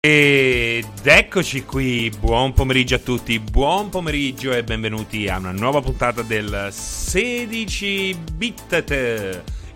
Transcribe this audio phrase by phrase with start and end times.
[0.00, 6.22] Ed eccoci qui, buon pomeriggio a tutti, buon pomeriggio e benvenuti a una nuova puntata
[6.22, 8.84] del 16 bit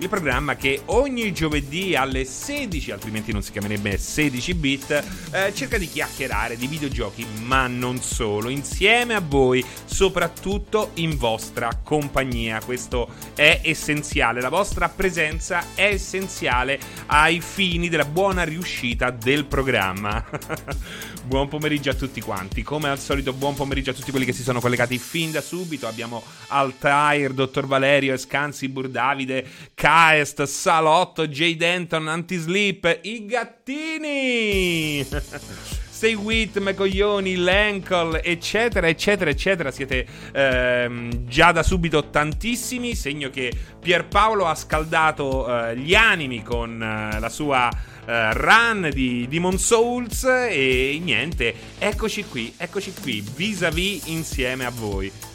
[0.03, 5.79] il programma che ogni giovedì alle 16, altrimenti non si chiamerebbe 16 bit, eh, cerca
[5.79, 12.61] di chiacchierare di videogiochi, ma non solo, insieme a voi, soprattutto in vostra compagnia.
[12.64, 20.25] Questo è essenziale, la vostra presenza è essenziale ai fini della buona riuscita del programma.
[21.25, 24.43] buon pomeriggio a tutti quanti, come al solito buon pomeriggio a tutti quelli che si
[24.43, 25.87] sono collegati fin da subito.
[25.87, 29.46] Abbiamo Altair, Dottor Valerio, Escansi, Burdavide,
[29.93, 31.55] Kaest, Salotto, J.
[31.55, 35.05] Denton, Antisleep, i gattini.
[35.05, 39.70] Stay with Mecoglioni, Lankle, eccetera, eccetera, eccetera.
[39.70, 42.95] Siete ehm, già da subito tantissimi.
[42.95, 47.69] Segno che Pierpaolo ha scaldato eh, gli animi con eh, la sua
[48.06, 50.25] eh, run di Demon Souls.
[50.25, 55.31] E niente, eccoci qui, eccoci qui, vis-à-vis insieme a voi.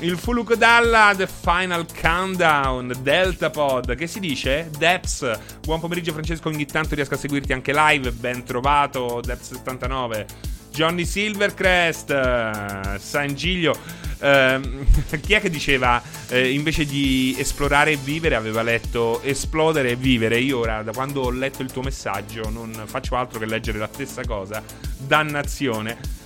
[0.00, 4.68] Il Fuluk Dalla, The Final Countdown, Delta Pod, che si dice?
[4.76, 10.26] Deps, buon pomeriggio Francesco, ogni tanto riesco a seguirti anche live, ben trovato, Deps79,
[10.70, 14.84] Johnny Silvercrest, uh, San Giglio, uh,
[15.22, 20.38] chi è che diceva uh, invece di esplorare e vivere aveva letto esplodere e vivere?
[20.40, 23.88] Io ora, da quando ho letto il tuo messaggio, non faccio altro che leggere la
[23.90, 24.60] stessa cosa,
[24.98, 26.23] dannazione.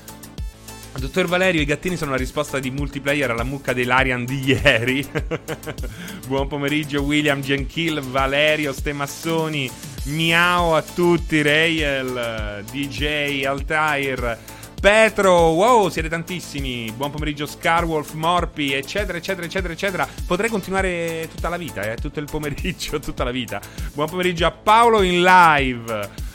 [0.99, 5.07] Dottor Valerio, i gattini sono la risposta di multiplayer alla mucca dell'Arian di ieri.
[6.27, 9.71] Buon pomeriggio, William Genkill, Valerio, Stemassoni,
[10.07, 14.39] miau a tutti, Rayel, DJ, Altair,
[14.81, 16.91] Petro, wow, siete tantissimi.
[16.91, 20.09] Buon pomeriggio, Scarwolf, Morpi, eccetera, eccetera, eccetera, eccetera.
[20.27, 23.61] Potrei continuare tutta la vita, eh, tutto il pomeriggio, tutta la vita.
[23.95, 26.27] Buon pomeriggio a Paolo in live.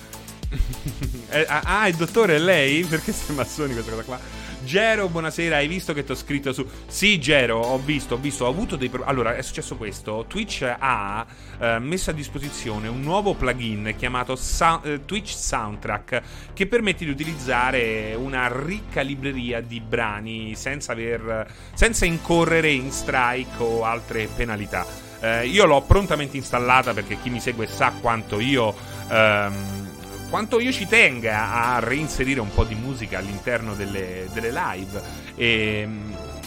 [1.34, 2.84] Eh, ah, ah, il dottore è lei?
[2.84, 4.43] Perché sei massoni questa cosa qua?
[4.64, 6.66] Gero, buonasera, hai visto che ti ho scritto su...
[6.88, 9.12] Sì, Gero, ho visto, ho visto, ho avuto dei problemi...
[9.12, 10.26] Allora, è successo questo.
[10.28, 11.26] Twitch ha
[11.60, 16.22] eh, messo a disposizione un nuovo plugin chiamato Sa- eh, Twitch Soundtrack
[16.54, 23.62] che permette di utilizzare una ricca libreria di brani senza, aver, senza incorrere in strike
[23.62, 24.86] o altre penalità.
[25.20, 28.74] Eh, io l'ho prontamente installata perché chi mi segue sa quanto io...
[29.10, 29.93] Ehm,
[30.34, 35.00] quanto io ci tenga a reinserire un po' di musica all'interno delle, delle live.
[35.36, 35.88] E,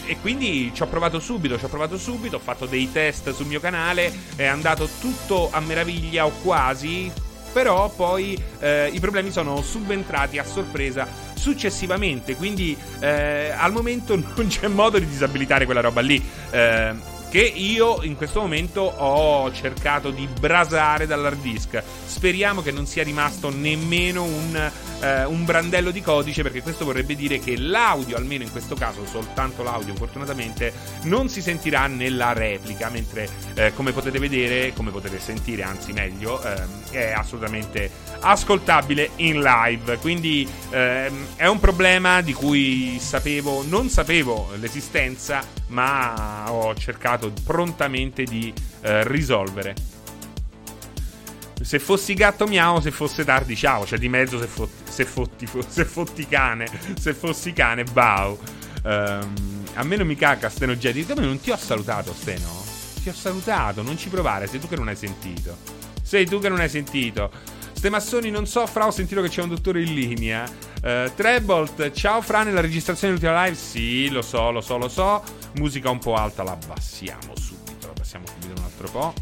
[0.05, 3.45] e quindi ci ho provato subito, ci ho provato subito, ho fatto dei test sul
[3.45, 7.09] mio canale, è andato tutto a meraviglia o quasi,
[7.53, 14.47] però poi eh, i problemi sono subentrati a sorpresa successivamente, quindi eh, al momento non
[14.47, 16.21] c'è modo di disabilitare quella roba lì.
[16.51, 21.81] Eh, che io in questo momento ho cercato di brasare dall'hard disk.
[22.05, 24.71] Speriamo che non sia rimasto nemmeno un,
[25.01, 29.05] eh, un, brandello di codice, perché questo vorrebbe dire che l'audio, almeno in questo caso
[29.05, 30.73] soltanto l'audio, fortunatamente,
[31.03, 36.41] non si sentirà nella replica, mentre eh, come potete vedere, come potete sentire, anzi meglio,
[36.41, 36.61] eh,
[36.91, 37.89] è assolutamente
[38.19, 39.97] ascoltabile in live.
[39.97, 48.23] Quindi ehm, è un problema di cui sapevo, non sapevo l'esistenza, ma ho cercato prontamente
[48.23, 49.75] di eh, risolvere.
[51.61, 55.47] Se fossi gatto miau, se fosse tardi ciao, cioè di mezzo se, fotti, se, fotti,
[55.67, 56.67] se fotti cane,
[56.99, 58.37] se fossi cane, bau.
[58.83, 62.63] Um, a me non mi caca Steno Jedi, come non ti ho salutato Steno?
[63.01, 65.57] Ti ho salutato, non ci provare, sei tu che non hai sentito.
[66.01, 67.29] Sei tu che non hai sentito.
[67.73, 70.49] Ste massoni non so, Fra, ho sentito che c'è un dottore in linea.
[70.81, 73.57] Uh, Trebolt, ciao Fra, nella registrazione dell'ultima live?
[73.57, 75.23] Sì, lo so, lo so, lo so.
[75.55, 77.87] Musica un po' alta, la abbassiamo subito.
[77.87, 79.13] La abbassiamo subito un altro po'.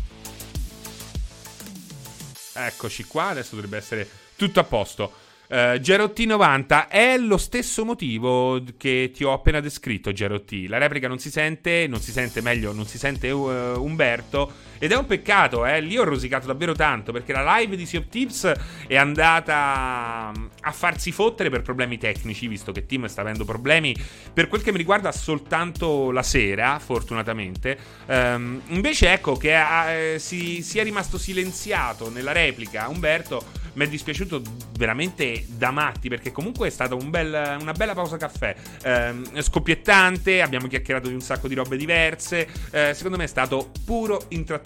[2.53, 5.11] Eccoci qua, adesso dovrebbe essere tutto a posto.
[5.47, 10.67] Uh, Gerotti 90 è lo stesso motivo che ti ho appena descritto, Gerotti.
[10.67, 14.51] La replica non si sente, non si sente meglio, non si sente uh, Umberto.
[14.77, 15.81] Ed è un peccato, eh.
[15.81, 18.51] Lì ho rosicato davvero tanto perché la live di Sea of Tips
[18.87, 23.95] è andata mm, a farsi fottere per problemi tecnici, visto che Tim sta avendo problemi
[24.33, 27.77] per quel che mi riguarda soltanto la sera, fortunatamente.
[28.07, 33.89] Um, invece ecco che uh, si, si è rimasto silenziato nella replica Umberto mi è
[33.89, 34.41] dispiaciuto
[34.77, 40.41] veramente da matti perché comunque è stata un bel, una bella pausa caffè eh, scoppiettante,
[40.41, 44.64] abbiamo chiacchierato di un sacco di robe diverse, eh, secondo me è stato puro intrattenimento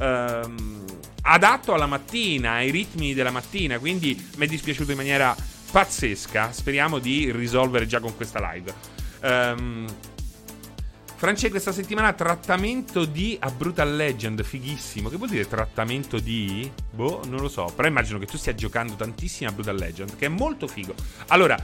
[0.00, 0.84] ehm,
[1.22, 5.36] adatto alla mattina, ai ritmi della mattina, quindi mi è dispiaciuto in maniera
[5.70, 8.74] pazzesca, speriamo di risolvere già con questa live.
[9.20, 9.86] Um,
[11.18, 15.08] France, questa settimana trattamento di a Brutal Legend, fighissimo.
[15.08, 16.70] Che vuol dire trattamento di?
[16.92, 17.72] Boh, non lo so.
[17.74, 20.94] Però immagino che tu stia giocando tantissimo a Brutal Legend, che è molto figo.
[21.26, 21.60] Allora,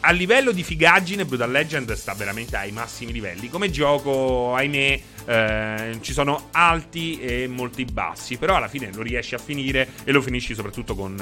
[0.00, 3.48] a livello di figaggine, Brutal Legend sta veramente ai massimi livelli.
[3.48, 8.36] Come gioco, ahimè, eh, ci sono alti e molti bassi.
[8.36, 11.18] Però alla fine lo riesci a finire e lo finisci soprattutto con,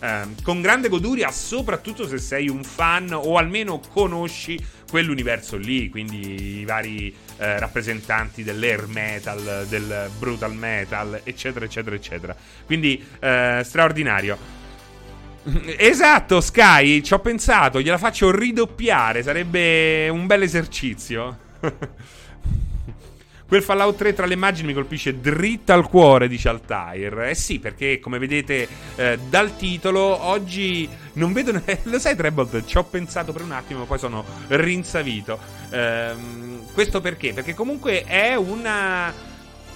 [0.00, 1.30] eh, con grande goduria.
[1.30, 5.88] Soprattutto se sei un fan o almeno conosci quell'universo lì.
[5.88, 12.36] Quindi i vari eh, rappresentanti dell'air metal, del brutal metal, eccetera, eccetera, eccetera.
[12.66, 14.57] Quindi eh, straordinario.
[15.78, 21.38] Esatto, Sky, ci ho pensato, gliela faccio ridoppiare, sarebbe un bel esercizio.
[23.48, 27.20] Quel Fallout 3 tra le immagini mi colpisce dritta al cuore, dice Altair.
[27.30, 31.52] Eh sì, perché come vedete eh, dal titolo, oggi non vedo...
[31.84, 35.38] lo sai Trebolt, ci ho pensato per un attimo, poi sono rinsavito.
[35.70, 37.32] Ehm, questo perché?
[37.32, 39.14] Perché comunque è una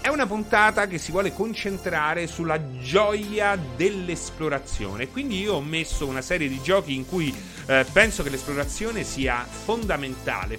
[0.03, 5.07] è una puntata che si vuole concentrare sulla gioia dell'esplorazione.
[5.09, 7.33] Quindi io ho messo una serie di giochi in cui
[7.67, 10.59] eh, penso che l'esplorazione sia fondamentale,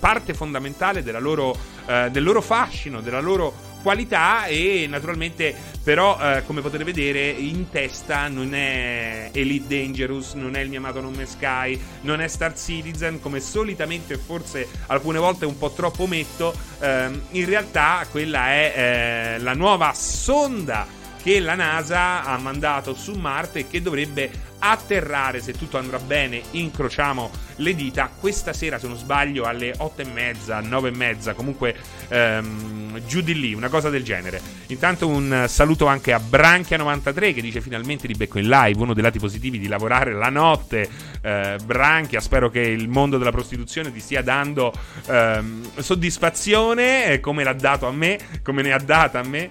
[0.00, 1.56] parte fondamentale loro,
[1.86, 7.68] eh, del loro fascino, della loro qualità e naturalmente però eh, come potete vedere in
[7.68, 12.58] testa non è Elite Dangerous, non è il mio amato nome Sky, non è Star
[12.58, 18.72] Citizen come solitamente forse alcune volte un po' troppo metto, eh, in realtà quella è
[18.74, 20.86] eh, la nuova sonda
[21.22, 24.30] che la NASA ha mandato su Marte e che dovrebbe
[24.70, 30.02] atterrare, se tutto andrà bene, incrociamo le dita, questa sera se non sbaglio alle 8
[30.02, 31.76] e mezza, 9 e mezza, comunque
[32.08, 34.40] ehm, giù di lì, una cosa del genere.
[34.68, 39.02] Intanto un saluto anche a Branchia93 che dice finalmente di becco in live, uno dei
[39.02, 40.88] lati positivi di lavorare la notte.
[41.20, 44.72] Eh, Branchia, spero che il mondo della prostituzione ti stia dando
[45.06, 49.50] ehm, soddisfazione eh, come l'ha dato a me, come ne ha data a me.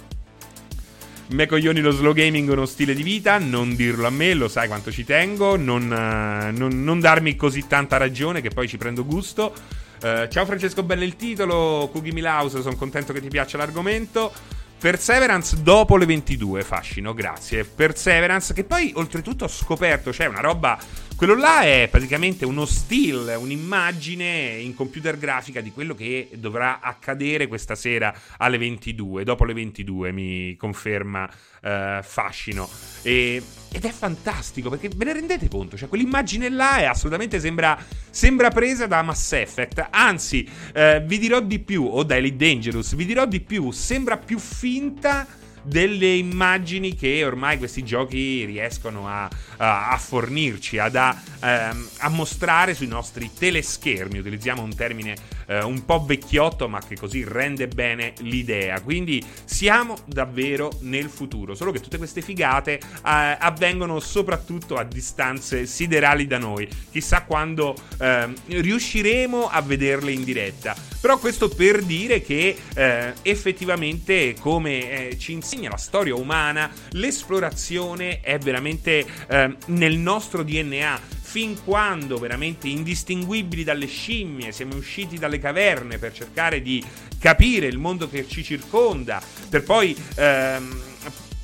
[1.31, 4.49] Me coglioni lo slow gaming è uno stile di vita, non dirlo a me, lo
[4.49, 8.77] sai quanto ci tengo, non, uh, non, non darmi così tanta ragione che poi ci
[8.77, 9.53] prendo gusto.
[10.01, 14.29] Uh, ciao Francesco Bello il titolo, Cookie Milhouse, sono contento che ti piaccia l'argomento.
[14.77, 17.63] Perseverance dopo le 22, fascino, grazie.
[17.63, 20.77] Perseverance, che poi oltretutto ho scoperto, cioè una roba
[21.21, 27.45] quello là è praticamente uno still, un'immagine in computer grafica di quello che dovrà accadere
[27.45, 31.29] questa sera alle 22, dopo le 22 mi conferma
[31.61, 32.67] uh, Fascino.
[33.03, 33.39] E,
[33.71, 35.77] ed è fantastico perché ve ne rendete conto?
[35.77, 37.77] Cioè, quell'immagine là è assolutamente sembra,
[38.09, 39.89] sembra presa da Mass Effect.
[39.91, 44.17] Anzi, uh, vi dirò di più, o da Elite Dangerous, vi dirò di più, sembra
[44.17, 45.27] più finta
[45.63, 52.73] delle immagini che ormai questi giochi riescono a, a, fornirci, ad, a, ehm, a, mostrare
[52.73, 54.19] sui nostri teleschermi.
[54.19, 55.15] Utilizziamo un termine
[55.45, 58.81] eh, un po' vecchiotto, ma che così rende bene l'idea.
[58.81, 61.53] Quindi siamo davvero nel futuro.
[61.53, 66.67] Solo che tutte queste figate eh, avvengono soprattutto a distanze siderali da noi.
[66.91, 70.75] Chissà quando eh, riusciremo a vederle in diretta.
[70.99, 78.21] Però questo per dire che eh, effettivamente, come eh, ci insegna la storia umana, l'esplorazione
[78.21, 80.99] è veramente eh, nel nostro DNA
[81.31, 86.83] fin quando veramente indistinguibili dalle scimmie siamo usciti dalle caverne per cercare di
[87.19, 90.90] capire il mondo che ci circonda, per poi ehm,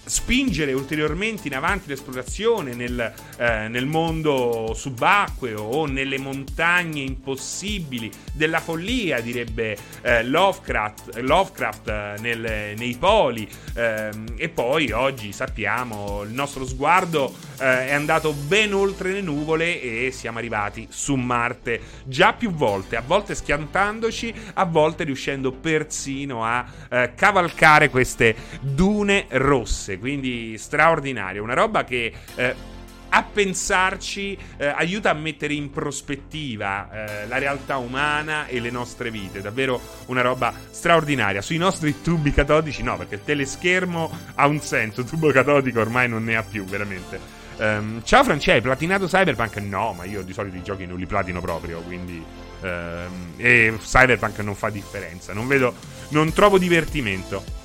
[0.07, 8.59] spingere ulteriormente in avanti l'esplorazione nel, eh, nel, mondo subacqueo o nelle montagne impossibili della
[8.59, 13.47] follia, direbbe eh, Lovecraft, Lovecraft eh, nel, nei poli.
[13.75, 19.81] Ehm, e poi oggi sappiamo il nostro sguardo eh, è andato ben oltre le nuvole
[19.81, 26.45] e siamo arrivati su Marte già più volte, a volte schiantandoci, a volte riuscendo persino
[26.45, 32.13] a eh, cavalcare queste dune rosse quindi straordinario, una roba che...
[32.35, 32.75] Eh,
[33.09, 39.11] a pensarci eh, aiuta a mettere in prospettiva eh, la realtà umana e le nostre
[39.11, 39.41] vite.
[39.41, 41.41] Davvero una roba straordinaria.
[41.41, 46.09] Sui nostri tubi catodici, no, perché il teleschermo ha un senso, il tubo catodico ormai
[46.09, 47.19] non ne ha più, veramente.
[47.57, 49.57] Um, ciao Francesco, hai platinato Cyberpunk?
[49.57, 52.23] No, ma io di solito i giochi non li platino proprio, quindi.
[52.59, 55.33] Um, e Cyberpunk non fa differenza.
[55.33, 55.73] Non vedo.
[56.09, 57.56] Non trovo divertimento.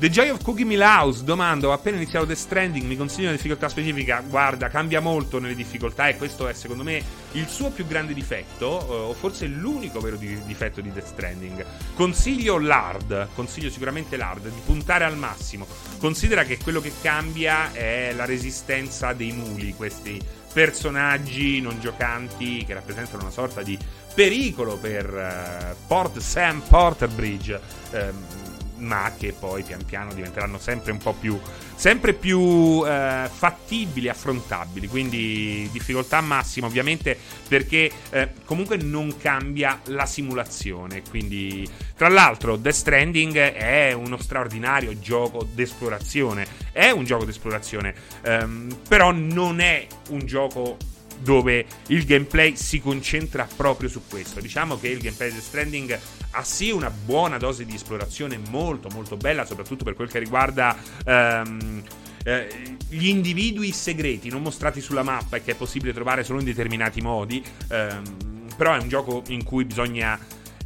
[0.00, 3.68] The Joy of Cookie Milhouse domanda: ho appena iniziato The Stranding, mi consigli una difficoltà
[3.68, 4.24] specifica?
[4.26, 7.02] Guarda, cambia molto nelle difficoltà e questo è secondo me
[7.32, 11.66] il suo più grande difetto, eh, o forse l'unico vero difetto di The Stranding.
[11.94, 15.66] Consiglio l'hard, consiglio sicuramente l'hard, di puntare al massimo.
[15.98, 20.18] Considera che quello che cambia è la resistenza dei muli, questi
[20.50, 23.78] personaggi non giocanti che rappresentano una sorta di
[24.14, 27.60] pericolo per uh, Port Sam Porterbridge.
[27.92, 28.39] Um,
[28.80, 31.38] ma che poi pian piano diventeranno sempre un po' più,
[31.74, 34.88] sempre più eh, fattibili, affrontabili.
[34.88, 37.16] Quindi difficoltà massima, ovviamente,
[37.48, 41.02] perché eh, comunque non cambia la simulazione.
[41.08, 46.46] Quindi, tra l'altro, Death Stranding è uno straordinario gioco d'esplorazione.
[46.72, 50.76] È un gioco d'esplorazione, ehm, però non è un gioco
[51.22, 54.40] dove il gameplay si concentra proprio su questo.
[54.40, 55.98] Diciamo che il gameplay di Stranding
[56.32, 60.76] ha sì una buona dose di esplorazione molto molto bella, soprattutto per quel che riguarda
[61.06, 61.82] um,
[62.24, 66.44] eh, gli individui segreti non mostrati sulla mappa e che è possibile trovare solo in
[66.44, 67.42] determinati modi.
[67.68, 70.18] Um, però è un gioco in cui bisogna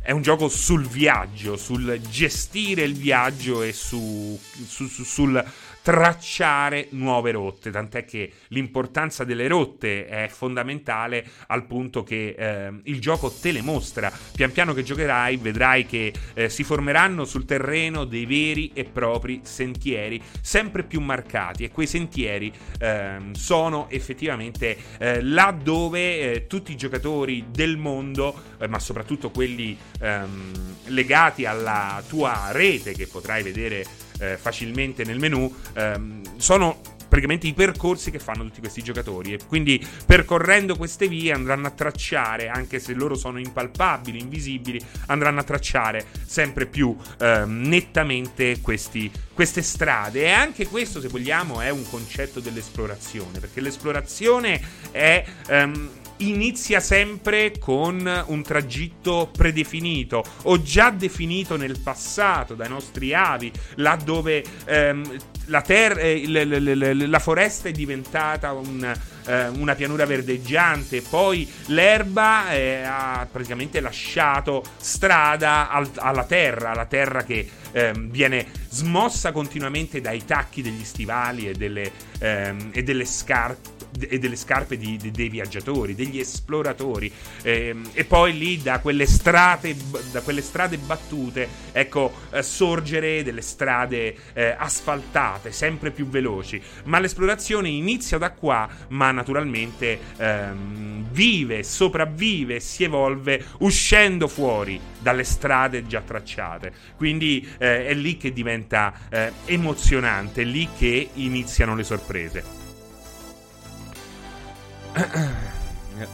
[0.04, 5.42] è un gioco sul viaggio, sul gestire il viaggio e su, su, su, sul
[5.84, 13.02] tracciare nuove rotte, tant'è che l'importanza delle rotte è fondamentale al punto che eh, il
[13.02, 14.10] gioco te le mostra.
[14.34, 19.40] Pian piano che giocherai vedrai che eh, si formeranno sul terreno dei veri e propri
[19.42, 22.50] sentieri sempre più marcati e quei sentieri
[22.80, 29.30] eh, sono effettivamente eh, là dove eh, tutti i giocatori del mondo, eh, ma soprattutto
[29.30, 30.52] quelli ehm,
[30.86, 36.80] legati alla tua rete che potrai vedere eh, facilmente nel menu, ehm, sono
[37.14, 41.70] praticamente i percorsi che fanno tutti questi giocatori e quindi percorrendo queste vie andranno a
[41.70, 49.08] tracciare anche se loro sono impalpabili, invisibili andranno a tracciare sempre più eh, nettamente questi,
[49.32, 50.22] queste strade.
[50.22, 57.58] E anche questo se vogliamo è un concetto dell'esplorazione perché l'esplorazione è ehm, inizia sempre
[57.58, 65.16] con un tragitto predefinito o già definito nel passato dai nostri avi, laddove ehm,
[65.46, 68.94] la, ter- eh, l- l- l- la, foresta è diventata un,
[69.26, 76.86] eh, una pianura verdeggiante, poi l'erba eh, ha praticamente lasciato strada al- alla terra, la
[76.86, 83.04] terra che ehm, viene smossa continuamente dai tacchi degli stivali e delle, ehm, e delle
[83.04, 83.73] scarpe
[84.08, 87.10] e delle scarpe di, di, dei viaggiatori, degli esploratori.
[87.42, 89.74] Eh, e poi lì da quelle strade,
[90.10, 96.60] da quelle strade battute, ecco, eh, sorgere delle strade eh, asfaltate, sempre più veloci.
[96.84, 105.24] Ma l'esplorazione inizia da qua, ma naturalmente ehm, vive, sopravvive, si evolve uscendo fuori dalle
[105.24, 106.72] strade già tracciate.
[106.96, 112.63] Quindi eh, è lì che diventa eh, emozionante, è lì che iniziano le sorprese.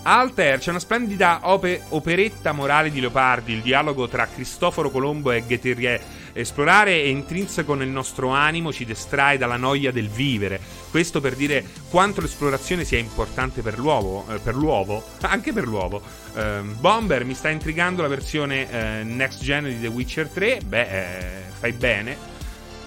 [0.03, 5.43] Alter, c'è una splendida ope- operetta morale di Leopardi, il dialogo tra Cristoforo Colombo e
[5.43, 6.01] Guetterier.
[6.33, 10.61] Esplorare è intrinseco nel nostro animo, ci distrae dalla noia del vivere.
[10.91, 16.01] Questo per dire quanto l'esplorazione sia importante per l'uovo, eh, per l'uovo, anche per l'uovo.
[16.35, 20.61] Eh, Bomber, mi sta intrigando la versione eh, next gen di The Witcher 3.
[20.65, 22.17] Beh, eh, fai bene.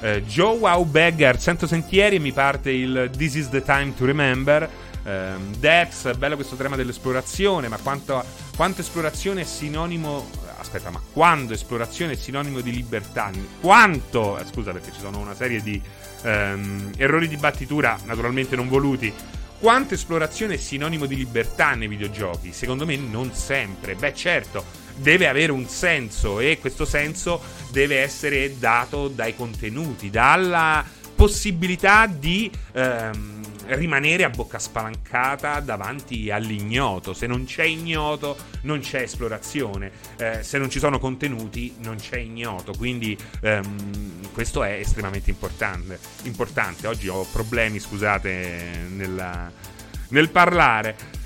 [0.01, 4.69] Eh, Joe Wow Beggar, 100 sentieri mi parte il This is the time to remember.
[5.05, 8.23] Um, Dex, bello questo tema dell'esplorazione, ma quanto,
[8.55, 13.29] quanto esplorazione è sinonimo aspetta, ma quando esplorazione è sinonimo di libertà?
[13.59, 14.39] Quanto?
[14.39, 15.79] Eh, scusa, perché ci sono una serie di
[16.23, 19.13] um, errori di battitura, naturalmente non voluti.
[19.59, 22.51] Quanto esplorazione è sinonimo di libertà nei videogiochi?
[22.51, 23.95] Secondo me non sempre.
[23.95, 27.41] Beh, certo, deve avere un senso e questo senso
[27.71, 30.83] deve essere dato dai contenuti, dalla
[31.15, 32.51] possibilità di.
[32.73, 37.13] Um, rimanere a bocca spalancata davanti all'ignoto.
[37.13, 39.91] Se non c'è ignoto, non c'è esplorazione.
[40.17, 42.73] Eh, se non ci sono contenuti, non c'è ignoto.
[42.77, 45.99] Quindi ehm, questo è estremamente importante.
[46.23, 46.87] importante.
[46.87, 49.51] Oggi ho problemi, scusate, nella,
[50.09, 51.21] nel parlare.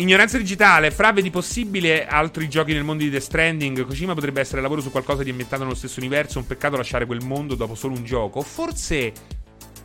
[0.00, 3.84] Ignoranza digitale, fra vedi possibile altri giochi nel mondo di The Stranding?
[3.84, 7.22] Kojima potrebbe essere lavoro su qualcosa di ambientato nello stesso universo, un peccato lasciare quel
[7.22, 8.40] mondo dopo solo un gioco.
[8.40, 9.12] Forse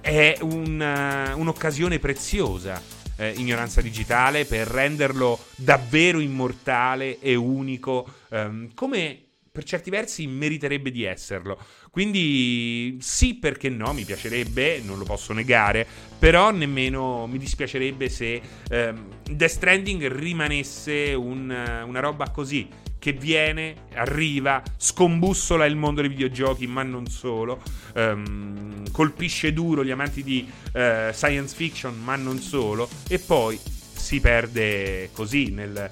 [0.05, 2.79] è una, uh, un'occasione preziosa,
[3.17, 9.19] eh, ignoranza digitale, per renderlo davvero immortale e unico, ehm, come
[9.51, 11.57] per certi versi meriterebbe di esserlo.
[11.89, 15.87] Quindi sì, perché no, mi piacerebbe, non lo posso negare,
[16.19, 22.67] però nemmeno mi dispiacerebbe se ehm, Death Stranding rimanesse un, una roba così
[23.05, 27.61] che viene, arriva, scombussola il mondo dei videogiochi, ma non solo,
[27.93, 34.19] ehm, colpisce duro gli amanti di eh, science fiction, ma non solo, e poi si
[34.19, 35.87] perde così nel...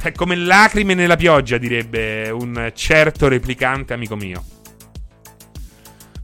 [0.00, 4.44] È come lacrime nella pioggia, direbbe un certo replicante amico mio.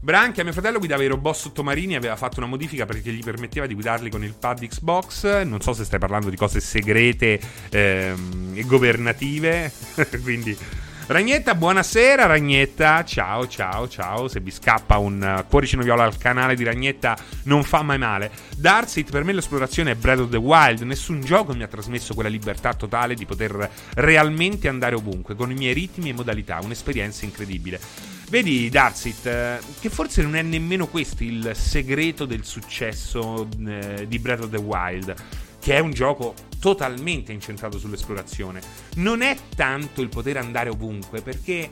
[0.03, 3.67] Branchia, mio fratello guidava i robot sottomarini e aveva fatto una modifica perché gli permetteva
[3.67, 5.43] di guidarli con il pad Xbox.
[5.43, 7.39] Non so se stai parlando di cose segrete
[7.69, 9.71] ehm, e governative.
[10.23, 10.57] Quindi.
[11.05, 16.63] Ragnetta, buonasera Ragnetta, ciao ciao ciao, se vi scappa un cuoricino viola al canale di
[16.63, 18.31] Ragnetta non fa mai male.
[18.55, 22.29] Darsit, per me l'esplorazione è Breath of the Wild, nessun gioco mi ha trasmesso quella
[22.29, 28.10] libertà totale di poter realmente andare ovunque, con i miei ritmi e modalità, un'esperienza incredibile.
[28.31, 34.19] Vedi, Darsit, eh, che forse non è nemmeno questo il segreto del successo eh, di
[34.19, 35.13] Breath of the Wild,
[35.59, 38.61] che è un gioco totalmente incentrato sull'esplorazione.
[38.95, 41.71] Non è tanto il poter andare ovunque, perché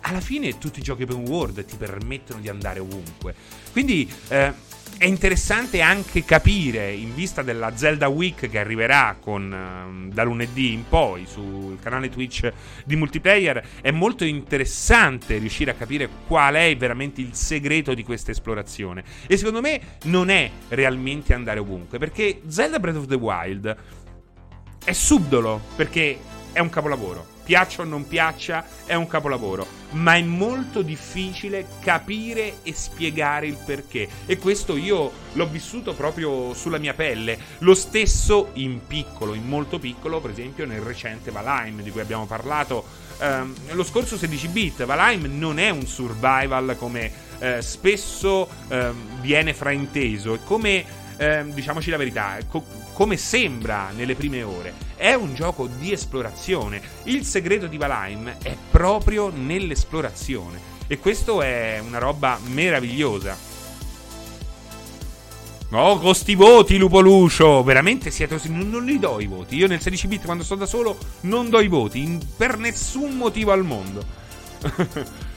[0.00, 3.34] alla fine tutti i giochi open world ti permettono di andare ovunque.
[3.70, 4.54] Quindi eh,
[5.00, 10.74] è interessante anche capire, in vista della Zelda Week che arriverà con, uh, da lunedì
[10.74, 12.52] in poi sul canale Twitch
[12.84, 18.32] di multiplayer, è molto interessante riuscire a capire qual è veramente il segreto di questa
[18.32, 19.02] esplorazione.
[19.26, 23.76] E secondo me non è realmente andare ovunque, perché Zelda Breath of the Wild
[24.84, 26.18] è subdolo, perché
[26.52, 29.66] è un capolavoro piaccia o non piaccia, è un capolavoro.
[29.92, 34.08] Ma è molto difficile capire e spiegare il perché.
[34.26, 37.38] E questo io l'ho vissuto proprio sulla mia pelle.
[37.58, 42.26] Lo stesso in piccolo, in molto piccolo, per esempio nel recente Valheim di cui abbiamo
[42.26, 43.08] parlato.
[43.20, 48.76] Um, lo scorso 16 bit, Valheim non è un survival come uh, spesso uh,
[49.20, 55.12] viene frainteso, è come eh, diciamoci la verità, co- come sembra nelle prime ore, è
[55.12, 56.80] un gioco di esplorazione.
[57.02, 60.58] Il segreto di Valheim è proprio nell'esplorazione.
[60.86, 63.36] E questo è una roba meravigliosa.
[65.72, 67.62] Oh, con sti voti, Lupo Lucio!
[67.62, 68.40] Veramente siete.
[68.44, 69.56] Non, non li do i voti.
[69.56, 72.02] Io nel 16 bit, quando sto da solo, non do i voti.
[72.02, 74.02] In, per nessun motivo al mondo.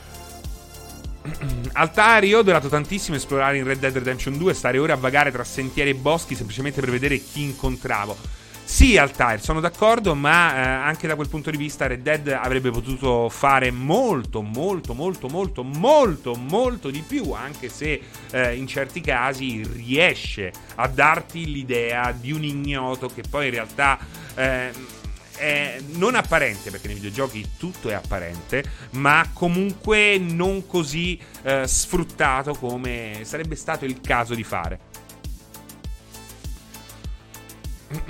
[1.73, 5.31] Altari, io ho adorato tantissimo esplorare in Red Dead Redemption 2 stare ore a vagare
[5.31, 8.41] tra sentieri e boschi semplicemente per vedere chi incontravo.
[8.65, 12.71] Sì, Altair, sono d'accordo, ma eh, anche da quel punto di vista Red Dead avrebbe
[12.71, 18.01] potuto fare molto, molto, molto, molto, molto, molto di più, anche se
[18.31, 23.99] eh, in certi casi riesce a darti l'idea di un ignoto che poi in realtà...
[24.35, 25.01] Eh,
[25.43, 32.53] è non apparente, perché nei videogiochi tutto è apparente, ma comunque non così eh, sfruttato
[32.53, 34.79] come sarebbe stato il caso di fare.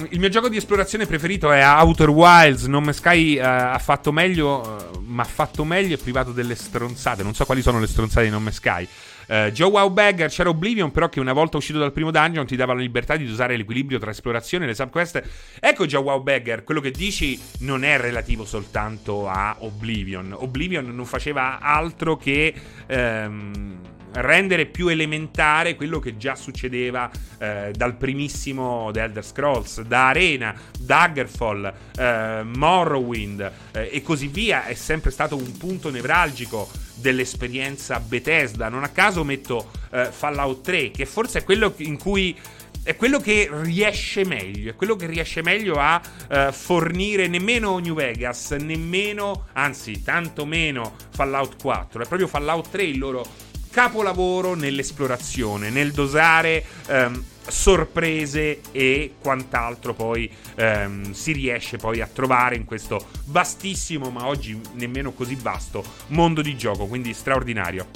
[0.09, 2.65] Il mio gioco di esplorazione preferito è Outer Wilds.
[2.65, 7.21] Nome Sky uh, ha fatto meglio, uh, ma ha fatto meglio e privato delle stronzate.
[7.21, 8.87] Non so quali sono le stronzate di Nome Sky.
[9.27, 12.73] Uh, Joe Wowbagger c'era Oblivion, però che una volta uscito dal primo dungeon ti dava
[12.73, 15.23] la libertà di usare l'equilibrio tra esplorazione e le subquest.
[15.59, 20.33] Ecco Joe Wowbagger, quello che dici non è relativo soltanto a Oblivion.
[20.37, 22.53] Oblivion non faceva altro che...
[22.87, 30.07] Um, rendere più elementare quello che già succedeva eh, dal primissimo The Elder Scrolls, da
[30.07, 37.99] Arena, Daggerfall, eh, Morrowind eh, e così via, è sempre stato un punto nevralgico dell'esperienza
[37.99, 38.69] Bethesda.
[38.69, 42.37] Non a caso metto eh, Fallout 3, che forse è quello in cui
[42.83, 47.95] è quello che riesce meglio, è quello che riesce meglio a uh, fornire nemmeno New
[47.95, 52.03] Vegas, nemmeno, anzi, tanto meno Fallout 4.
[52.03, 53.25] È proprio Fallout 3 il loro
[53.73, 62.55] capolavoro nell'esplorazione, nel dosare ehm, sorprese e quant'altro poi ehm, si riesce poi a trovare
[62.55, 67.87] in questo vastissimo, ma oggi nemmeno così vasto mondo di gioco, quindi straordinario.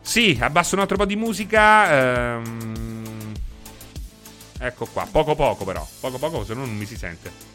[0.00, 2.36] Sì, abbasso un altro po' di musica.
[2.36, 3.32] Ehm...
[4.60, 7.52] Ecco qua, poco poco però, poco poco se no non mi si sente.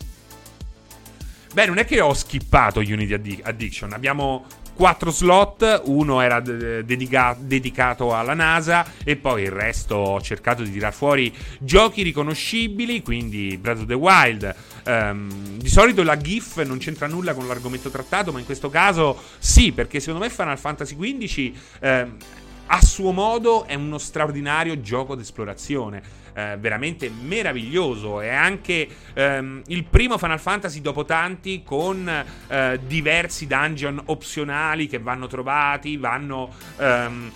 [1.53, 4.45] Beh, non è che ho skippato Unity Addiction, abbiamo
[4.79, 10.71] quattro slot, uno era dedica- dedicato alla NASA e poi il resto ho cercato di
[10.71, 14.55] tirar fuori giochi riconoscibili, quindi Breath of the Wild.
[14.85, 19.21] Um, di solito la GIF non c'entra nulla con l'argomento trattato, ma in questo caso
[19.37, 21.51] sì, perché secondo me Final Fantasy XV...
[21.81, 22.17] Um,
[22.71, 26.03] a suo modo è uno straordinario gioco d'esplorazione.
[26.33, 28.21] Eh, veramente meraviglioso.
[28.21, 32.07] È anche ehm, il primo Final Fantasy dopo tanti con
[32.47, 36.53] eh, diversi dungeon opzionali che vanno trovati, vanno...
[36.77, 37.31] Ehm,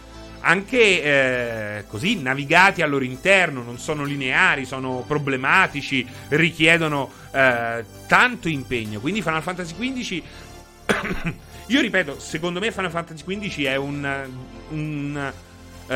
[0.46, 8.50] anche eh, così navigati al loro interno, non sono lineari, sono problematici, richiedono eh, tanto
[8.50, 9.00] impegno.
[9.00, 10.24] Quindi Final Fantasy XV
[11.68, 14.28] io ripeto, secondo me Final Fantasy XV è un,
[14.70, 15.34] un,
[15.88, 15.94] uh,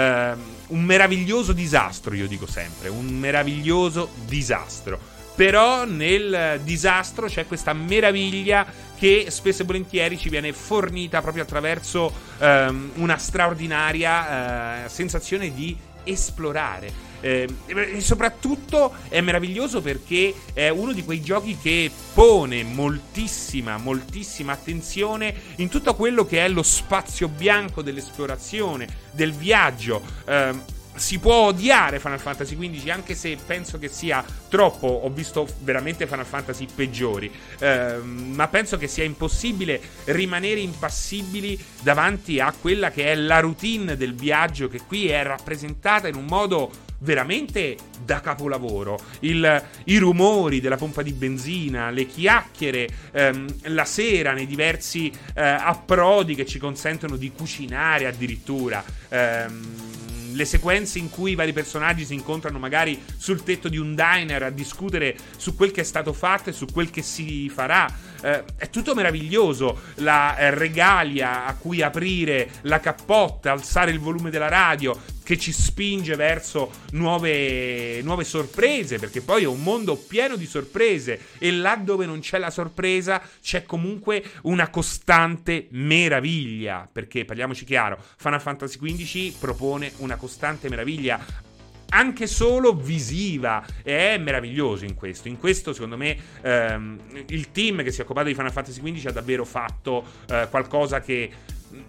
[0.68, 5.16] un meraviglioso disastro, io dico sempre, un meraviglioso disastro.
[5.36, 8.66] Però nel disastro c'è questa meraviglia
[8.98, 15.78] che spesso e volentieri ci viene fornita proprio attraverso um, una straordinaria uh, sensazione di
[16.04, 17.07] esplorare.
[17.20, 24.54] Eh, e soprattutto è meraviglioso perché è uno di quei giochi che pone moltissima, moltissima
[24.54, 30.02] attenzione in tutto quello che è lo spazio bianco dell'esplorazione, del viaggio.
[30.26, 35.48] Eh, si può odiare Final Fantasy XV anche se penso che sia troppo ho visto
[35.60, 42.90] veramente Final Fantasy peggiori eh, ma penso che sia impossibile rimanere impassibili davanti a quella
[42.92, 48.22] che è la routine del viaggio che qui è rappresentata in un modo veramente da
[48.22, 49.00] capolavoro.
[49.20, 55.42] Il, I rumori della pompa di benzina, le chiacchiere ehm, la sera nei diversi eh,
[55.42, 58.84] approdi che ci consentono di cucinare addirittura.
[59.10, 63.96] Ehm, le sequenze in cui i vari personaggi si incontrano magari sul tetto di un
[63.96, 67.92] diner a discutere su quel che è stato fatto e su quel che si farà.
[68.22, 69.80] Eh, è tutto meraviglioso.
[69.96, 75.52] La eh, regalia a cui aprire la cappotta, alzare il volume della radio, che ci
[75.52, 81.20] spinge verso nuove, nuove, sorprese, perché poi è un mondo pieno di sorprese.
[81.38, 88.02] E là dove non c'è la sorpresa c'è comunque una costante meraviglia, perché parliamoci chiaro,
[88.18, 91.46] Final Fantasy XV propone una costante meraviglia
[91.90, 93.66] anche solo visiva.
[93.84, 95.28] È meraviglioso in questo.
[95.28, 99.08] In questo, secondo me, ehm, il team che si è occupato di Final Fantasy XV
[99.08, 101.30] ha davvero fatto eh, qualcosa che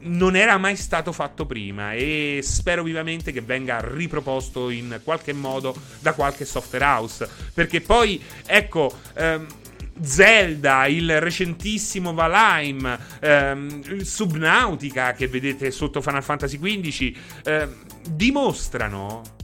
[0.00, 1.92] non era mai stato fatto prima.
[1.92, 7.28] E spero vivamente che venga riproposto in qualche modo da qualche software house.
[7.54, 9.46] Perché poi ecco ehm,
[10.00, 17.74] Zelda, il recentissimo Valheim, ehm, Subnautica che vedete sotto Final Fantasy XV ehm,
[18.10, 19.36] dimostrano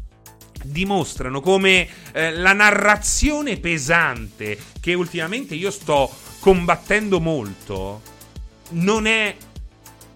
[0.64, 8.02] dimostrano come eh, la narrazione pesante che ultimamente io sto combattendo molto
[8.70, 9.34] non è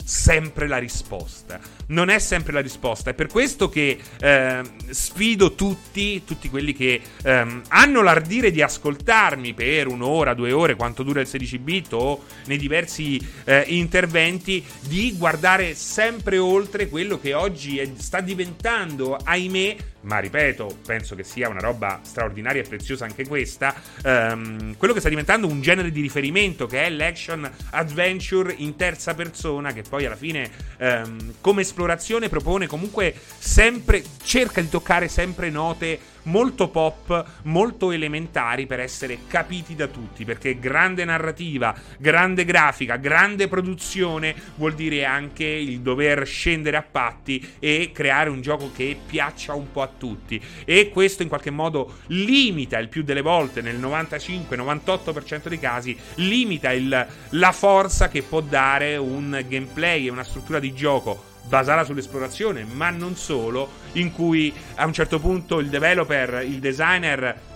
[0.09, 1.61] sempre la risposta.
[1.89, 3.11] Non è sempre la risposta.
[3.11, 9.53] È per questo che eh, sfido tutti, tutti quelli che ehm, hanno l'ardire di ascoltarmi
[9.53, 15.15] per un'ora, due ore, quanto dura il 16 bit o nei diversi eh, interventi, di
[15.15, 21.49] guardare sempre oltre quello che oggi è, sta diventando, ahimè, ma ripeto, penso che sia
[21.49, 26.01] una roba straordinaria e preziosa anche questa, ehm, quello che sta diventando un genere di
[26.01, 32.29] riferimento che è l'action adventure in terza persona, che poi alla fine ehm, come esplorazione
[32.29, 39.75] propone comunque sempre, cerca di toccare sempre note molto pop, molto elementari per essere capiti
[39.75, 46.77] da tutti, perché grande narrativa, grande grafica, grande produzione vuol dire anche il dover scendere
[46.77, 50.41] a patti e creare un gioco che piaccia un po' a tutti.
[50.65, 56.71] E questo in qualche modo limita il più delle volte nel 95-98% dei casi limita
[56.73, 62.65] il, la forza che può dare un gameplay e una struttura di gioco basata sull'esplorazione,
[62.65, 67.47] ma non solo, in cui a un certo punto il developer, il designer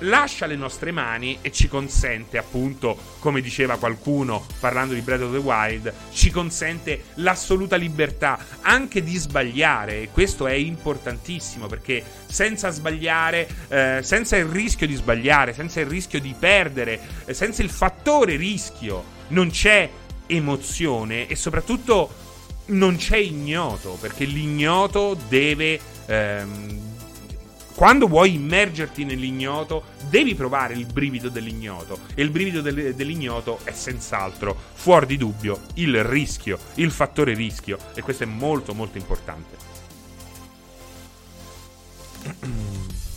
[0.00, 5.32] lascia le nostre mani e ci consente, appunto, come diceva qualcuno parlando di Breath of
[5.32, 10.02] the Wild, ci consente l'assoluta libertà anche di sbagliare.
[10.02, 15.86] E questo è importantissimo perché senza sbagliare, eh, senza il rischio di sbagliare, senza il
[15.86, 19.88] rischio di perdere, eh, senza il fattore rischio, non c'è
[20.26, 22.26] emozione e soprattutto
[22.68, 25.80] non c'è ignoto, perché l'ignoto deve...
[26.06, 26.86] Ehm,
[27.74, 32.00] quando vuoi immergerti nell'ignoto, devi provare il brivido dell'ignoto.
[32.14, 37.78] E il brivido del, dell'ignoto è senz'altro, fuori di dubbio, il rischio, il fattore rischio.
[37.94, 39.56] E questo è molto molto importante.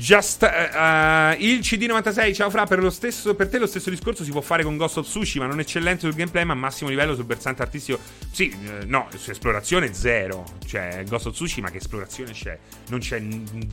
[0.00, 4.40] Just, uh, il CD96, ciao Fra, per, stesso, per, te lo stesso discorso si può
[4.40, 7.98] fare con Ghost of Tsushima, non eccellente sul gameplay ma massimo livello sul versante artistico.
[8.30, 12.58] Sì, uh, no, su esplorazione zero, cioè Ghost of Tsushima che esplorazione c'è?
[12.88, 13.22] Non c'è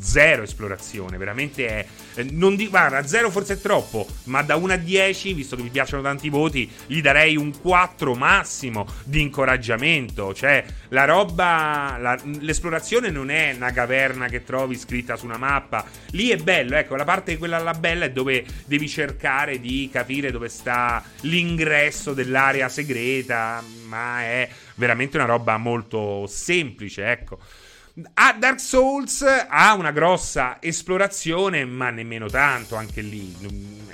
[0.02, 1.86] zero esplorazione, veramente è...
[2.16, 5.62] Eh, non di, guarda, zero forse è troppo, ma da 1 a 10, visto che
[5.62, 12.20] mi piacciono tanti voti, gli darei un 4 massimo di incoraggiamento, cioè la roba, la,
[12.42, 15.86] l'esplorazione non è una caverna che trovi scritta su una mappa
[16.18, 20.32] Lì è bello, ecco, la parte quella là bella è dove devi cercare di capire
[20.32, 27.38] dove sta l'ingresso dell'area segreta, ma è veramente una roba molto semplice, ecco.
[28.16, 33.36] A Dark Souls ha una grossa esplorazione, ma nemmeno tanto anche lì.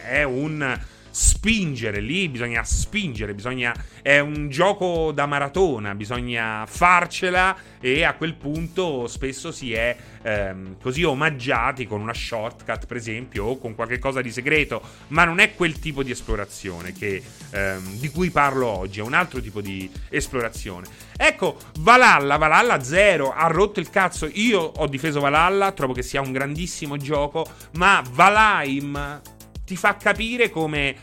[0.01, 0.79] È un
[1.13, 3.71] spingere lì, bisogna spingere, bisogna
[4.01, 10.77] è un gioco da maratona, bisogna farcela e a quel punto spesso si è ehm,
[10.81, 15.39] così omaggiati con una shortcut, per esempio, o con qualche cosa di segreto, ma non
[15.39, 17.21] è quel tipo di esplorazione che,
[17.51, 20.87] ehm, di cui parlo oggi, è un altro tipo di esplorazione.
[21.15, 24.27] Ecco, Valhalla, Valhalla 0 ha rotto il cazzo.
[24.33, 29.21] Io ho difeso Valhalla, trovo che sia un grandissimo gioco, ma Valheim
[29.65, 30.95] ti fa capire come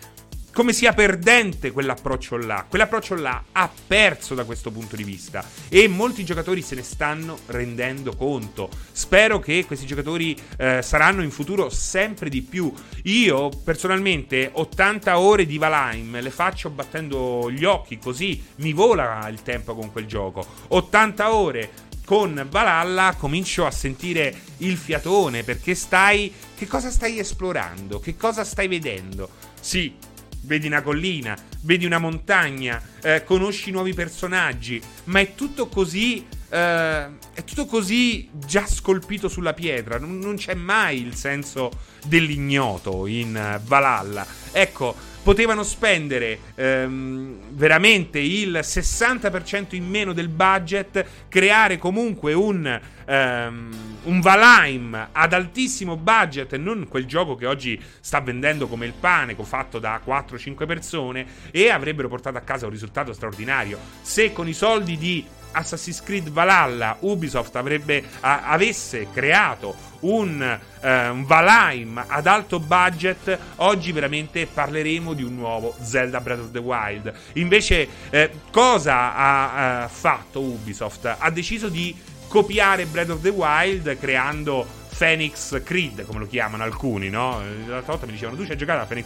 [0.52, 2.66] come sia perdente quell'approccio là.
[2.68, 7.38] Quell'approccio là ha perso da questo punto di vista e molti giocatori se ne stanno
[7.46, 8.68] rendendo conto.
[8.92, 12.72] Spero che questi giocatori eh, saranno in futuro sempre di più.
[13.04, 19.42] Io personalmente 80 ore di Valheim le faccio battendo gli occhi così mi vola il
[19.42, 20.44] tempo con quel gioco.
[20.68, 21.70] 80 ore
[22.10, 26.32] con Valhalla comincio a sentire il fiatone perché stai.
[26.56, 28.00] Che cosa stai esplorando?
[28.00, 29.30] Che cosa stai vedendo?
[29.60, 29.94] Sì,
[30.40, 36.26] vedi una collina, vedi una montagna, eh, conosci nuovi personaggi, ma è tutto così.
[36.48, 40.00] Eh, è tutto così già scolpito sulla pietra.
[40.00, 41.70] Non, non c'è mai il senso
[42.04, 44.26] dell'ignoto in uh, Valhalla.
[44.50, 53.70] Ecco, potevano spendere ehm, veramente il 60% in meno del budget, creare comunque un, ehm,
[54.04, 59.36] un Valheim ad altissimo budget, non quel gioco che oggi sta vendendo come il pane,
[59.40, 63.78] fatto da 4-5 persone, e avrebbero portato a casa un risultato straordinario.
[64.00, 70.40] Se con i soldi di Assassin's Creed Valhalla Ubisoft avrebbe, a, avesse creato un,
[70.80, 76.50] eh, un Valheim ad alto budget, oggi veramente parleremo di un nuovo Zelda Breath of
[76.52, 77.12] the Wild.
[77.34, 81.16] Invece, eh, cosa ha eh, fatto Ubisoft?
[81.18, 81.96] Ha deciso di
[82.28, 87.42] copiare Breath of the Wild creando Phoenix Creed, come lo chiamano alcuni, no?
[87.66, 89.02] L'altra volta mi dicevano, tu ci hai giocato a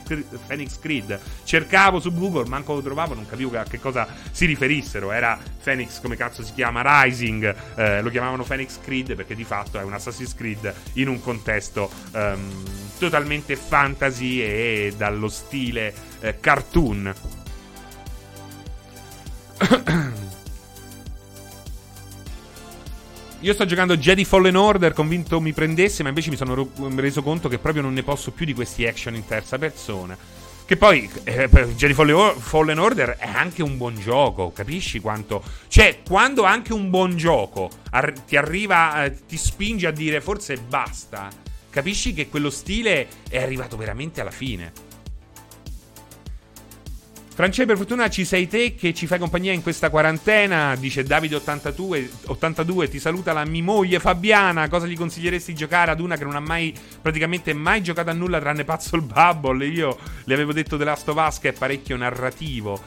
[0.49, 1.21] Phoenix, Creed.
[1.45, 5.13] Cercavo su Google, manco lo trovavo, non capivo a che cosa si riferissero.
[5.13, 7.55] Era Phoenix, come cazzo si chiama, Rising.
[7.77, 11.89] Eh, lo chiamavano Phoenix Creed perché di fatto è un Assassin's Creed in un contesto
[12.11, 12.65] um,
[12.99, 17.15] totalmente fantasy e dallo stile eh, cartoon.
[23.45, 27.47] Io sto giocando Jedi Fallen Order, convinto mi prendesse, ma invece mi sono reso conto
[27.51, 30.17] che proprio non ne posso più di questi action in terza persona.
[30.65, 35.43] Che poi eh, Jedi Fallen Order è anche un buon gioco, capisci quanto...
[35.69, 40.57] Cioè, quando anche un buon gioco ar- ti arriva, eh, ti spinge a dire forse
[40.57, 41.29] basta,
[41.69, 44.73] capisci che quello stile è arrivato veramente alla fine.
[47.35, 50.77] Francesco, per fortuna ci sei te che ci fai compagnia in questa quarantena.
[50.77, 54.69] Dice Davide82, 82, ti saluta la mia moglie Fabiana.
[54.69, 58.13] Cosa gli consiglieresti di giocare ad una che non ha mai, praticamente mai giocato a
[58.13, 59.67] nulla tranne Puzzle Bubble?
[59.67, 62.81] Io le avevo detto The Last of Us che è parecchio narrativo.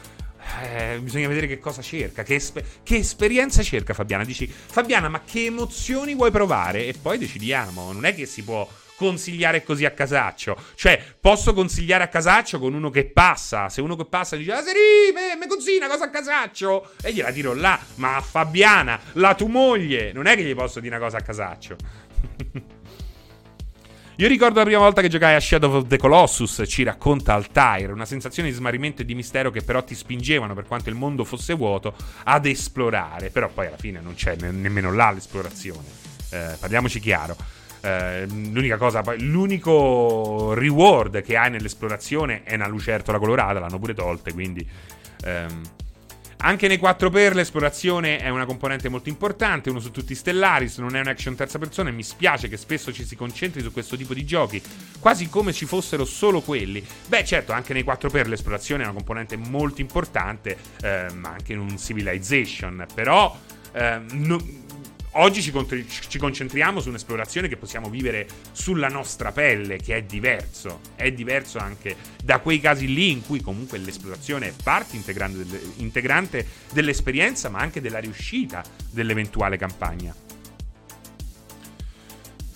[0.64, 4.24] Eh, bisogna vedere che cosa cerca, che, esper- che, esperienza cerca Fabiana.
[4.24, 6.86] Dici, Fabiana, ma che emozioni vuoi provare?
[6.86, 7.92] E poi decidiamo.
[7.92, 8.66] Non è che si può
[8.98, 10.58] consigliare così a casaccio.
[10.74, 13.70] Cioè, posso consigliare a casaccio con uno che passa.
[13.70, 15.46] Se uno che passa dice, ah, Seri, me, me
[15.78, 16.94] una cosa a casaccio.
[17.04, 17.80] E gliela tiro là.
[17.96, 21.22] Ma a Fabiana, la tua moglie, non è che gli posso dire una cosa a
[21.22, 21.76] casaccio.
[24.20, 27.92] Io ricordo la prima volta che giocai a Shadow of the Colossus, ci racconta Altair,
[27.92, 31.24] una sensazione di smarrimento e di mistero che però ti spingevano, per quanto il mondo
[31.24, 33.30] fosse vuoto, ad esplorare.
[33.30, 35.88] Però poi alla fine non c'è ne- nemmeno là l'esplorazione.
[36.32, 37.36] Eh, parliamoci chiaro.
[37.88, 44.34] Eh, l'unica cosa, l'unico reward che hai nell'esplorazione è una lucertola colorata, l'hanno pure tolte,
[44.34, 44.68] quindi...
[45.24, 45.62] Ehm,
[46.40, 50.78] anche nei 4 per l'esplorazione è una componente molto importante, uno su tutti i Stellaris,
[50.78, 53.72] non è un action terza persona e mi spiace che spesso ci si concentri su
[53.72, 54.62] questo tipo di giochi,
[55.00, 56.86] quasi come ci fossero solo quelli.
[57.08, 61.60] Beh certo, anche nei 4 per l'esplorazione è una componente molto importante, ehm, anche in
[61.60, 63.36] un Civilization, però...
[63.74, 64.06] Ehm,
[65.12, 70.04] oggi ci, contri- ci, concentriamo su un'esplorazione che possiamo vivere sulla nostra pelle, che è
[70.04, 70.82] diverso.
[70.96, 75.00] È diverso anche da quei casi lì in cui comunque l'esplorazione è parte
[75.78, 80.27] integrante dell'esperienza, ma anche della riuscita dell'eventuale campagna.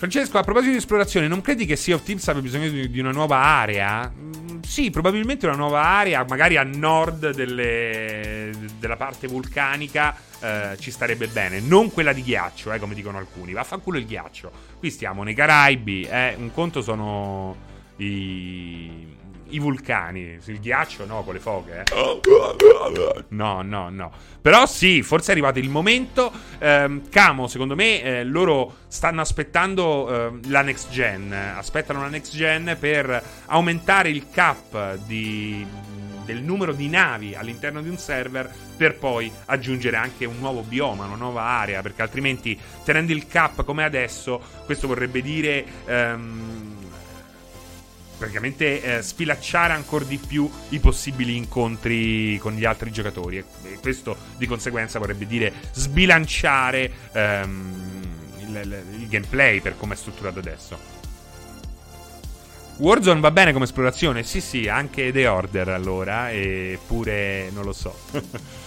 [0.02, 3.00] Francesco, a proposito di esplorazione, non credi che Sea of Thieves abbia bisogno di, di
[3.00, 4.12] una nuova area?
[4.12, 10.90] Mm, sì, probabilmente una nuova area, magari a nord delle, della parte vulcanica, eh, ci
[10.90, 11.60] starebbe bene.
[11.60, 13.54] Non quella di ghiaccio, eh, come dicono alcuni.
[13.54, 14.52] Vaffanculo il ghiaccio.
[14.80, 17.56] Qui stiamo nei Caraibi, eh, un conto sono
[17.98, 19.06] i
[19.52, 20.40] i vulcani.
[20.46, 21.84] Il ghiaccio no, con le foghe.
[21.84, 23.24] Eh.
[23.30, 24.12] No, no, no.
[24.42, 26.32] Però sì, forse è arrivato il momento.
[26.60, 31.32] Eh, Camo, secondo me, eh, loro stanno aspettando eh, la next gen.
[31.34, 35.66] Aspettano la next gen per aumentare il cap di,
[36.26, 41.06] del numero di navi all'interno di un server per poi aggiungere anche un nuovo bioma,
[41.06, 45.66] una nuova area, perché altrimenti tenendo il cap come adesso, questo vorrebbe dire...
[45.86, 46.71] Um,
[48.22, 53.38] praticamente eh, sfilacciare ancora di più i possibili incontri con gli altri giocatori.
[53.38, 58.02] E questo di conseguenza vorrebbe dire sbilanciare ehm,
[58.38, 61.00] il, il gameplay per come è strutturato adesso.
[62.78, 64.22] Warzone va bene come esplorazione?
[64.22, 67.96] Sì, sì, anche The Order allora, eppure non lo so.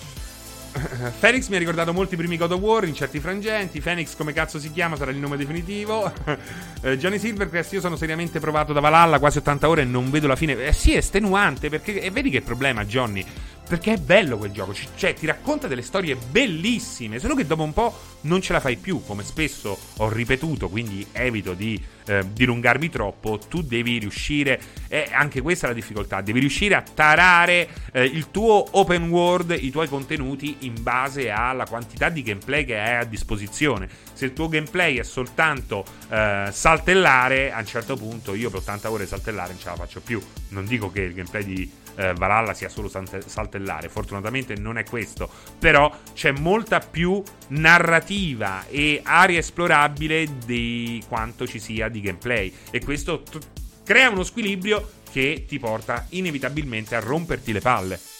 [1.20, 3.80] Phoenix mi ha ricordato molti primi God of War in certi frangenti.
[3.80, 6.12] Phoenix, come cazzo si chiama, sarà il nome definitivo.
[6.82, 10.26] eh, Johnny Silvercrest, io sono seriamente provato da Valhalla quasi 80 ore e non vedo
[10.26, 10.66] la fine.
[10.66, 12.00] Eh sì, è estenuante perché.
[12.00, 13.24] E vedi che problema, Johnny.
[13.66, 17.72] Perché è bello quel gioco, cioè ti racconta delle storie bellissime, solo che dopo un
[17.72, 22.90] po' non ce la fai più, come spesso ho ripetuto, quindi evito di eh, dilungarmi
[22.90, 28.05] troppo, tu devi riuscire, e anche questa è la difficoltà, devi riuscire a tarare eh,
[28.05, 32.96] il tuo open world, i tuoi contenuti in base alla quantità di gameplay che hai
[32.96, 33.88] a disposizione.
[34.12, 38.90] Se il tuo gameplay è soltanto eh, saltellare, a un certo punto io per 80
[38.90, 40.22] ore saltellare non ce la faccio più.
[40.48, 45.28] Non dico che il gameplay di eh, Valhalla sia solo saltellare, fortunatamente non è questo,
[45.59, 52.52] però c'è molta più narrativa e area esplorabile di quanto ci sia di gameplay.
[52.70, 53.38] E questo t-
[53.85, 58.13] crea uno squilibrio che ti porta inevitabilmente a romperti le palle.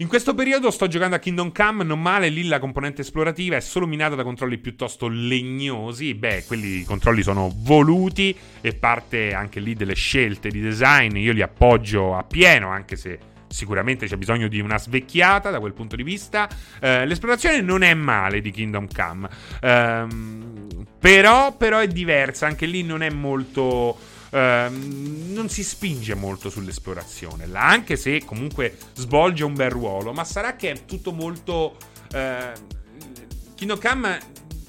[0.00, 3.60] In questo periodo sto giocando a Kingdom Come, non male, lì la componente esplorativa è
[3.60, 9.74] solo minata da controlli piuttosto legnosi, beh, quelli controlli sono voluti e parte anche lì
[9.74, 14.60] delle scelte di design, io li appoggio a pieno, anche se sicuramente c'è bisogno di
[14.60, 16.48] una svecchiata da quel punto di vista.
[16.78, 19.28] Eh, l'esplorazione non è male di Kingdom Come,
[19.60, 23.98] ehm, però, però è diversa, anche lì non è molto
[24.30, 30.56] Ehm, non si spinge molto sull'esplorazione, anche se comunque svolge un bel ruolo, ma sarà
[30.56, 31.76] che è tutto molto...
[32.12, 32.76] Uh,
[33.54, 33.80] Kingdom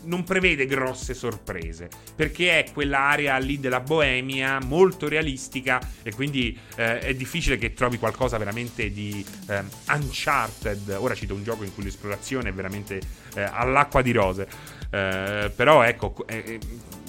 [0.04, 7.00] non prevede grosse sorprese perché è quell'area lì della Boemia molto realistica e quindi eh,
[7.00, 10.96] è difficile che trovi qualcosa veramente di eh, Uncharted.
[11.00, 13.00] Ora cito un gioco in cui l'esplorazione è veramente
[13.36, 14.48] eh, all'acqua di rose,
[14.90, 16.60] eh, però ecco, eh, eh,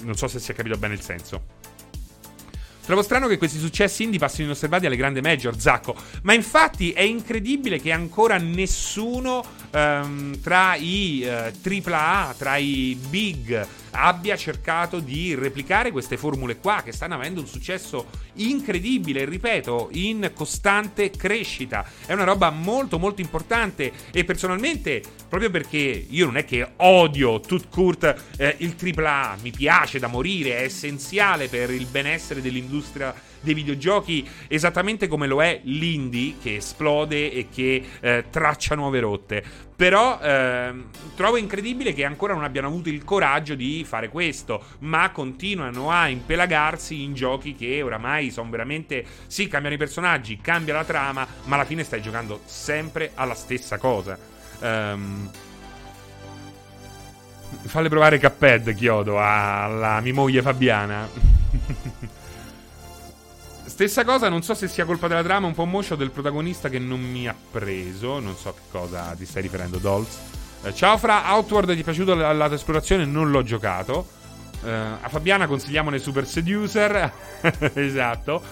[0.03, 1.59] non so se si è capito bene il senso.
[2.83, 5.95] Trovo strano che questi successi indie passino inosservati alle grandi major, Zacco.
[6.23, 13.67] Ma infatti è incredibile che ancora nessuno um, tra i uh, AAA, tra i big
[13.91, 20.31] abbia cercato di replicare queste formule qua che stanno avendo un successo incredibile, ripeto, in
[20.33, 21.85] costante crescita.
[22.05, 27.39] È una roba molto molto importante e personalmente, proprio perché io non è che odio
[27.39, 33.13] tout court eh, il AAA, mi piace da morire, è essenziale per il benessere dell'industria
[33.41, 39.69] dei videogiochi esattamente come lo è l'indie che esplode e che eh, traccia nuove rotte.
[39.81, 40.73] Però eh,
[41.15, 46.07] trovo incredibile che ancora non abbiano avuto il coraggio di fare questo, ma continuano a
[46.07, 49.03] impelagarsi in giochi che oramai sono veramente...
[49.25, 53.79] Sì, cambiano i personaggi, cambia la trama, ma alla fine stai giocando sempre alla stessa
[53.79, 54.19] cosa.
[54.59, 55.31] Um,
[57.65, 61.09] Falle provare Cuphead, Chiodo, alla mia moglie Fabiana.
[63.81, 66.77] Stessa cosa, non so se sia colpa della trama, un po' moscio del protagonista che
[66.77, 68.19] non mi ha preso.
[68.19, 70.19] Non so che cosa ti stai riferendo, Dolls.
[70.61, 73.05] Eh, ciao Fra, Outward ti è piaciuto la, la tua esplorazione?
[73.05, 74.07] Non l'ho giocato.
[74.63, 77.11] Eh, a Fabiana consigliamone Super Seducer.
[77.73, 78.43] esatto.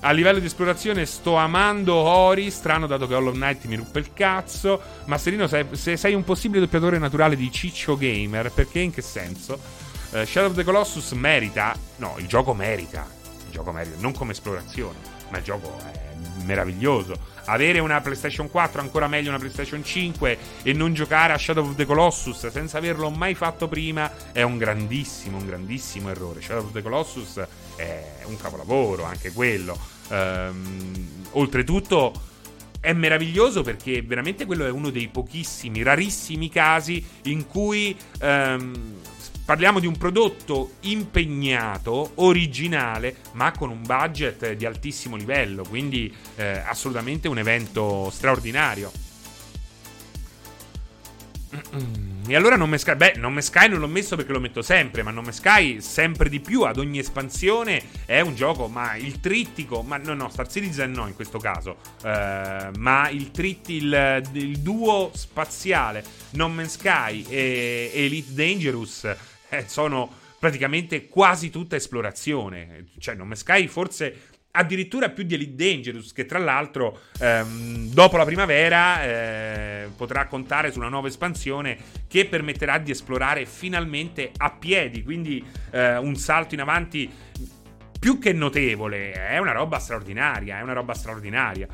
[0.00, 4.12] A livello di esplorazione sto amando Ori, strano dato che Hollow Knight mi ruppe il
[4.12, 4.82] cazzo.
[5.04, 9.56] Masterino, se, se sei un possibile doppiatore naturale di Ciccio Gamer, perché in che senso?
[10.10, 11.72] Uh, Shadow of the Colossus merita.
[11.98, 13.20] No, il gioco merita
[13.52, 15.20] gioco merita, non come esplorazione.
[15.30, 16.12] ma il gioco è
[16.44, 17.30] meraviglioso.
[17.46, 21.74] Avere una PlayStation 4, ancora meglio una PlayStation 5 e non giocare a Shadow of
[21.74, 26.40] the Colossus senza averlo mai fatto prima è un grandissimo, un grandissimo errore.
[26.40, 27.40] Shadow of the Colossus
[27.76, 29.78] è un capolavoro, anche quello.
[30.08, 32.12] Ehm, oltretutto
[32.80, 38.94] è meraviglioso perché veramente quello è uno dei pochissimi, rarissimi casi in cui ehm,
[39.52, 46.62] parliamo di un prodotto impegnato, originale, ma con un budget di altissimo livello, quindi eh,
[46.64, 48.90] assolutamente un evento straordinario.
[52.28, 54.62] E allora Non Me Sky, beh, Non Me Sky non l'ho messo perché lo metto
[54.62, 58.96] sempre, ma Non Me Sky sempre di più ad ogni espansione è un gioco, ma
[58.96, 63.84] il trittico, ma no, no, Star Citizen no in questo caso, eh, ma il trittico,
[63.84, 69.14] il, il, duo spaziale Non Me Sky e Elite Dangerous
[69.52, 75.54] eh, sono praticamente quasi tutta esplorazione, cioè Non Me Sky forse addirittura più di Elite
[75.54, 81.76] Dangerous, che tra l'altro ehm, dopo la primavera eh, potrà contare su una nuova espansione
[82.08, 87.10] che permetterà di esplorare finalmente a piedi, quindi eh, un salto in avanti
[87.98, 91.68] più che notevole, è una roba straordinaria, è una roba straordinaria.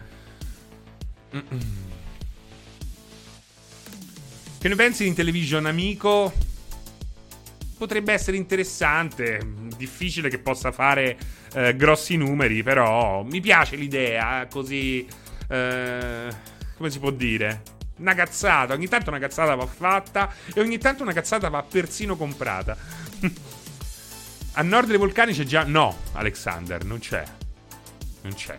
[4.59, 6.48] Che ne pensi di Intellivision amico?
[7.79, 9.41] Potrebbe essere interessante,
[9.77, 11.17] difficile che possa fare
[11.55, 15.07] eh, grossi numeri, però mi piace l'idea così...
[15.49, 16.29] Eh,
[16.77, 17.63] come si può dire?
[17.99, 22.17] Una cazzata, ogni tanto una cazzata va fatta e ogni tanto una cazzata va persino
[22.17, 22.77] comprata.
[24.55, 25.63] A nord dei vulcani c'è già...
[25.63, 27.23] No, Alexander, non c'è.
[28.23, 28.57] Non c'è.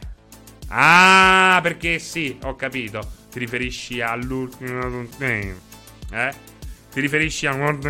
[0.69, 3.05] Ah, perché sì, ho capito.
[3.29, 5.05] Ti riferisci all'ultimo...
[5.19, 6.33] Eh?
[6.91, 7.85] Ti riferisci a World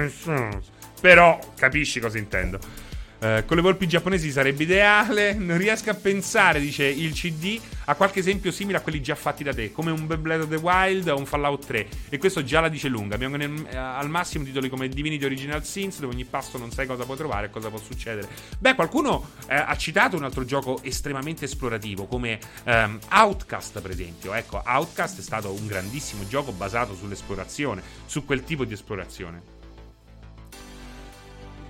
[1.00, 2.88] Però capisci cosa intendo.
[3.20, 5.34] Uh, con le volpi giapponesi sarebbe ideale.
[5.34, 9.43] Non riesco a pensare, dice il CD, a qualche esempio simile a quelli già fatti
[9.43, 11.88] da te, come un Beyblade of the Wild o un Fallout 3.
[12.08, 13.16] E questo già la dice lunga.
[13.16, 16.88] Abbiamo nel, uh, al massimo titoli come Divinity Original Sins, dove ogni passo non sai
[16.88, 18.30] cosa puoi trovare e cosa può succedere.
[18.58, 24.34] Beh, qualcuno uh, ha citato un altro gioco estremamente esplorativo, come um, Outcast, per esempio.
[24.34, 29.59] Ecco, Outcast è stato un grandissimo gioco basato sull'esplorazione, su quel tipo di esplorazione.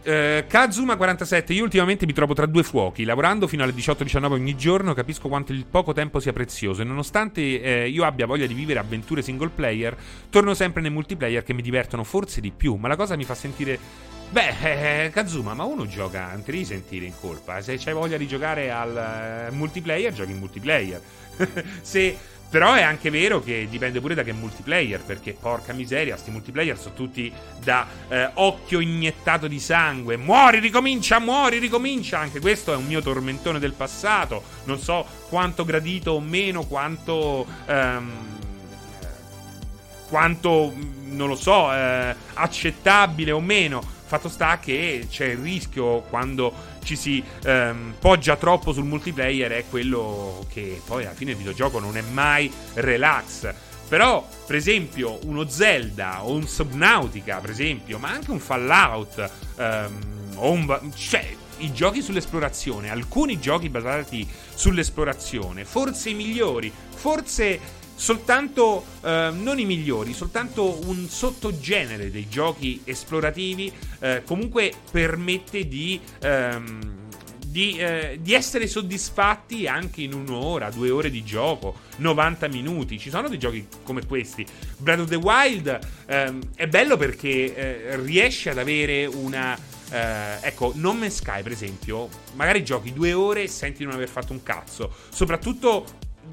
[0.02, 3.04] Eh, Kazuma47, io ultimamente mi trovo tra due fuochi.
[3.04, 6.82] Lavorando fino alle 18-19 ogni giorno, capisco quanto il poco tempo sia prezioso.
[6.82, 9.96] E nonostante eh, io abbia voglia di vivere avventure single player,
[10.30, 12.76] torno sempre nei multiplayer che mi divertono forse di più.
[12.76, 14.08] Ma la cosa mi fa sentire.
[14.32, 17.62] Beh, eh, Kazuma, ma uno gioca, non ti devi sentire in colpa.
[17.62, 21.02] Se c'hai voglia di giocare al uh, multiplayer, giochi in multiplayer.
[21.82, 22.16] Se
[22.50, 26.80] però è anche vero che dipende pure da che multiplayer, perché porca miseria, sti multiplayer
[26.80, 27.32] sono tutti
[27.64, 30.18] da eh, occhio iniettato di sangue.
[30.18, 32.18] Muori, ricomincia, muori, ricomincia.
[32.18, 34.44] Anche questo è un mio tormentone del passato.
[34.64, 37.46] Non so quanto gradito o meno, quanto...
[37.68, 38.38] Ehm,
[40.10, 40.74] quanto,
[41.04, 43.80] non lo so, eh, accettabile o meno.
[44.06, 46.52] Fatto sta che c'è il rischio quando
[46.90, 51.80] ci si ehm, poggia troppo sul multiplayer è quello che poi alla fine il videogioco
[51.80, 53.54] non è mai relax.
[53.88, 60.00] Però, per esempio, uno Zelda o un Subnautica, per esempio, ma anche un Fallout, ehm,
[60.36, 60.92] o un...
[60.96, 67.60] cioè, i giochi sull'esplorazione, alcuni giochi basati sull'esplorazione, forse i migliori, forse
[68.00, 73.70] soltanto eh, non i migliori, soltanto un sottogenere dei giochi esplorativi
[74.00, 76.80] eh, comunque permette di, ehm,
[77.46, 82.98] di, eh, di, essere soddisfatti anche in un'ora, due ore di gioco, 90 minuti.
[82.98, 84.46] Ci sono dei giochi come questi.
[84.78, 89.78] Breath of the Wild ehm, è bello perché eh, riesce ad avere una...
[89.92, 93.96] Uh, ecco, Non Me Sky, per esempio, magari giochi due ore e senti di non
[93.96, 94.94] aver fatto un cazzo.
[95.10, 95.84] Soprattutto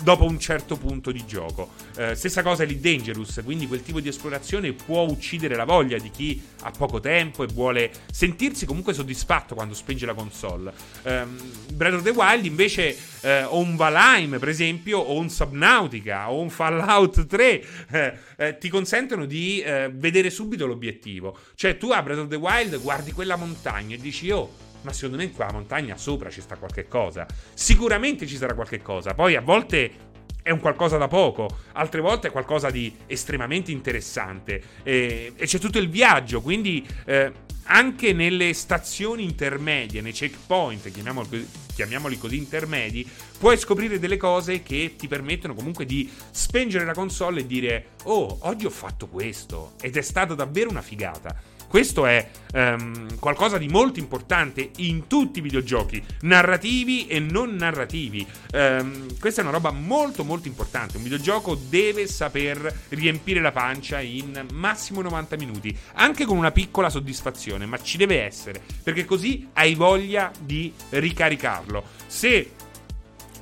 [0.02, 1.70] dopo un certo punto di gioco.
[1.96, 6.10] Eh, stessa cosa è Dangerous, quindi quel tipo di esplorazione può uccidere la voglia di
[6.10, 10.72] chi ha poco tempo e vuole sentirsi comunque soddisfatto quando spenge la console.
[11.02, 11.38] Um,
[11.72, 16.40] Breath of the Wild invece eh, o un Valheim per esempio o un Subnautica o
[16.40, 21.36] un Fallout 3 eh, eh, ti consentono di eh, vedere subito l'obiettivo.
[21.54, 25.16] Cioè tu a Breath of the Wild guardi quella montagna e dici oh ma secondo
[25.16, 27.26] me in quella montagna sopra ci sta qualche cosa.
[27.52, 29.14] Sicuramente ci sarà qualche cosa.
[29.14, 34.62] Poi a volte è un qualcosa da poco, altre volte è qualcosa di estremamente interessante.
[34.84, 37.32] E, e c'è tutto il viaggio, quindi eh,
[37.64, 43.04] anche nelle stazioni intermedie, nei checkpoint, chiamiamoli, chiamiamoli così intermedi,
[43.40, 48.38] puoi scoprire delle cose che ti permettono comunque di spengere la console e dire: Oh,
[48.42, 49.72] oggi ho fatto questo.
[49.80, 51.55] Ed è stata davvero una figata.
[51.68, 58.26] Questo è um, qualcosa di molto importante in tutti i videogiochi, narrativi e non narrativi.
[58.52, 60.96] Um, questa è una roba molto molto importante.
[60.96, 66.88] Un videogioco deve saper riempire la pancia in massimo 90 minuti, anche con una piccola
[66.88, 71.84] soddisfazione, ma ci deve essere, perché così hai voglia di ricaricarlo.
[72.06, 72.50] Se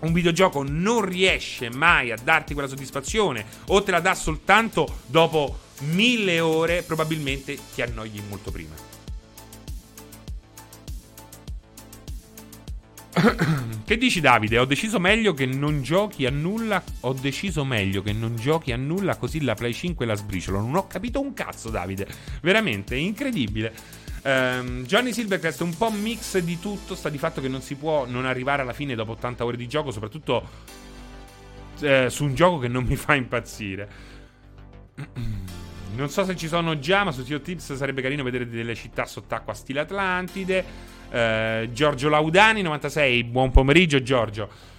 [0.00, 5.58] un videogioco non riesce mai a darti quella soddisfazione o te la dà soltanto dopo
[5.92, 8.92] mille ore, probabilmente ti annoi molto prima.
[13.84, 14.58] che dici Davide?
[14.58, 16.82] Ho deciso meglio che non giochi a nulla.
[17.00, 20.60] Ho deciso meglio che non giochi a nulla così la Play 5 la sbriciolo.
[20.60, 22.06] Non ho capito un cazzo Davide.
[22.42, 23.72] Veramente, incredibile.
[24.24, 26.94] Um, Johnny Silvercrest un po' mix di tutto.
[26.94, 29.68] Sta di fatto che non si può non arrivare alla fine dopo 80 ore di
[29.68, 30.48] gioco, soprattutto
[31.80, 33.88] eh, su un gioco che non mi fa impazzire.
[35.94, 39.06] Non so se ci sono già, ma su Tio Tips sarebbe carino vedere delle città
[39.06, 40.64] sott'acqua stile Atlantide.
[41.08, 43.22] Uh, Giorgio Laudani, 96.
[43.22, 44.72] Buon pomeriggio, Giorgio.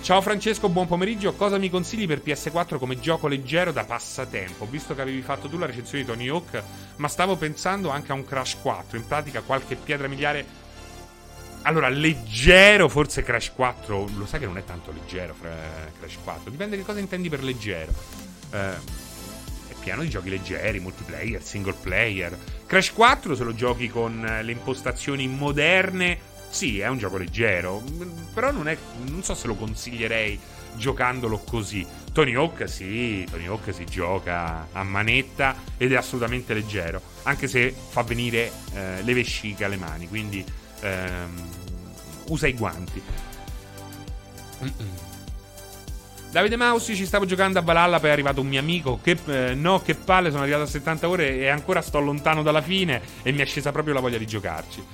[0.00, 1.34] Ciao Francesco, buon pomeriggio.
[1.34, 4.66] Cosa mi consigli per PS4 come gioco leggero da passatempo?
[4.66, 6.62] Visto che avevi fatto tu la recensione di Tony Hawk,
[6.96, 8.96] ma stavo pensando anche a un Crash 4.
[8.96, 10.62] In pratica, qualche pietra miliare.
[11.62, 14.08] Allora, leggero, forse Crash 4.
[14.16, 15.34] Lo sai che non è tanto leggero,
[15.98, 16.50] Crash 4.
[16.50, 17.92] Dipende che cosa intendi per leggero.
[18.52, 19.02] Uh,
[19.84, 22.36] pieno di giochi leggeri, multiplayer, single player.
[22.66, 26.18] Crash 4 se lo giochi con le impostazioni moderne,
[26.48, 27.82] sì, è un gioco leggero,
[28.32, 28.76] però non, è,
[29.08, 30.40] non so se lo consiglierei
[30.76, 31.86] giocandolo così.
[32.12, 37.74] Tony Hawk sì, Tony Hawk si gioca a manetta ed è assolutamente leggero, anche se
[37.90, 40.42] fa venire eh, le vesciche alle mani, quindi
[40.80, 41.48] ehm,
[42.28, 43.02] usa i guanti.
[44.62, 45.03] Mm-mm.
[46.34, 48.98] Davide Mausi ci stavo giocando a Valhalla, poi è arrivato un mio amico.
[49.00, 52.60] Che eh, no, che palle, sono arrivato a 70 ore e ancora sto lontano dalla
[52.60, 53.00] fine.
[53.22, 54.84] E mi è scesa proprio la voglia di giocarci.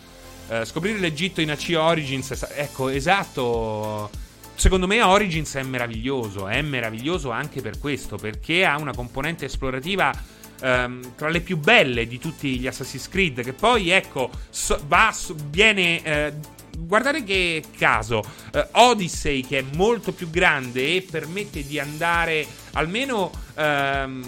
[0.50, 2.46] Eh, scoprire l'Egitto in AC Origins.
[2.54, 4.10] Ecco, esatto.
[4.54, 6.46] Secondo me Origins è meraviglioso.
[6.46, 10.12] È meraviglioso anche per questo, perché ha una componente esplorativa.
[10.60, 15.10] Um, tra le più belle di tutti gli Assassin's Creed, che poi ecco, so, va,
[15.48, 16.32] viene eh,
[16.80, 23.30] guardate che caso, uh, Odyssey che è molto più grande e permette di andare almeno
[23.54, 24.20] uh,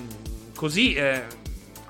[0.55, 0.97] così...
[0.97, 1.41] Uh,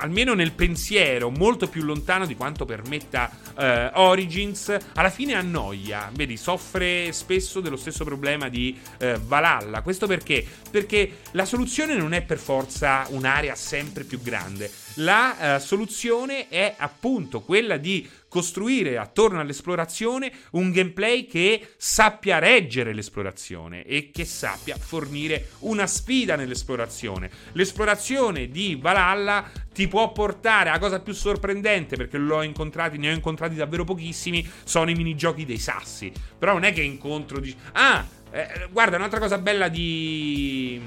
[0.02, 6.10] almeno nel pensiero, molto più lontano di quanto permetta uh, Origins, alla fine annoia.
[6.12, 9.80] Vedi, soffre spesso dello stesso problema di uh, Valhalla.
[9.82, 10.44] Questo perché?
[10.68, 14.68] Perché la soluzione non è per forza un'area sempre più grande.
[14.96, 22.94] La uh, soluzione è appunto quella di costruire attorno all'esplorazione un gameplay che sappia reggere
[22.94, 27.30] l'esplorazione e che sappia fornire una sfida nell'esplorazione.
[27.52, 33.84] L'esplorazione di Valhalla ti può portare a cosa più sorprendente perché ne ho incontrati davvero
[33.84, 36.12] pochissimi, sono i minigiochi dei sassi.
[36.38, 40.80] Però non è che incontro di Ah, eh, guarda, un'altra cosa bella di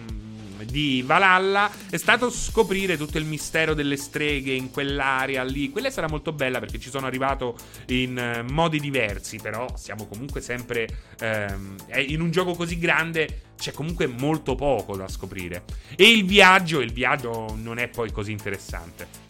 [0.63, 5.69] di Valhalla è stato scoprire tutto il mistero delle streghe in quell'area lì.
[5.69, 10.39] Quella sarà molto bella perché ci sono arrivato in eh, modi diversi, però siamo comunque
[10.41, 10.87] sempre
[11.19, 11.75] ehm,
[12.07, 15.63] in un gioco così grande c'è comunque molto poco da scoprire.
[15.95, 19.23] E il viaggio, il viaggio non è poi così interessante.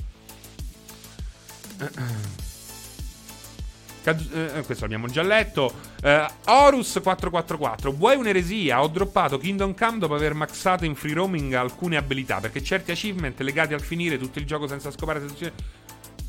[4.11, 5.73] Eh, questo l'abbiamo già letto.
[6.03, 7.91] Uh, Horus 444.
[7.91, 8.81] Vuoi un'eresia?
[8.81, 12.39] Ho droppato Kingdom Come dopo aver maxato in free roaming alcune abilità.
[12.39, 15.21] Perché certi achievement legati al finire tutto il gioco senza scopare.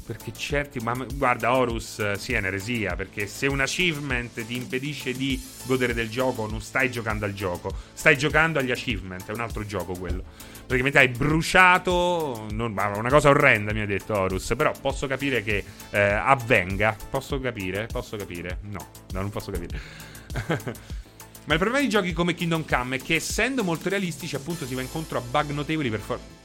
[0.07, 0.79] Perché certi.
[0.79, 2.95] Ma guarda, Horus uh, sì è un'eresia.
[2.95, 7.75] Perché se un achievement ti impedisce di godere del gioco, non stai giocando al gioco.
[7.93, 9.27] Stai giocando agli achievement.
[9.27, 12.47] È un altro gioco quello praticamente hai bruciato.
[12.51, 14.53] Non, una cosa orrenda, mi ha detto Horus.
[14.57, 16.97] Però posso capire che eh, avvenga.
[17.09, 18.59] Posso capire, posso capire.
[18.63, 19.81] No, no, non posso capire.
[21.47, 24.75] Ma il problema di giochi come Kingdom Come è che essendo molto realistici, appunto, si
[24.75, 26.36] va incontro a bug notevoli per forza.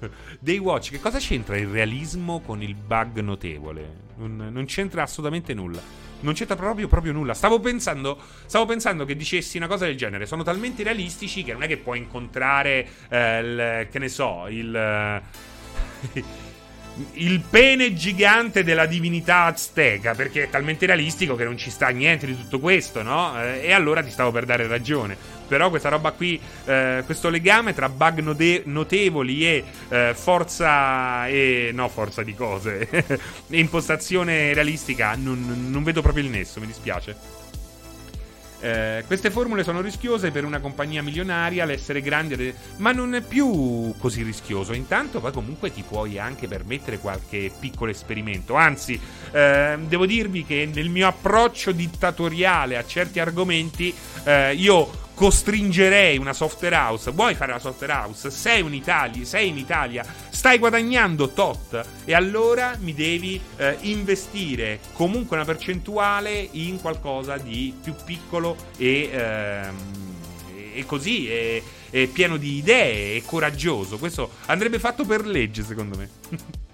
[0.40, 4.08] Daywatch, che cosa c'entra il realismo con il bug notevole?
[4.16, 5.80] Non, non c'entra assolutamente nulla.
[6.20, 7.32] Non c'entra proprio, proprio nulla.
[7.32, 10.26] Stavo pensando, stavo pensando che dicessi una cosa del genere.
[10.26, 15.22] Sono talmente realistici che non è che puoi incontrare, eh, il, che ne so, il...
[17.14, 22.26] Il pene gigante della divinità azteca, perché è talmente realistico che non ci sta niente
[22.26, 23.40] di tutto questo, no?
[23.42, 25.16] Eh, e allora ti stavo per dare ragione.
[25.46, 31.70] Però questa roba qui, eh, questo legame tra bug note- notevoli e eh, forza e
[31.72, 33.18] no, forza di cose e
[33.58, 37.39] impostazione realistica, non, non vedo proprio il nesso, mi dispiace.
[38.60, 43.94] Eh, queste formule sono rischiose per una compagnia milionaria, l'essere grande, ma non è più
[43.98, 44.72] così rischioso.
[44.74, 48.54] Intanto poi comunque ti puoi anche permettere qualche piccolo esperimento.
[48.54, 49.00] Anzi,
[49.32, 53.94] eh, devo dirvi che nel mio approccio dittatoriale a certi argomenti,
[54.24, 57.10] eh, io costringerei una software house.
[57.10, 58.30] Vuoi fare la software house?
[58.30, 64.80] Sei in Italia, sei in Italia, stai guadagnando tot e allora mi devi eh, investire
[64.94, 69.76] comunque una percentuale in qualcosa di più piccolo e, ehm,
[70.72, 73.98] e così e, e pieno di idee e coraggioso.
[73.98, 76.08] Questo andrebbe fatto per legge, secondo me.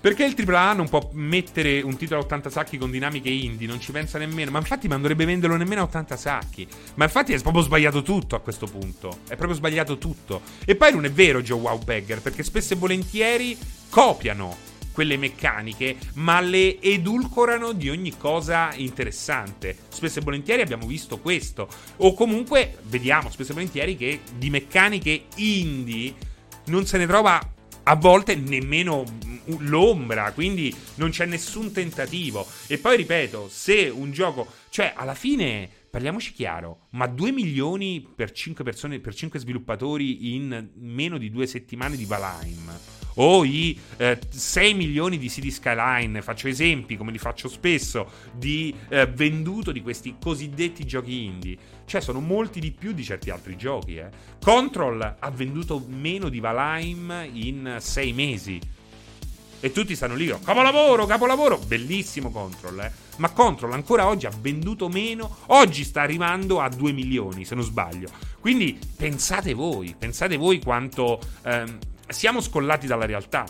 [0.00, 3.66] Perché il AAA non può mettere un titolo a 80 sacchi con dinamiche indie?
[3.66, 4.52] Non ci pensa nemmeno.
[4.52, 6.66] Ma infatti, non dovrebbe venderlo nemmeno a 80 sacchi.
[6.94, 9.18] Ma infatti è proprio sbagliato tutto a questo punto.
[9.24, 10.42] È proprio sbagliato tutto.
[10.64, 13.58] E poi non è vero, Joe Wow Bagger, perché spesso e volentieri
[13.90, 19.76] copiano quelle meccaniche, ma le edulcorano di ogni cosa interessante.
[19.88, 21.68] Spesso e volentieri abbiamo visto questo.
[21.96, 26.14] O comunque vediamo spesso e volentieri che di meccaniche indie
[26.66, 27.40] non se ne trova
[27.88, 29.02] a volte nemmeno
[29.60, 32.46] l'ombra, quindi non c'è nessun tentativo.
[32.66, 38.30] E poi ripeto, se un gioco, cioè alla fine parliamoci chiaro, ma 2 milioni per
[38.30, 42.78] 5 persone, per 5 sviluppatori in meno di due settimane di Valheim
[43.20, 48.74] o i eh, 6 milioni di CD Skyline, faccio esempi come li faccio spesso, di
[48.90, 51.56] eh, venduto di questi cosiddetti giochi indie.
[51.88, 53.96] Cioè sono molti di più di certi altri giochi.
[53.96, 54.10] Eh.
[54.44, 58.60] Control ha venduto meno di Valheim in 6 mesi.
[59.60, 62.92] E tutti stanno lì, oh, capolavoro, capolavoro, bellissimo Control, eh.
[63.16, 67.64] Ma Control ancora oggi ha venduto meno, oggi sta arrivando a 2 milioni, se non
[67.64, 68.08] sbaglio.
[68.38, 73.46] Quindi pensate voi, pensate voi quanto ehm, siamo scollati dalla realtà.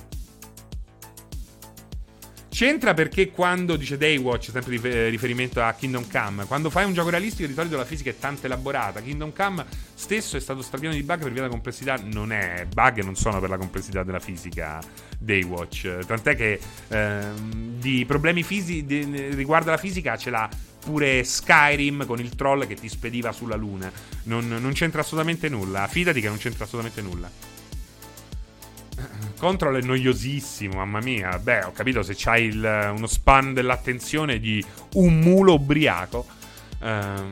[2.58, 7.46] C'entra perché quando dice Daywatch, sempre riferimento a Kingdom Come, quando fai un gioco realistico
[7.46, 9.00] di solito la fisica è tanto elaborata.
[9.00, 12.00] Kingdom Come stesso è stato strapieno di bug per via della complessità.
[12.02, 14.80] Non è bug, non sono per la complessità della fisica
[15.16, 15.98] Daywatch.
[16.04, 19.04] Tant'è che ehm, di problemi fisi- di,
[19.34, 20.48] riguardo alla fisica ce l'ha
[20.80, 23.88] pure Skyrim con il troll che ti spediva sulla luna.
[24.24, 25.86] Non, non c'entra assolutamente nulla.
[25.86, 27.57] Fidati che non c'entra assolutamente nulla.
[29.38, 31.38] Control è noiosissimo, mamma mia.
[31.38, 34.62] Beh, ho capito se c'hai il, uno span dell'attenzione di
[34.94, 36.26] un mulo ubriaco.
[36.80, 37.28] Uh,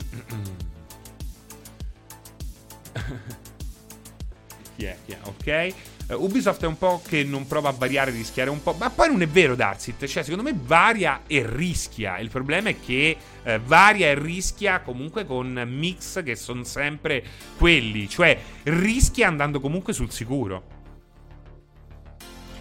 [4.76, 5.74] yeah, yeah, ok.
[6.08, 8.74] Uh, Ubisoft è un po' che non prova a variare rischiare un po'.
[8.78, 10.06] Ma poi non è vero, Darsit.
[10.06, 12.18] Cioè, secondo me varia e rischia.
[12.18, 17.22] Il problema è che uh, varia e rischia comunque con mix che sono sempre
[17.58, 18.08] quelli.
[18.08, 20.75] Cioè, rischia andando comunque sul sicuro.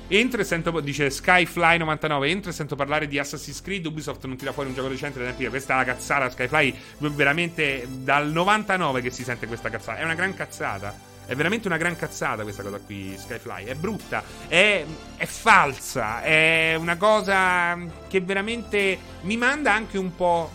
[0.07, 4.51] Entro e sento, dice Skyfly99, entro e sento parlare di Assassin's Creed, Ubisoft non tira
[4.51, 5.47] fuori un gioco recente da tempi.
[5.47, 9.99] Questa è la cazzata, Skyfly, veramente dal 99 che si sente questa cazzata.
[9.99, 11.13] È una gran cazzata.
[11.25, 13.65] È veramente una gran cazzata questa cosa qui, Skyfly.
[13.65, 14.85] È brutta, è,
[15.15, 17.75] è, falsa, è una cosa
[18.07, 20.51] che veramente mi manda anche un po'.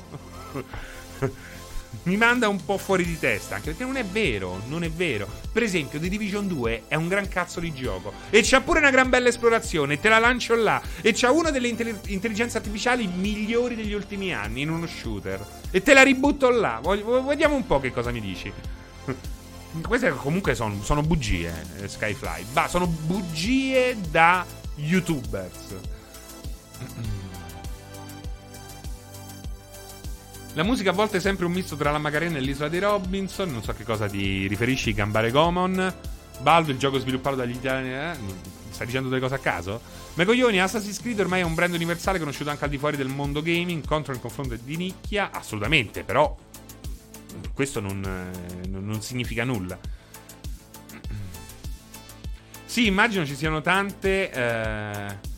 [2.04, 3.56] mi manda un po' fuori di testa.
[3.56, 5.28] Anche perché non è vero, non è vero.
[5.52, 8.12] Per esempio, The Division 2 è un gran cazzo di gioco.
[8.30, 10.00] E c'ha pure una gran bella esplorazione.
[10.00, 10.80] Te la lancio là.
[11.00, 15.44] E c'ha una delle intelli- intelligenze artificiali migliori degli ultimi anni in uno shooter.
[15.70, 16.78] E te la ributto là.
[16.82, 18.50] Voglio, vediamo un po' che cosa mi dici.
[19.86, 22.46] Queste comunque sono, sono bugie, eh, Skyfly.
[22.52, 24.44] Ma sono bugie da
[24.76, 25.74] youtubers.
[30.54, 33.52] La musica a volte è sempre un misto tra la Macarena e l'isola dei Robinson.
[33.52, 35.94] Non so che cosa ti riferisci, Gambare Gomon.
[36.40, 37.90] Baldo, il gioco sviluppato dagli italiani.
[37.90, 38.18] Eh?
[38.70, 39.80] Stai dicendo delle cose a caso?
[40.14, 43.06] Ma coglioni, Assassin's Creed ormai è un brand universale conosciuto anche al di fuori del
[43.06, 43.86] mondo gaming.
[43.86, 45.30] Contro il confronto di nicchia.
[45.30, 46.36] Assolutamente, però.
[47.54, 49.78] Questo non, eh, non significa nulla.
[52.64, 54.30] Sì, immagino ci siano tante.
[54.32, 55.29] Eh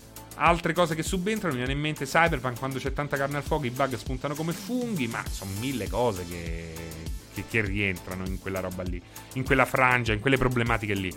[0.44, 3.64] Altre cose che subentrano, mi viene in mente Cyberpunk quando c'è tanta carne al fuoco,
[3.64, 6.74] i bug spuntano come funghi, ma sono mille cose che,
[7.32, 9.00] che, che rientrano in quella roba lì,
[9.34, 11.16] in quella frangia, in quelle problematiche lì.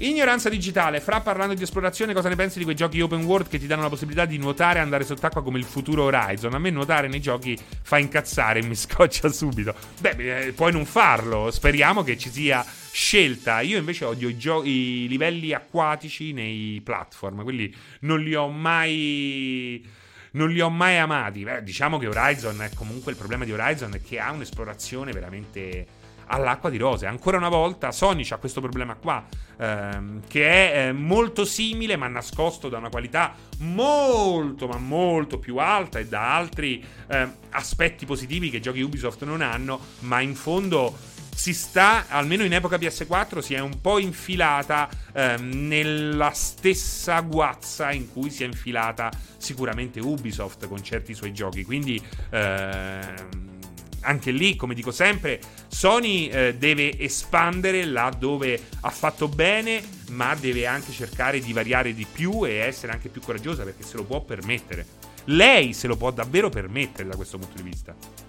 [0.00, 3.58] Ignoranza digitale, fra parlando di esplorazione, cosa ne pensi di quei giochi open world che
[3.58, 6.54] ti danno la possibilità di nuotare e andare sott'acqua come il futuro Horizon?
[6.54, 9.74] A me nuotare nei giochi fa incazzare mi scoccia subito.
[10.00, 13.60] Beh, eh, puoi non farlo, speriamo che ci sia scelta.
[13.60, 19.84] Io invece odio i, gio- i livelli acquatici nei platform, quindi non li ho mai
[20.32, 21.42] non li ho mai amati.
[21.42, 25.97] Beh, diciamo che Horizon è comunque il problema di Horizon è che ha un'esplorazione veramente
[26.28, 27.06] all'acqua di rose.
[27.06, 29.24] Ancora una volta Sony ha questo problema qua,
[29.58, 35.56] ehm, che è eh, molto simile ma nascosto da una qualità molto ma molto più
[35.56, 40.94] alta e da altri eh, aspetti positivi che giochi Ubisoft non hanno, ma in fondo
[41.38, 47.92] si sta, almeno in epoca PS4, si è un po' infilata ehm, nella stessa guazza
[47.92, 51.64] in cui si è infilata sicuramente Ubisoft con certi suoi giochi.
[51.64, 53.57] Quindi ehm,
[54.00, 60.34] anche lì, come dico sempre, Sony eh, deve espandere là dove ha fatto bene, ma
[60.34, 64.04] deve anche cercare di variare di più e essere anche più coraggiosa perché se lo
[64.04, 64.86] può permettere.
[65.24, 68.27] Lei se lo può davvero permettere da questo punto di vista.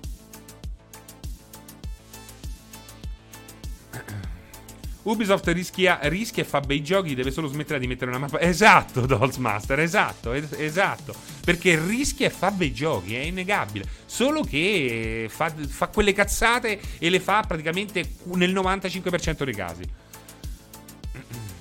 [5.10, 8.40] Ubisoft rischia, rischia, e fa bei giochi, deve solo smettere di mettere una mappa.
[8.50, 11.14] Esatto, Dolls Master, esatto, es- esatto.
[11.44, 13.86] Perché rischia e fa bei giochi, è innegabile.
[14.06, 19.84] Solo che fa, fa quelle cazzate e le fa praticamente nel 95% dei casi.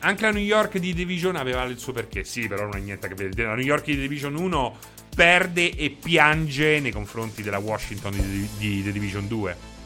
[0.00, 2.24] Anche la New York di Division aveva il suo perché.
[2.24, 3.48] Sì, però non ha niente a che vedere.
[3.48, 4.76] La New York di Division 1
[5.14, 9.77] perde e piange nei confronti della Washington di, di The Division 2.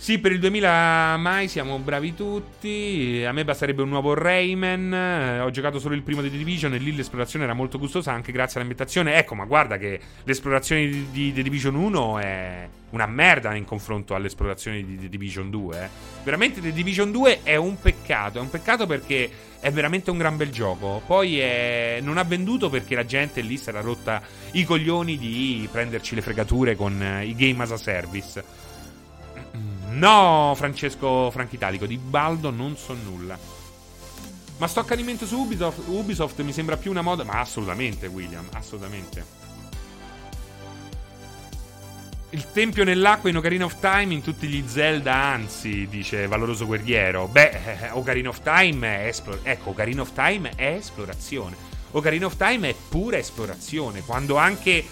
[0.00, 3.24] Sì, per il 2000 mai siamo bravi tutti.
[3.26, 4.94] A me basterebbe un nuovo Rayman.
[4.94, 8.12] Eh, ho giocato solo il primo di The Division e lì l'esplorazione era molto gustosa
[8.12, 9.16] anche grazie all'ambientazione.
[9.16, 14.84] Ecco, ma guarda che l'esplorazione di, The Division 1 è una merda in confronto all'esplorazione
[14.84, 15.82] di The Division 2.
[15.82, 15.88] Eh.
[16.22, 18.38] Veramente The Division 2 è un peccato.
[18.38, 19.28] È un peccato perché
[19.58, 21.02] è veramente un gran bel gioco.
[21.04, 21.98] Poi è...
[22.00, 24.22] non ha venduto perché la gente lì si era rotta
[24.52, 28.66] i coglioni di prenderci le fregature con eh, i game as a service.
[29.90, 33.38] No, Francesco Franchitalico, di Baldo non so nulla.
[34.58, 37.24] Ma sto accanimento su Ubisoft, Ubisoft mi sembra più una moda.
[37.24, 39.36] Ma assolutamente, William, assolutamente.
[42.30, 47.26] Il tempio nell'acqua in Ocarina of Time in tutti gli Zelda, anzi, dice Valoroso Guerriero.
[47.26, 49.52] Beh, eh, Ocarina of Time è esplorazione.
[49.52, 51.56] Ecco, Ocarina of Time è esplorazione.
[51.92, 54.02] Ocarina of Time è pura esplorazione.
[54.02, 54.84] Quando anche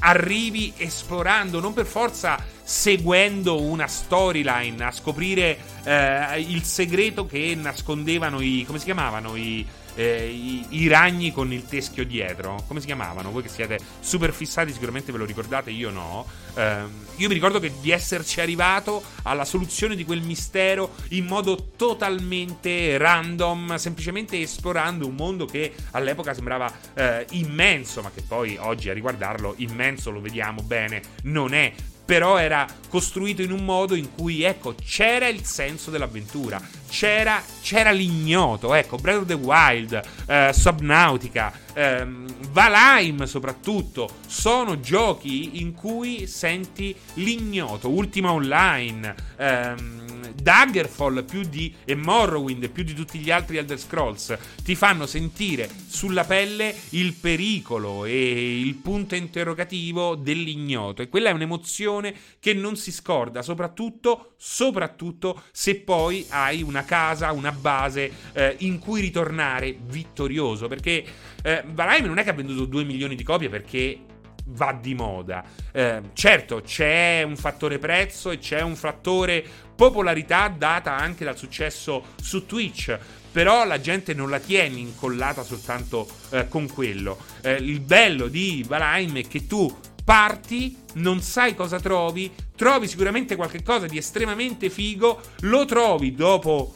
[0.00, 8.40] arrivi esplorando, non per forza seguendo una storyline, a scoprire eh, il segreto che nascondevano
[8.40, 8.64] i.
[8.66, 9.36] come si chiamavano?
[9.36, 12.62] I eh, i, i, ragni con il teschio dietro.
[12.66, 13.30] Come si chiamavano?
[13.30, 16.26] Voi che siete super fissati, sicuramente ve lo ricordate, io no.
[16.54, 21.70] Eh, io mi ricordo che di esserci arrivato alla soluzione di quel mistero in modo
[21.76, 28.90] totalmente random, semplicemente esplorando un mondo che all'epoca sembrava eh, immenso, ma che poi oggi
[28.90, 31.72] a riguardarlo immenso lo vediamo bene, non è
[32.04, 37.90] però era costruito in un modo in cui, ecco, c'era il senso dell'avventura, c'era, c'era
[37.90, 46.26] l'ignoto, ecco, Breath of the Wild, eh, Subnautica, ehm, Valheim soprattutto, sono giochi in cui
[46.26, 50.03] senti l'ignoto, Ultima Online, ehm,
[50.34, 56.24] Daggerfall di, e Morrowind più di tutti gli altri Elder Scrolls ti fanno sentire sulla
[56.24, 61.02] pelle il pericolo e il punto interrogativo dell'ignoto.
[61.02, 67.32] E quella è un'emozione che non si scorda soprattutto, soprattutto se poi hai una casa,
[67.32, 70.68] una base eh, in cui ritornare vittorioso.
[70.68, 71.04] Perché
[71.42, 74.12] eh, Valheim non è che ha venduto 2 milioni di copie perché
[74.46, 75.44] va di moda.
[75.72, 82.04] Eh, certo, c'è un fattore prezzo e c'è un fattore popolarità data anche dal successo
[82.20, 82.98] su Twitch.
[83.32, 87.18] Però la gente non la tiene incollata soltanto eh, con quello.
[87.42, 89.74] Eh, il bello di Valheim è che tu
[90.04, 96.74] parti, non sai cosa trovi, trovi sicuramente qualcosa di estremamente figo, lo trovi dopo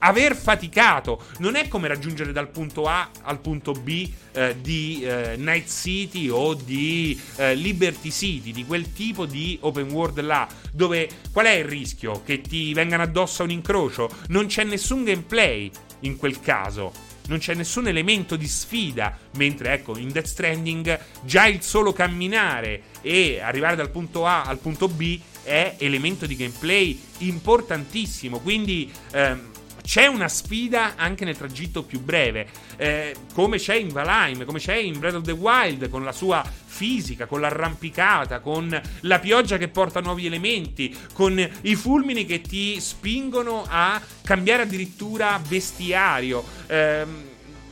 [0.00, 5.36] aver faticato non è come raggiungere dal punto A al punto B eh, di eh,
[5.36, 11.08] Night City o di eh, Liberty City, di quel tipo di open world là, dove
[11.32, 12.22] qual è il rischio?
[12.24, 14.10] Che ti vengano addosso a un incrocio?
[14.28, 15.70] Non c'è nessun gameplay
[16.00, 17.08] in quel caso.
[17.28, 22.82] Non c'è nessun elemento di sfida, mentre ecco in Death Stranding già il solo camminare
[23.02, 28.40] e arrivare dal punto A al punto B è elemento di gameplay importantissimo.
[28.40, 29.49] Quindi ehm,
[29.82, 34.76] c'è una sfida anche nel tragitto più breve, eh, come c'è in Valheim, come c'è
[34.76, 39.68] in Breath of the Wild, con la sua fisica, con l'arrampicata, con la pioggia che
[39.68, 46.44] porta nuovi elementi, con i fulmini che ti spingono a cambiare addirittura bestiario.
[46.66, 47.28] Eh,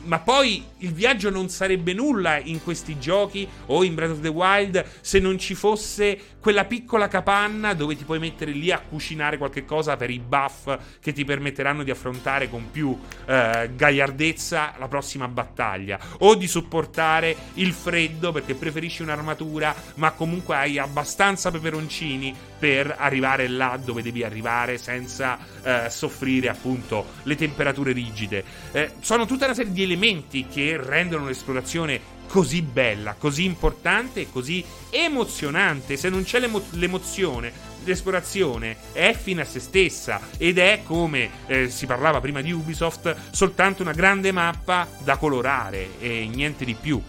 [0.09, 4.27] ma poi il viaggio non sarebbe nulla in questi giochi o in Breath of the
[4.27, 9.37] Wild se non ci fosse quella piccola capanna dove ti puoi mettere lì a cucinare
[9.37, 14.87] qualche cosa per i buff che ti permetteranno di affrontare con più eh, gagliardezza la
[14.87, 15.99] prossima battaglia.
[16.19, 23.47] O di supportare il freddo perché preferisci un'armatura ma comunque hai abbastanza peperoncini per arrivare
[23.47, 28.43] là dove devi arrivare senza eh, soffrire appunto le temperature rigide.
[28.71, 34.27] Eh, sono tutta una serie di elementi che rendono l'esplorazione così bella, così importante e
[34.31, 35.97] così emozionante.
[35.97, 37.51] Se non c'è l'emo- l'emozione,
[37.83, 43.15] l'esplorazione è fine a se stessa ed è come eh, si parlava prima di Ubisoft,
[43.31, 47.01] soltanto una grande mappa da colorare e niente di più.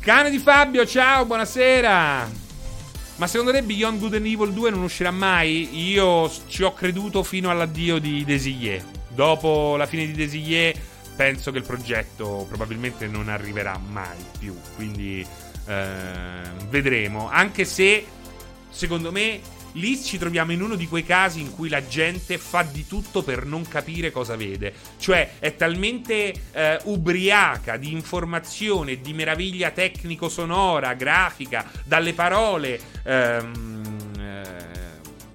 [0.00, 2.26] Cane di Fabio, ciao, buonasera.
[3.16, 5.90] Ma secondo te Beyond Good and Evil 2 non uscirà mai?
[5.90, 8.82] Io ci ho creduto fino all'addio di Desillier.
[9.08, 10.74] Dopo la fine di Desillier
[11.14, 14.58] penso che il progetto probabilmente non arriverà mai più.
[14.74, 15.24] Quindi
[15.66, 15.84] eh,
[16.70, 17.28] vedremo.
[17.28, 18.06] Anche se,
[18.70, 19.38] secondo me,
[19.72, 23.22] lì ci troviamo in uno di quei casi in cui la gente fa di tutto
[23.22, 24.72] per non capire cosa vede.
[24.98, 32.80] Cioè è talmente eh, ubriaca di informazione, di meraviglia tecnico-sonora, grafica, dalle parole.
[33.04, 33.82] Ehm,
[34.18, 34.78] eh,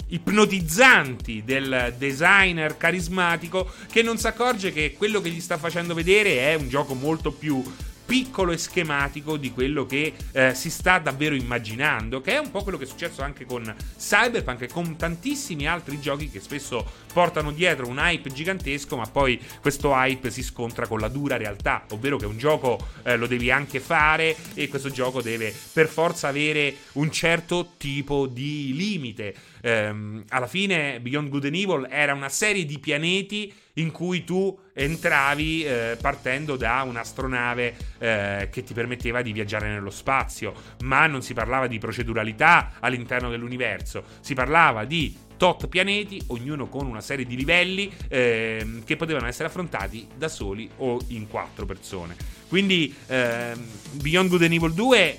[0.08, 6.38] ipnotizzanti del designer carismatico che non si accorge che quello che gli sta facendo vedere
[6.40, 7.64] è un gioco molto più
[8.06, 12.64] piccolo e schematico di quello che eh, si sta davvero immaginando, che è un po'
[12.64, 17.52] quello che è successo anche con Cyberpunk e con tantissimi altri giochi che spesso portano
[17.52, 22.18] dietro un hype gigantesco, ma poi questo hype si scontra con la dura realtà, ovvero
[22.18, 26.76] che un gioco eh, lo devi anche fare e questo gioco deve per forza avere
[26.94, 29.34] un certo tipo di limite.
[29.66, 34.56] Ehm, alla fine Beyond Good and Evil era una serie di pianeti in cui tu
[34.74, 40.54] entravi eh, partendo da un'astronave eh, che ti permetteva di viaggiare nello spazio,
[40.84, 46.86] ma non si parlava di proceduralità all'interno dell'universo, si parlava di tot pianeti, ognuno con
[46.86, 52.16] una serie di livelli eh, che potevano essere affrontati da soli o in quattro persone.
[52.48, 55.18] Quindi ehm, Beyond Good and Evil 2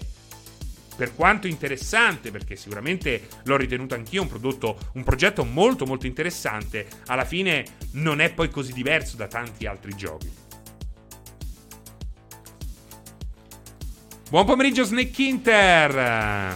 [0.96, 6.86] per quanto interessante, perché sicuramente l'ho ritenuto anch'io un prodotto, un progetto molto molto interessante,
[7.06, 10.32] alla fine non è poi così diverso da tanti altri giochi.
[14.28, 16.54] Buon pomeriggio Snake Inter!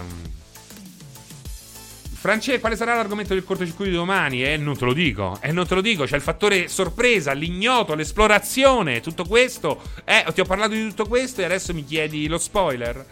[2.21, 4.45] France, quale sarà l'argomento del cortocircuito di domani?
[4.45, 5.39] Eh, non te lo dico.
[5.41, 6.05] Eh, non te lo dico.
[6.05, 9.81] C'è il fattore sorpresa, l'ignoto, l'esplorazione, tutto questo.
[10.05, 13.07] Eh, ti ho parlato di tutto questo e adesso mi chiedi lo spoiler.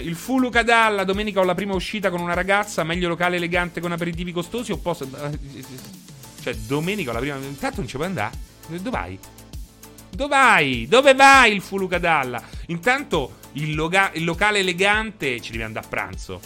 [0.00, 3.92] Il Fulu Cadalla, domenica ho la prima uscita con una ragazza, meglio locale elegante con
[3.92, 5.08] aperitivi costosi o posso...
[6.40, 7.36] Cioè, domenica ho la prima...
[7.36, 8.36] Intanto non ci puoi andare.
[8.66, 9.18] Dove vai?
[10.10, 10.86] Dove vai?
[10.88, 12.42] Dove vai il Fulu Cadalla?
[12.66, 16.40] Intanto il, loga- il locale elegante ci devi andare a pranzo.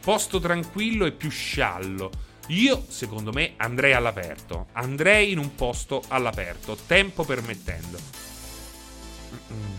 [0.00, 2.10] Posto tranquillo e più sciallo.
[2.48, 4.68] Io, secondo me, andrei all'aperto.
[4.72, 7.98] Andrei in un posto all'aperto, tempo permettendo.
[9.32, 9.77] Mm-mm.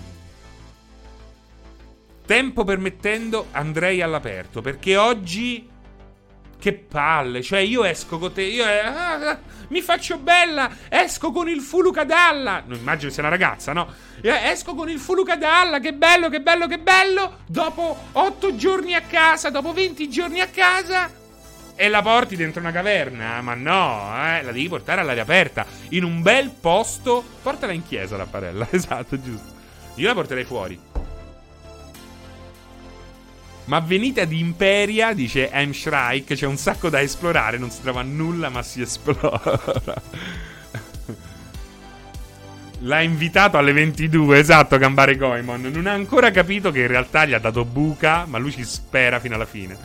[2.29, 4.61] Tempo permettendo, andrei all'aperto.
[4.61, 5.67] Perché oggi.
[6.59, 7.41] Che palle.
[7.41, 8.43] Cioè, io esco con te.
[8.43, 8.63] Io.
[8.65, 10.69] Eh, ah, mi faccio bella.
[10.89, 12.61] Esco con il Fulucadalla.
[12.67, 13.91] Non immagino sia una ragazza, no?
[14.21, 15.79] Esco con il Fulucadalla.
[15.79, 17.39] Che bello, che bello, che bello.
[17.47, 19.49] Dopo 8 giorni a casa.
[19.49, 21.09] Dopo 20 giorni a casa.
[21.75, 23.41] E la porti dentro una caverna?
[23.41, 25.65] Ma no, eh, la devi portare all'aria aperta.
[25.89, 27.23] In un bel posto.
[27.41, 28.67] Portala in chiesa, la parella.
[28.69, 29.57] Esatto, giusto.
[29.95, 30.79] Io la porterei fuori.
[33.69, 35.69] Ma venite ad Imperia, dice M.
[35.69, 39.61] Shrike, c'è un sacco da esplorare, non si trova nulla ma si esplora.
[42.79, 45.61] L'ha invitato alle 22, esatto, Gambare Goemon.
[45.71, 49.19] Non ha ancora capito che in realtà gli ha dato buca, ma lui ci spera
[49.19, 49.77] fino alla fine.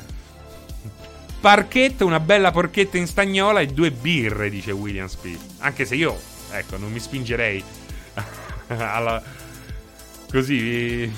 [1.38, 5.38] Parchetto, una bella porchetta in stagnola e due birre, dice William Speed.
[5.58, 6.18] Anche se io,
[6.52, 7.62] ecco, non mi spingerei
[8.68, 9.22] alla...
[10.30, 11.12] Così...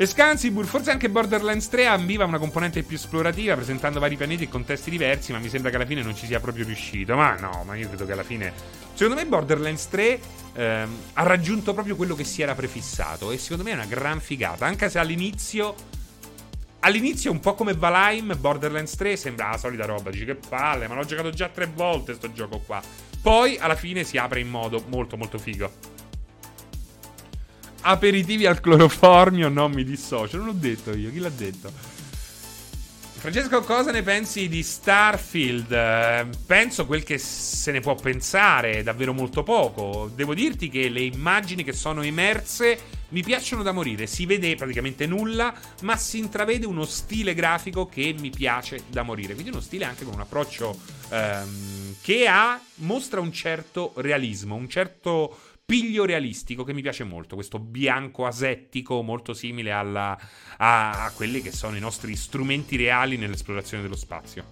[0.00, 4.48] E Scansibur, forse anche Borderlands 3 ambiva una componente più esplorativa, presentando vari pianeti e
[4.48, 7.16] contesti diversi, ma mi sembra che alla fine non ci sia proprio riuscito.
[7.16, 8.52] Ma no, ma io credo che alla fine.
[8.94, 10.20] Secondo me Borderlands 3
[10.52, 13.32] ehm, ha raggiunto proprio quello che si era prefissato.
[13.32, 14.66] E secondo me è una gran figata.
[14.66, 15.74] Anche se all'inizio.
[16.78, 20.10] All'inizio, un po' come Valheim, Borderlands 3 sembra la solita roba.
[20.10, 22.80] Dici che palle, ma l'ho giocato già tre volte sto gioco qua.
[23.20, 25.96] Poi alla fine si apre in modo molto molto figo
[27.82, 30.36] aperitivi al cloroformio, non mi dissocio.
[30.36, 31.96] Non l'ho detto io, chi l'ha detto?
[33.18, 36.36] Francesco, cosa ne pensi di Starfield?
[36.46, 40.08] Penso quel che se ne può pensare, davvero molto poco.
[40.14, 44.06] Devo dirti che le immagini che sono emerse mi piacciono da morire.
[44.06, 45.52] Si vede praticamente nulla,
[45.82, 49.32] ma si intravede uno stile grafico che mi piace da morire.
[49.32, 50.78] Quindi uno stile anche con un approccio
[51.10, 57.34] ehm, che ha, mostra un certo realismo, un certo piglio realistico che mi piace molto,
[57.34, 60.18] questo bianco asettico molto simile alla,
[60.56, 64.46] a, a quelli che sono i nostri strumenti reali nell'esplorazione dello spazio.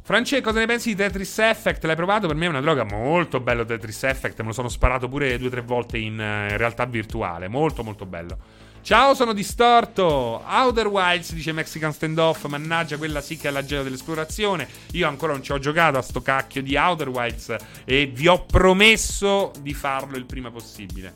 [0.00, 1.84] Francesco, cosa ne pensi di Tetris Effect?
[1.84, 2.26] L'hai provato?
[2.26, 4.40] Per me è una droga molto bello Tetris Effect.
[4.40, 7.48] Me lo sono sparato pure due o tre volte in, eh, in realtà virtuale.
[7.48, 8.38] Molto, molto bello.
[8.84, 10.44] Ciao, sono distorto.
[10.46, 12.44] Outer Wilds dice Mexican Standoff.
[12.44, 14.68] Mannaggia, quella sì che è la gela dell'esplorazione.
[14.92, 17.56] Io ancora non ci ho giocato a sto cacchio di Outer Wilds.
[17.86, 21.14] E vi ho promesso di farlo il prima possibile.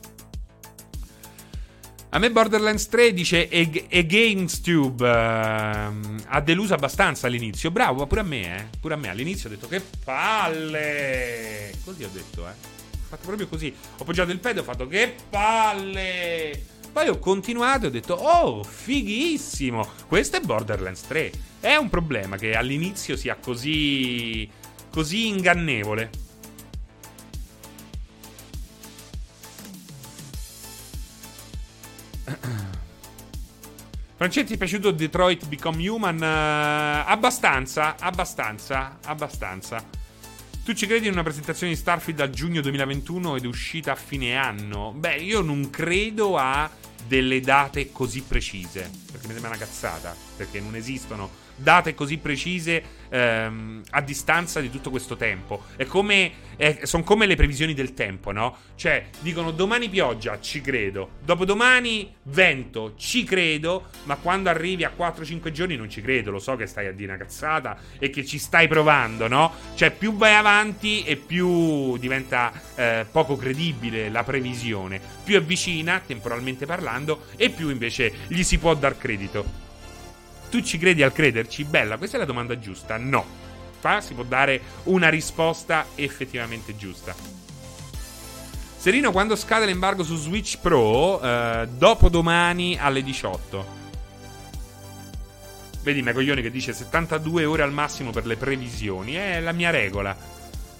[2.09, 7.71] A me Borderlands 3 dice e, e GamesTube uh, ha deluso abbastanza all'inizio.
[7.71, 8.64] Bravo, pure a me, eh.
[8.81, 11.75] Pure a me all'inizio ho detto che palle.
[11.85, 12.53] Così ho detto, eh.
[12.53, 13.75] Ho fatto proprio così.
[13.99, 16.77] Ho poggiato il pedo e ho fatto che palle.
[16.93, 21.30] Poi ho continuato e ho detto, oh, fighissimo, questo è Borderlands 3.
[21.61, 24.49] È un problema che all'inizio sia così,
[24.91, 26.11] così ingannevole.
[34.16, 36.16] Francetti, ti è piaciuto Detroit Become Human?
[36.16, 39.84] Uh, abbastanza, abbastanza, abbastanza.
[40.69, 43.95] Tu ci credi in una presentazione di Starfield a giugno 2021 ed è uscita a
[43.95, 44.93] fine anno?
[44.95, 46.71] Beh, io non credo a
[47.07, 52.83] delle date così precise, perché mi sembra una cazzata, perché non esistono date così precise
[53.09, 55.62] ehm, a distanza di tutto questo tempo.
[55.75, 58.57] È come, è, sono come le previsioni del tempo, no?
[58.75, 61.11] Cioè, dicono domani pioggia, ci credo.
[61.25, 63.87] Dopodomani vento, ci credo.
[64.05, 66.33] Ma quando arrivi a 4-5 giorni non ci credo.
[66.33, 69.53] Lo so che stai a dire una cazzata e che ci stai provando, no?
[69.75, 75.01] Cioè, più vai avanti e più diventa eh, poco credibile la previsione.
[75.23, 79.67] Più è vicina, temporalmente parlando, e più invece gli si può dar credito.
[80.51, 81.63] Tu ci credi al crederci?
[81.65, 82.97] Bella, questa è la domanda giusta.
[82.97, 83.47] No.
[83.81, 87.14] Qua si può dare una risposta effettivamente giusta.
[88.76, 91.20] Serino, quando scade l'embargo su Switch Pro?
[91.20, 93.76] Eh, dopodomani alle 18.
[95.83, 99.14] Vedi Mecoglione che dice 72 ore al massimo per le previsioni.
[99.14, 100.16] È la mia regola.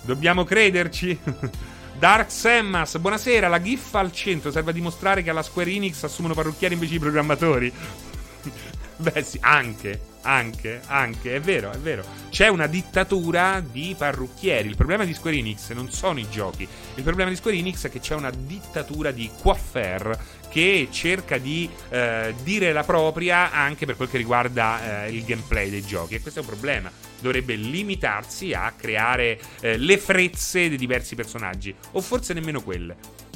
[0.03, 1.18] Dobbiamo crederci.
[1.99, 3.49] Dark Semmas, buonasera.
[3.49, 6.99] La GIF al centro serve a dimostrare che alla Square Enix assumono parrucchieri invece di
[7.01, 7.72] programmatori.
[8.96, 12.05] Beh, sì, anche, anche, anche, è vero, è vero.
[12.29, 14.68] C'è una dittatura di parrucchieri.
[14.68, 16.68] Il problema di Square Enix non sono i giochi.
[16.95, 21.68] Il problema di Square Enix è che c'è una dittatura di coiffer che cerca di
[21.89, 26.16] eh, dire la propria anche per quel che riguarda eh, il gameplay dei giochi.
[26.16, 26.91] E questo è un problema.
[27.20, 33.26] Dovrebbe limitarsi a creare eh, le frezze dei diversi personaggi, o forse nemmeno quelle.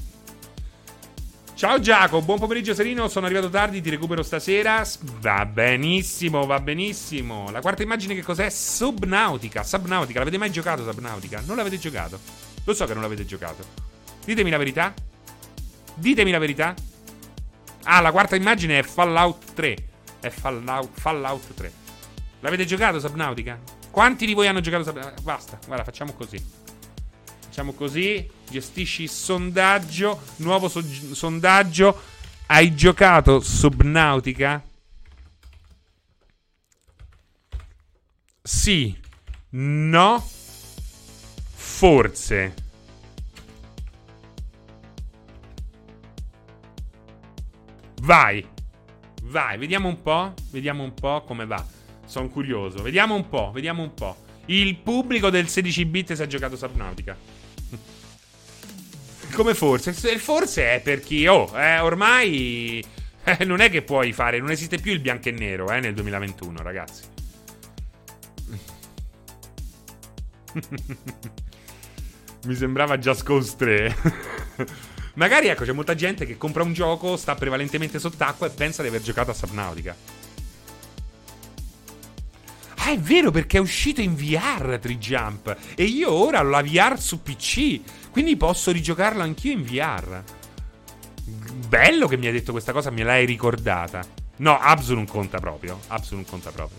[1.63, 4.85] Ciao Giacomo, buon pomeriggio Serino, sono arrivato tardi, ti recupero stasera.
[5.21, 7.53] Va benissimo, va benissimo.
[7.53, 8.51] La quarta immagine che cos'è?
[8.51, 11.41] Subnautica, Subnautica, l'avete mai giocato Subnautica?
[11.47, 12.19] Non l'avete giocato?
[12.65, 13.65] Lo so che non l'avete giocato.
[14.25, 14.93] Ditemi la verità.
[15.95, 16.75] Ditemi la verità.
[17.85, 19.77] Ah, la quarta immagine è Fallout 3.
[20.19, 21.73] È Fallout, Fallout 3.
[22.41, 23.57] L'avete giocato Subnautica?
[23.89, 25.23] Quanti di voi hanno giocato Subnautica?
[25.23, 26.62] Basta, guarda, facciamo così.
[27.53, 30.83] Facciamo così, gestisci il sondaggio, nuovo so-
[31.13, 32.01] sondaggio.
[32.47, 34.65] Hai giocato Subnautica?
[38.43, 38.99] Sì,
[39.51, 40.27] no,
[41.55, 42.55] forse.
[48.01, 48.47] Vai,
[49.25, 51.63] vai, vediamo un po', vediamo un po' come va.
[52.07, 54.17] Sono curioso, vediamo un po', vediamo un po'.
[54.47, 57.32] Il pubblico del 16 bit si è giocato Subnautica.
[59.35, 59.93] Come forse?
[60.19, 62.85] Forse è per chi, oh, eh, ormai
[63.25, 65.95] eh, non è che puoi fare, non esiste più il bianco e nero eh, nel
[65.95, 67.03] 2021, ragazzi.
[72.45, 73.97] Mi sembrava Just Cause 3.
[75.15, 78.89] Magari ecco, c'è molta gente che compra un gioco, sta prevalentemente sott'acqua e pensa di
[78.89, 79.95] aver giocato a Subnautica.
[82.77, 86.99] Ah, è vero perché è uscito in VR Trijump e io ora ho la VR
[86.99, 87.81] su PC,
[88.13, 90.23] quindi posso rigiocarlo anch'io in VR.
[91.67, 94.05] Bello che mi hai detto questa cosa, me l'hai ricordata.
[94.37, 95.81] No, Absu non conta proprio.
[95.89, 96.79] Absu non conta proprio.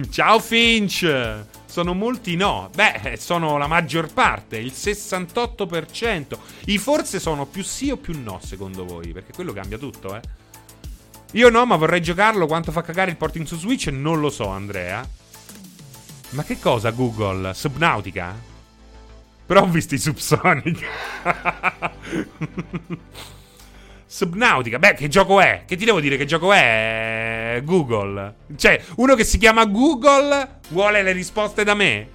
[0.10, 1.44] Ciao Finch!
[1.66, 2.70] Sono molti no.
[2.74, 6.36] Beh, sono la maggior parte, il 68%.
[6.66, 9.12] I forse sono più sì o più no, secondo voi?
[9.12, 10.20] Perché quello cambia tutto, eh.
[11.32, 12.46] Io no, ma vorrei giocarlo.
[12.46, 13.86] Quanto fa cagare il porting su Switch?
[13.88, 15.06] Non lo so, Andrea.
[16.30, 17.54] Ma che cosa, Google?
[17.54, 18.34] Subnautica?
[19.46, 20.84] Però ho visto i Subsonic.
[24.04, 24.78] Subnautica.
[24.78, 25.62] Beh, che gioco è?
[25.66, 27.62] Che ti devo dire che gioco è?
[27.64, 28.34] Google.
[28.56, 32.08] Cioè, uno che si chiama Google vuole le risposte da me.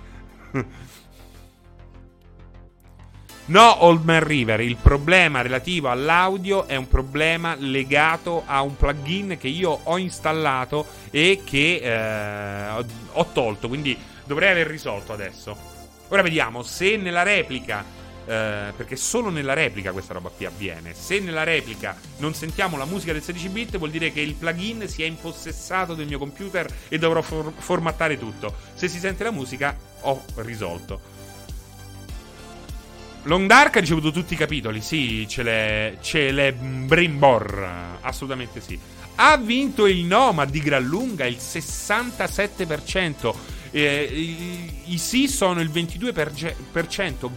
[3.46, 9.36] No, Old Man River, il problema relativo all'audio è un problema legato a un plugin
[9.38, 15.58] che io ho installato e che eh, ho tolto, quindi dovrei aver risolto adesso.
[16.08, 17.84] Ora vediamo se nella replica
[18.26, 20.94] eh, perché solo nella replica questa roba qui avviene.
[20.94, 24.88] Se nella replica non sentiamo la musica del 16 bit, vuol dire che il plugin
[24.88, 28.56] si è impossessato del mio computer e dovrò for- formattare tutto.
[28.74, 31.23] Se si sente la musica, ho risolto.
[33.24, 38.78] Long Dark ha ricevuto tutti i capitoli, sì, ce l'è, ce l'è Brimbor, assolutamente sì.
[39.16, 43.34] Ha vinto il Nomad di gran lunga, il 67%.
[43.76, 46.54] Eh, i, i, sì sono il 22%,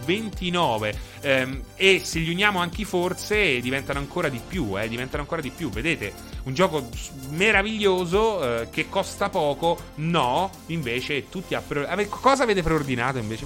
[0.05, 5.23] 29% ehm, e se gli uniamo anche i forse diventano ancora di più, eh, diventano
[5.23, 5.71] ancora di più.
[5.71, 6.13] Vedete,
[6.43, 6.89] un gioco
[7.29, 13.45] meraviglioso eh, che costa poco, no, invece tutti a pre- ave- cosa avete preordinato invece?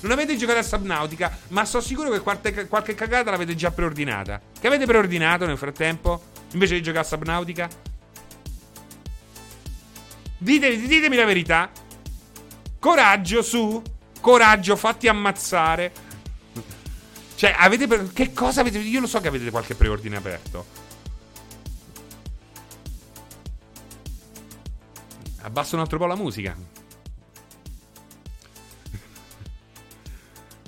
[0.00, 4.40] Non avete giocato a Subnautica, ma sono sicuro che qualche, qualche cagata l'avete già preordinata.
[4.60, 6.22] Che avete preordinato nel frattempo?
[6.52, 7.68] Invece di giocare a Subnautica?
[10.38, 11.70] Ditemi, ditemi la verità.
[12.80, 13.80] Coraggio su.
[14.20, 15.92] Coraggio, fatti ammazzare.
[17.36, 17.86] Cioè, avete.
[17.86, 18.78] Pre- che cosa avete.
[18.78, 20.66] Io lo so che avete qualche preordine aperto.
[25.42, 26.56] Abbasso un altro po' la musica.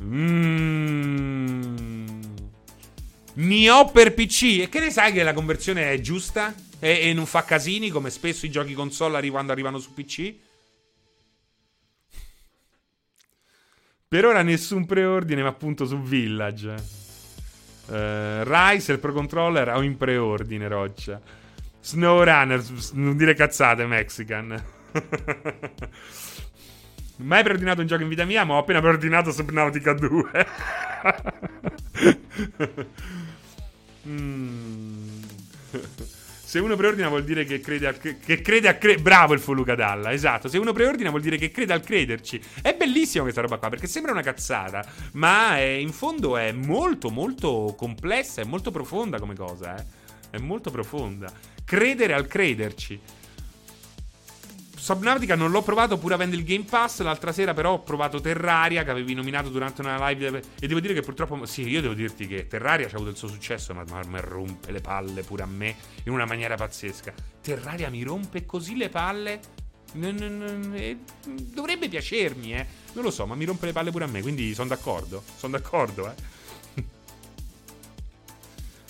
[0.02, 1.72] Mmm.
[3.34, 4.60] Nio per PC.
[4.60, 6.54] E che ne sai che la conversione è giusta?
[6.78, 10.34] E, e non fa casini come spesso i giochi console quando arrivano su PC?
[14.12, 16.74] Per ora nessun preordine, ma appunto su Village.
[17.86, 21.18] Uh, Rise, il Pro Controller, ho in preordine, Roccia.
[21.80, 24.48] SnowRunner, non dire cazzate, Mexican.
[27.16, 30.46] Mai preordinato un gioco in vita mia, ma ho appena preordinato Subnautica 2.
[34.08, 35.22] mm.
[36.52, 39.74] Se uno preordina vuol dire che crede al che crede a cre- Bravo il Foluca
[39.74, 40.48] Dalla, esatto.
[40.48, 42.38] Se uno preordina vuol dire che crede al crederci.
[42.60, 47.08] È bellissima questa roba qua perché sembra una cazzata, ma è, in fondo è molto
[47.08, 49.84] molto complessa, è molto profonda come cosa, eh.
[50.28, 51.32] È molto profonda.
[51.64, 53.00] Credere al crederci.
[54.82, 57.02] Subnautica non l'ho provato pur avendo il Game Pass.
[57.02, 60.42] L'altra sera, però, ho provato Terraria che avevi nominato durante una live.
[60.58, 61.46] E devo dire che purtroppo.
[61.46, 64.80] Sì, io devo dirti che Terraria ha avuto il suo successo, ma, mi rompe le
[64.80, 67.14] palle pure a me in una maniera pazzesca.
[67.40, 69.40] Terraria mi rompe così le palle.
[69.94, 70.98] Eh,
[71.30, 72.66] dovrebbe piacermi, eh.
[72.94, 74.20] Non lo so, ma mi rompe le palle pure a me.
[74.20, 75.22] Quindi sono d'accordo.
[75.36, 76.14] Sono d'accordo, eh.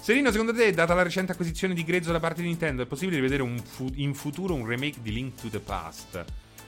[0.02, 3.20] Serino, secondo te, data la recente acquisizione di Grezzo da parte di Nintendo, è possibile
[3.20, 6.24] vedere fu- in futuro un remake di Link to the Past?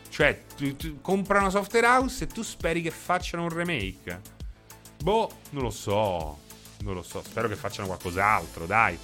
[0.09, 4.21] Cioè, tu, tu, compra una software house e tu speri che facciano un remake?
[5.03, 6.39] Boh, non lo so.
[6.83, 7.25] Non lo so.
[7.25, 8.97] Spero che facciano qualcos'altro, dai.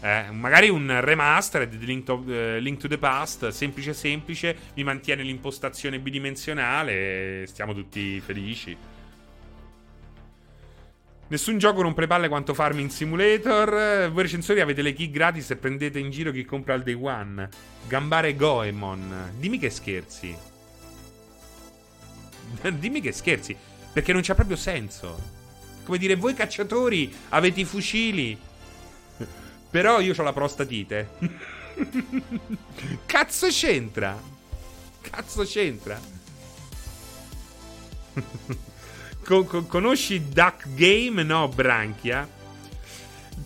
[0.00, 4.84] Eh, magari un remaster di Link to, uh, Link to, the Past, semplice semplice, mi
[4.84, 8.76] mantiene l'impostazione bidimensionale e stiamo tutti felici.
[11.28, 14.10] Nessun gioco non prepalle quanto Farming Simulator.
[14.10, 17.48] Voi recensori avete le key gratis e prendete in giro chi compra al day one.
[17.88, 19.32] Gambare Goemon.
[19.36, 20.36] Dimmi che scherzi.
[22.62, 23.56] Dimmi che scherzi.
[23.92, 25.18] Perché non c'ha proprio senso.
[25.84, 28.38] Come dire, voi cacciatori avete i fucili.
[29.68, 31.10] Però io ho la prostatite.
[33.04, 34.16] Cazzo c'entra?
[35.00, 35.98] Cazzo c'entra?
[39.26, 41.24] Con- con- conosci Duck Game?
[41.24, 42.28] No, Branchia.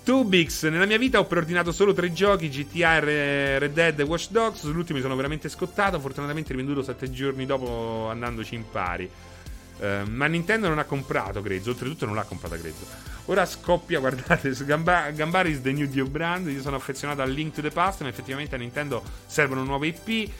[0.05, 4.61] Tubix, nella mia vita ho preordinato solo tre giochi, GTA, Red Dead e Watch Dogs.
[4.61, 5.99] Sull'ultimo mi sono veramente scottato.
[5.99, 9.11] Fortunatamente rivenduto sette giorni dopo andandoci in pari.
[9.79, 12.85] Uh, ma Nintendo non ha comprato Grezzo, oltretutto non l'ha comprata Grezzo.
[13.27, 16.47] Ora scoppia, guardate, Gamba- Gambari is the new Dio brand.
[16.49, 20.31] Io sono affezionato al Link to the Past, ma effettivamente a Nintendo servono nuove IP.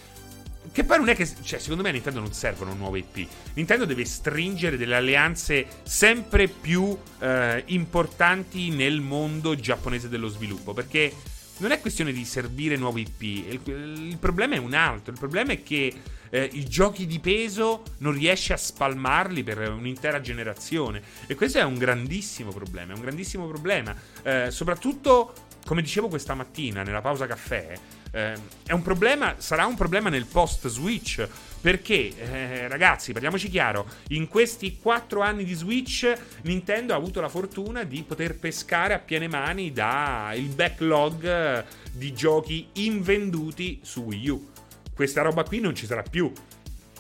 [0.73, 1.29] Che poi non è che.
[1.43, 3.27] Cioè, secondo me a Nintendo non servono nuove IP.
[3.55, 10.73] Nintendo deve stringere delle alleanze sempre più eh, importanti nel mondo giapponese dello sviluppo.
[10.73, 11.13] Perché
[11.59, 13.23] non è questione di servire nuovi IP.
[13.67, 15.13] Il, il problema è un altro.
[15.13, 15.93] Il problema è che
[16.31, 21.03] eh, i giochi di peso non riesce a spalmarli per un'intera generazione.
[21.27, 22.93] E questo è un grandissimo problema.
[22.93, 23.95] È un grandissimo problema.
[24.23, 25.35] Eh, soprattutto,
[25.67, 27.77] come dicevo questa mattina nella pausa caffè,
[28.13, 28.35] eh,
[28.67, 31.27] è un problema, sarà un problema nel post Switch.
[31.61, 36.11] Perché, eh, ragazzi, parliamoci chiaro, in questi quattro anni di Switch
[36.43, 42.69] Nintendo ha avuto la fortuna di poter pescare a piene mani dal backlog di giochi
[42.75, 44.49] invenduti su Wii U.
[44.95, 46.33] Questa roba qui non ci sarà più.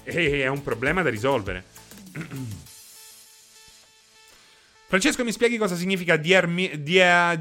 [0.02, 1.64] E è un problema da risolvere.
[4.90, 7.38] Francesco, mi spieghi cosa significa DRM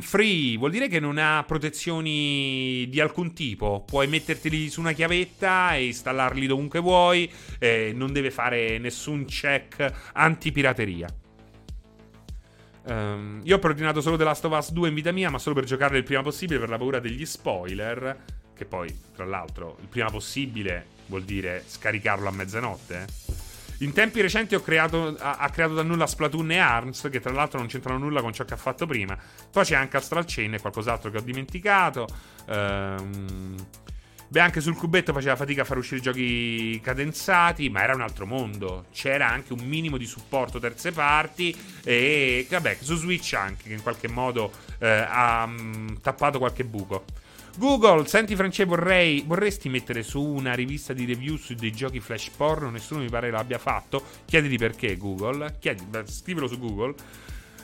[0.00, 0.58] free?
[0.58, 3.82] Vuol dire che non ha protezioni di alcun tipo.
[3.86, 7.32] Puoi metterteli su una chiavetta e installarli dovunque vuoi.
[7.58, 11.08] Eh, non deve fare nessun check antipirateria.
[12.84, 15.54] Um, io ho preordinato solo The Last of Us 2 in vita mia, ma solo
[15.54, 18.24] per giocarlo il prima possibile per la paura degli spoiler.
[18.54, 23.51] Che poi, tra l'altro, il prima possibile vuol dire scaricarlo a mezzanotte.
[23.82, 27.58] In tempi recenti creato, ha, ha, creato da nulla Splatoon e ARMS, che tra l'altro
[27.58, 29.18] non c'entrano nulla con ciò che ha fatto prima.
[29.50, 32.06] Poi c'è anche Astral Chain e qualcos'altro che ho dimenticato.
[32.48, 33.56] Ehm...
[34.28, 38.24] Beh, anche sul cubetto faceva fatica a far uscire giochi cadenzati, ma era un altro
[38.24, 38.86] mondo.
[38.90, 41.54] C'era anche un minimo di supporto terze parti
[41.84, 46.64] e vabbè, su Switch anche, che in qualche modo eh, ha mh, mm, tappato qualche
[46.64, 47.04] buco.
[47.58, 52.30] Google, senti Francesco, vorrei, vorresti mettere su una rivista di review su dei giochi flash
[52.30, 52.70] porno?
[52.70, 54.02] Nessuno mi pare l'abbia fatto.
[54.24, 55.56] Chiediti perché, Google.
[55.60, 56.94] Chiedi, scrivilo su Google.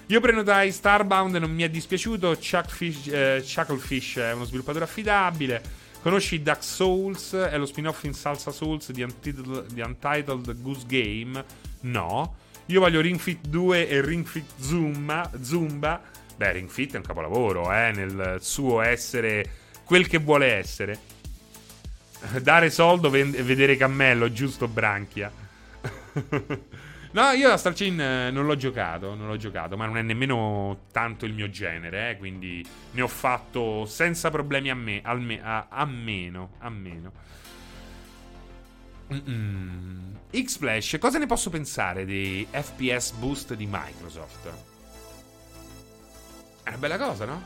[0.06, 2.36] Io prenotai Starbound e non mi è dispiaciuto.
[2.36, 5.62] Chuckfish, eh, Chucklefish è uno sviluppatore affidabile.
[6.02, 7.34] Conosci Dark Souls?
[7.34, 11.44] È lo spin-off in salsa Souls di Untitled, di Untitled Goose Game?
[11.80, 12.34] No.
[12.66, 15.30] Io voglio Ring Fit 2 e Ring Fit Zumba.
[15.40, 16.00] Zumba.
[16.36, 20.98] Beh, Ring Fit è un capolavoro, eh, nel suo essere quel che vuole essere.
[22.42, 25.32] Dare soldo e vedere cammello, giusto Branchia.
[27.12, 30.02] no, io a Star Chain eh, non l'ho giocato, non l'ho giocato, ma non è
[30.02, 35.42] nemmeno tanto il mio genere, eh, quindi ne ho fatto senza problemi a me, me
[35.42, 37.12] a, a, meno, a meno.
[40.30, 44.52] X-Flash, cosa ne posso pensare dei FPS boost di Microsoft?
[46.62, 47.42] È una bella cosa, no?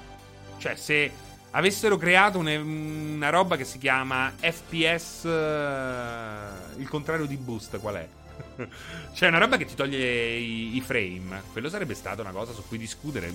[0.59, 7.27] Cioè, se avessero creato una, una roba che si chiama FPS, uh, eh, il contrario
[7.27, 8.09] di boost, qual è?
[9.13, 11.43] cioè una roba che ti toglie i, i, frame.
[11.53, 13.33] Quello sarebbe stata una cosa su cui discutere.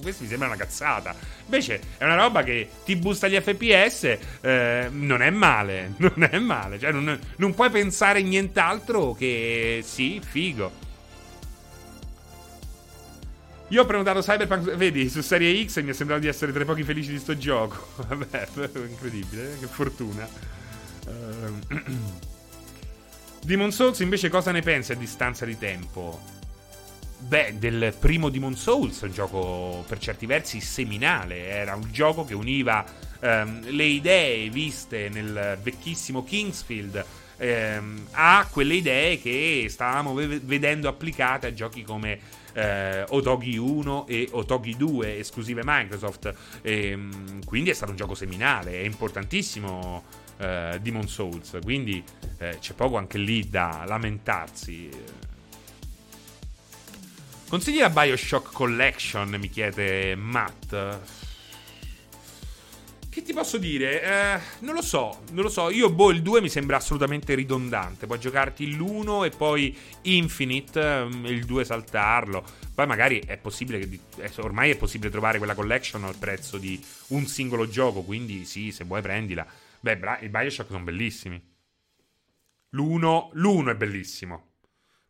[0.00, 1.14] Questo mi sembra una cazzata.
[1.44, 6.38] Invece è una roba che ti boosta gli fps eh, non è male non è
[6.38, 6.78] male.
[6.78, 10.84] Cioè non, non puoi pensare nient'altro che sì figo
[13.68, 16.62] io ho prenotato Cyberpunk, vedi, su Serie X e mi è sembrato di essere tra
[16.62, 17.88] i pochi felici di sto gioco.
[18.06, 18.48] Vabbè,
[18.88, 19.58] incredibile, eh?
[19.58, 20.28] che fortuna.
[21.06, 21.74] Uh...
[23.42, 26.20] Demon Souls invece cosa ne pensi a distanza di tempo?
[27.18, 32.34] Beh, del primo Demon Souls, un gioco per certi versi seminale, era un gioco che
[32.34, 32.84] univa
[33.20, 37.04] um, le idee viste nel vecchissimo Kingsfield
[37.36, 42.18] ehm, a quelle idee che stavamo ve- vedendo applicate a giochi come
[42.56, 46.32] eh, Otogi 1 e Otogi 2, esclusive Microsoft.
[46.62, 50.04] E, ehm, quindi è stato un gioco seminale, è importantissimo
[50.38, 52.02] eh, Demon Souls, quindi
[52.38, 54.88] eh, c'è poco anche lì da lamentarsi.
[57.48, 61.25] Consigli la Bioshock Collection, mi chiede Matt.
[63.16, 64.02] Che ti posso dire?
[64.02, 65.70] Eh, non lo so, non lo so.
[65.70, 68.04] Io, boh, il 2 mi sembra assolutamente ridondante.
[68.04, 72.44] Puoi giocarti l'1 e poi Infinite, ehm, il 2 saltarlo.
[72.74, 74.00] Poi magari è possibile che...
[74.40, 78.84] Ormai è possibile trovare quella collection al prezzo di un singolo gioco, quindi sì, se
[78.84, 79.46] vuoi prendila.
[79.80, 81.42] Beh, i Bioshock sono bellissimi.
[82.72, 84.48] L'1, l'1 è bellissimo.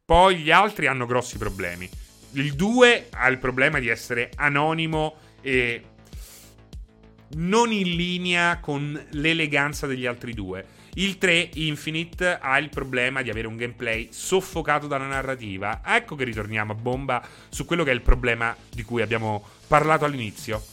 [0.05, 1.91] Poi gli altri hanno grossi problemi.
[2.35, 5.83] Il 2 ha il problema di essere anonimo e
[7.35, 10.65] non in linea con l'eleganza degli altri due.
[10.95, 15.83] Il 3 Infinite ha il problema di avere un gameplay soffocato dalla narrativa.
[15.85, 20.07] Ecco che ritorniamo a bomba su quello che è il problema di cui abbiamo parlato
[20.07, 20.65] all'inizio.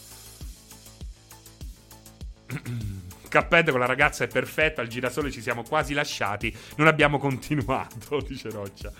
[3.28, 8.20] Capped con la ragazza è perfetto, al girasole ci siamo quasi lasciati, non abbiamo continuato,
[8.26, 8.92] dice Roccia.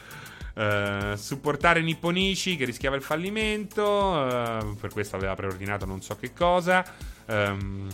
[0.54, 6.32] Uh, supportare Nipponici che rischiava il fallimento, uh, per questo aveva preordinato non so che
[6.32, 6.84] cosa.
[7.26, 7.88] Um,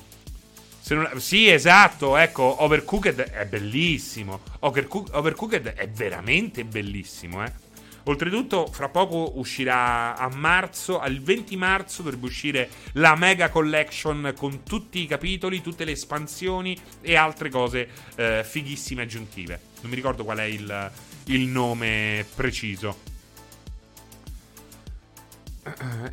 [0.89, 1.11] non...
[1.17, 4.41] Sì, esatto, ecco, Overcooked è bellissimo.
[4.61, 5.09] Overcook...
[5.13, 7.69] Overcooked è veramente bellissimo, eh.
[8.05, 14.63] Oltretutto, fra poco uscirà a marzo, al 20 marzo dovrebbe uscire la Mega Collection con
[14.63, 19.61] tutti i capitoli, tutte le espansioni e altre cose eh, fighissime aggiuntive.
[19.83, 20.91] Non mi ricordo qual è il,
[21.31, 23.09] il nome preciso.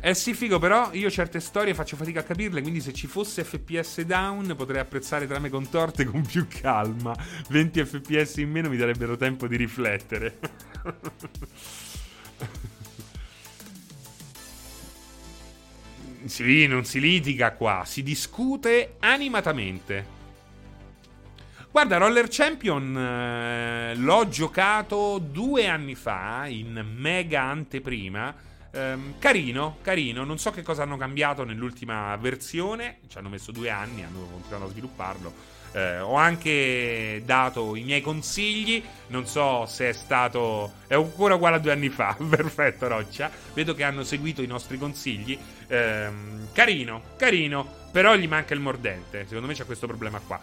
[0.00, 3.42] È sì figo, però io certe storie faccio fatica a capirle, quindi se ci fosse
[3.42, 7.16] FPS down potrei apprezzare trame contorte con più calma.
[7.48, 10.38] 20 FPS in meno mi darebbero tempo di riflettere.
[16.26, 20.17] sì, non si litiga qua, si discute animatamente.
[21.70, 30.24] Guarda, Roller Champion eh, l'ho giocato due anni fa in mega anteprima Um, carino, carino.
[30.24, 32.98] Non so che cosa hanno cambiato nell'ultima versione.
[33.08, 35.56] Ci hanno messo due anni, hanno continuato a svilupparlo.
[35.72, 38.82] Eh, ho anche dato i miei consigli.
[39.08, 40.72] Non so se è stato.
[40.86, 42.16] È ancora uguale a due anni fa.
[42.28, 43.30] Perfetto, Roccia.
[43.54, 45.38] Vedo che hanno seguito i nostri consigli.
[45.66, 46.10] Eh,
[46.52, 47.76] carino, carino.
[47.90, 49.24] Però gli manca il mordente.
[49.26, 50.38] Secondo me c'è questo problema qua.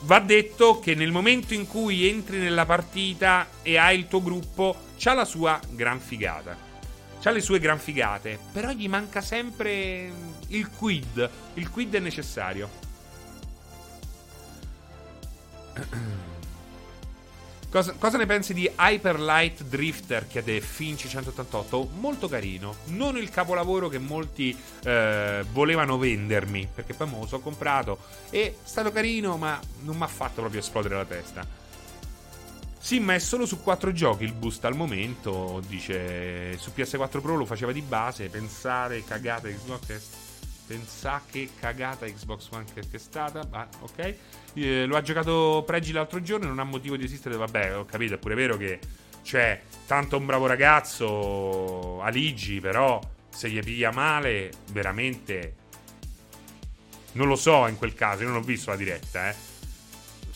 [0.00, 4.76] Va detto che nel momento in cui entri nella partita e hai il tuo gruppo,
[4.98, 6.56] c'ha la sua gran figata.
[7.20, 10.10] C'ha le sue gran figate, però gli manca sempre
[10.48, 11.30] il quid.
[11.54, 12.68] Il quid è necessario.
[17.68, 20.26] Cosa, cosa, ne pensi di Hyper Light Drifter?
[20.26, 21.88] chiede Finci 188.
[21.98, 22.76] Molto carino.
[22.86, 26.68] Non il capolavoro che molti eh, volevano vendermi.
[26.72, 27.98] Perché poi me lo so comprato.
[28.30, 31.46] È stato carino, ma non mi ha fatto proprio esplodere la testa.
[32.78, 35.60] Sì, ma è solo su 4 giochi il boost al momento.
[35.66, 38.28] Dice su PS4 Pro lo faceva di base.
[38.28, 40.24] Pensare cagata Xbox
[40.66, 43.46] è Pensa che cagata Xbox One che, è stata.
[43.50, 44.14] Ah, ok.
[44.54, 46.46] Eh, lo ha giocato Pregi l'altro giorno.
[46.46, 47.36] Non ha motivo di esistere.
[47.36, 48.14] Vabbè, ho capito.
[48.14, 48.78] È pure vero che.
[49.22, 52.02] Cioè, tanto un bravo ragazzo.
[52.02, 53.00] Aligi, però.
[53.28, 55.54] Se gli piglia male, veramente.
[57.12, 58.22] Non lo so in quel caso.
[58.22, 59.34] Io non ho visto la diretta, eh.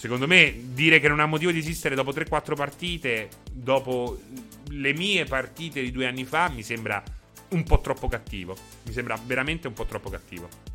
[0.00, 4.18] Secondo me, dire che non ha motivo di esistere dopo 3-4 partite, dopo
[4.70, 7.02] le mie partite di due anni fa, mi sembra
[7.50, 8.56] un po' troppo cattivo.
[8.84, 10.69] Mi sembra veramente un po' troppo cattivo.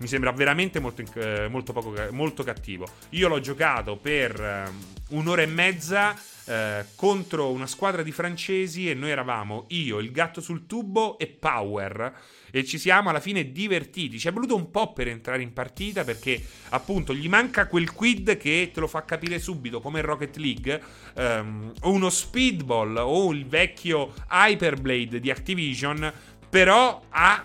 [0.00, 2.86] Mi sembra veramente molto, eh, molto, poco, molto cattivo.
[3.10, 4.70] Io l'ho giocato per eh,
[5.08, 6.16] un'ora e mezza
[6.46, 11.26] eh, contro una squadra di francesi e noi eravamo io, il gatto sul tubo e
[11.26, 12.14] Power
[12.50, 14.18] e ci siamo alla fine divertiti.
[14.18, 18.38] Ci è voluto un po' per entrare in partita perché appunto gli manca quel quid
[18.38, 20.82] che te lo fa capire subito come Rocket League
[21.14, 26.12] um, o uno Speedball o il vecchio Hyperblade di Activision,
[26.48, 27.44] però ha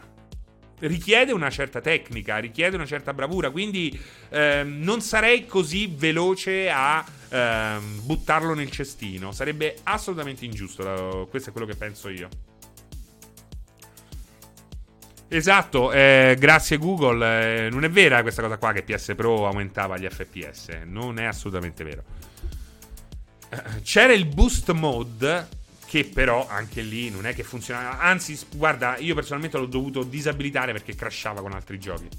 [0.79, 3.97] richiede una certa tecnica, richiede una certa bravura, quindi
[4.29, 11.51] ehm, non sarei così veloce a ehm, buttarlo nel cestino, sarebbe assolutamente ingiusto, questo è
[11.51, 12.29] quello che penso io.
[15.27, 17.65] Esatto, eh, grazie Google.
[17.65, 20.81] Eh, non è vera questa cosa qua che PS Pro aumentava gli FPS.
[20.85, 22.03] Non è assolutamente vero.
[23.49, 25.63] Eh, c'era il boost mode
[25.95, 27.99] che però anche lì non è che funzionava.
[27.99, 32.09] Anzi, guarda, io personalmente l'ho dovuto disabilitare perché crashava con altri giochi.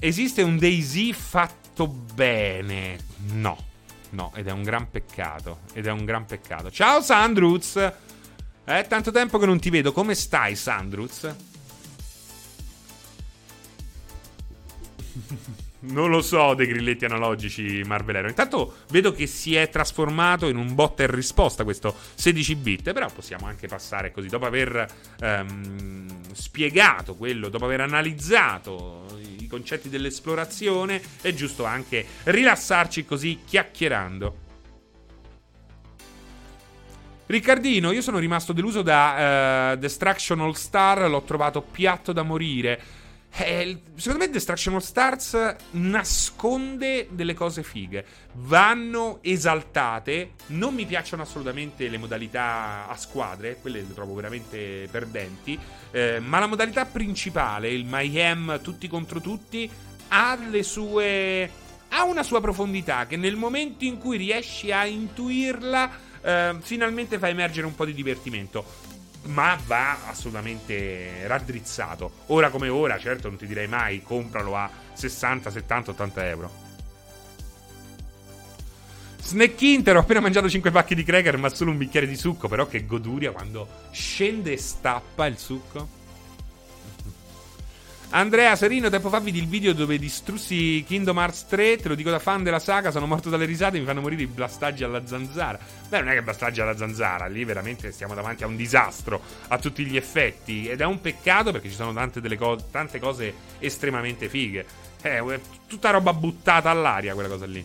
[0.00, 2.98] Esiste un DayZ fatto bene?
[3.34, 3.56] No,
[4.10, 5.60] no, ed è un gran peccato.
[5.74, 6.72] Ed è un gran peccato.
[6.72, 7.92] Ciao Sandruz!
[8.64, 9.92] È tanto tempo che non ti vedo.
[9.92, 11.32] Come stai, Sandruz?
[15.82, 18.28] non lo so dei grilletti analogici Marvelero.
[18.28, 22.92] Intanto vedo che si è trasformato in un bot e risposta questo 16 bit.
[22.92, 24.28] Però possiamo anche passare così.
[24.28, 24.86] Dopo aver
[25.20, 34.36] um, spiegato quello, dopo aver analizzato i concetti dell'esplorazione, è giusto anche rilassarci così chiacchierando.
[37.26, 43.00] Riccardino, io sono rimasto deluso da uh, Destruction All Star, l'ho trovato piatto da morire.
[43.34, 48.04] Eh, secondo me Destruction All Stars nasconde delle cose fighe.
[48.34, 50.32] Vanno esaltate.
[50.48, 55.58] Non mi piacciono assolutamente le modalità a squadre, quelle le trovo veramente perdenti.
[55.90, 59.70] Eh, ma la modalità principale, il Mayhem tutti contro tutti,
[60.08, 61.50] ha le sue.
[61.88, 65.90] ha una sua profondità che nel momento in cui riesci a intuirla
[66.22, 68.64] eh, finalmente fa emergere un po' di divertimento.
[69.24, 72.10] Ma va assolutamente raddrizzato.
[72.26, 76.50] Ora come ora, certo, non ti direi mai compralo a 60, 70, 80 euro.
[79.22, 82.48] Snack Inter, ho appena mangiato 5 pacchi di cracker, ma solo un bicchiere di succo.
[82.48, 86.00] Però che goduria quando scende e stappa il succo.
[88.14, 91.78] Andrea Serino, tempo fa vidi il video dove distrussi Kingdom Hearts 3.
[91.78, 93.78] Te lo dico da fan della saga, sono morto dalle risate.
[93.78, 95.58] Mi fanno morire i blastaggi alla zanzara.
[95.88, 99.18] Beh, non è che blastaggi alla zanzara, lì veramente stiamo davanti a un disastro
[99.48, 100.68] a tutti gli effetti.
[100.68, 104.66] Ed è un peccato perché ci sono tante, co- tante cose estremamente fighe.
[105.00, 107.64] Eh, tutta roba buttata all'aria, quella cosa lì.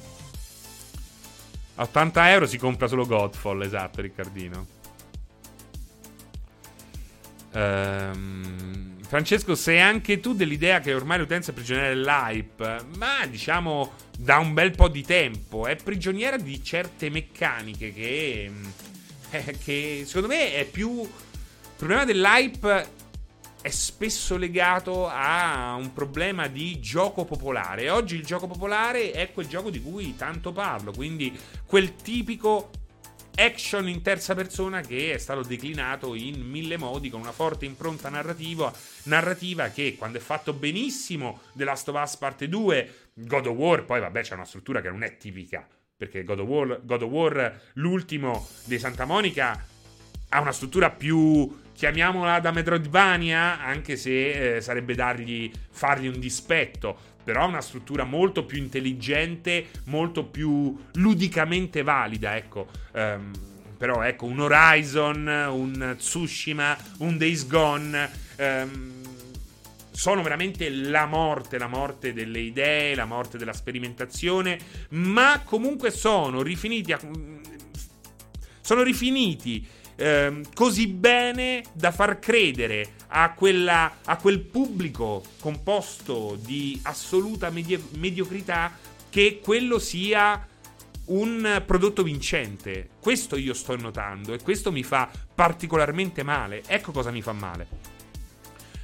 [1.76, 4.65] A 80 euro si compra solo Godfall, esatto, Riccardino.
[7.52, 8.97] Ehm.
[9.07, 14.53] Francesco, sei anche tu dell'idea che ormai l'utenza è prigioniera dell'hype, ma diciamo da un
[14.53, 18.51] bel po' di tempo, è prigioniera di certe meccaniche che,
[19.31, 21.03] eh, che secondo me è più...
[21.03, 22.89] Il problema dell'hype
[23.61, 27.89] è spesso legato a un problema di gioco popolare.
[27.89, 32.71] Oggi il gioco popolare è quel gioco di cui tanto parlo, quindi quel tipico
[33.38, 38.09] action in terza persona che è stato declinato in mille modi con una forte impronta
[38.09, 38.73] narrativa,
[39.03, 43.85] narrativa che quando è fatto benissimo The Last of Us Parte 2, God of War,
[43.85, 47.09] poi vabbè c'è una struttura che non è tipica, perché God of War, God of
[47.09, 49.65] War l'ultimo di Santa Monica,
[50.30, 57.15] ha una struttura più chiamiamola da Metroidvania, anche se eh, sarebbe dargli, fargli un dispetto
[57.28, 62.70] però ha una struttura molto più intelligente, molto più ludicamente valida, ecco.
[62.94, 63.34] Um,
[63.78, 68.10] però ecco, un Horizon, un Tsushima, un Days Gone...
[68.38, 68.95] Um,
[69.91, 74.60] sono veramente la morte, la morte delle idee, la morte della sperimentazione,
[74.90, 76.99] ma comunque sono rifiniti a,
[78.62, 79.68] sono rifiniti
[79.98, 87.90] eh, così bene da far credere a, quella, a quel pubblico composto di assoluta medio-
[87.95, 88.72] mediocrità
[89.10, 90.48] che quello sia
[91.06, 92.90] un prodotto vincente.
[92.99, 96.64] Questo io sto notando e questo mi fa particolarmente male.
[96.68, 97.95] Ecco cosa mi fa male.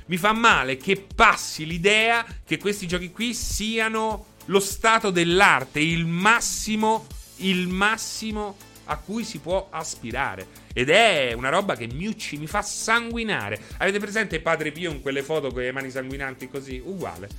[0.07, 6.05] Mi fa male che passi l'idea che questi giochi qui siano lo stato dell'arte, il
[6.05, 7.07] massimo,
[7.37, 10.47] il massimo a cui si può aspirare.
[10.73, 13.59] Ed è una roba che mi, ucci, mi fa sanguinare.
[13.77, 16.81] Avete presente Padre Pio in quelle foto con le mani sanguinanti così?
[16.83, 17.29] Uguale.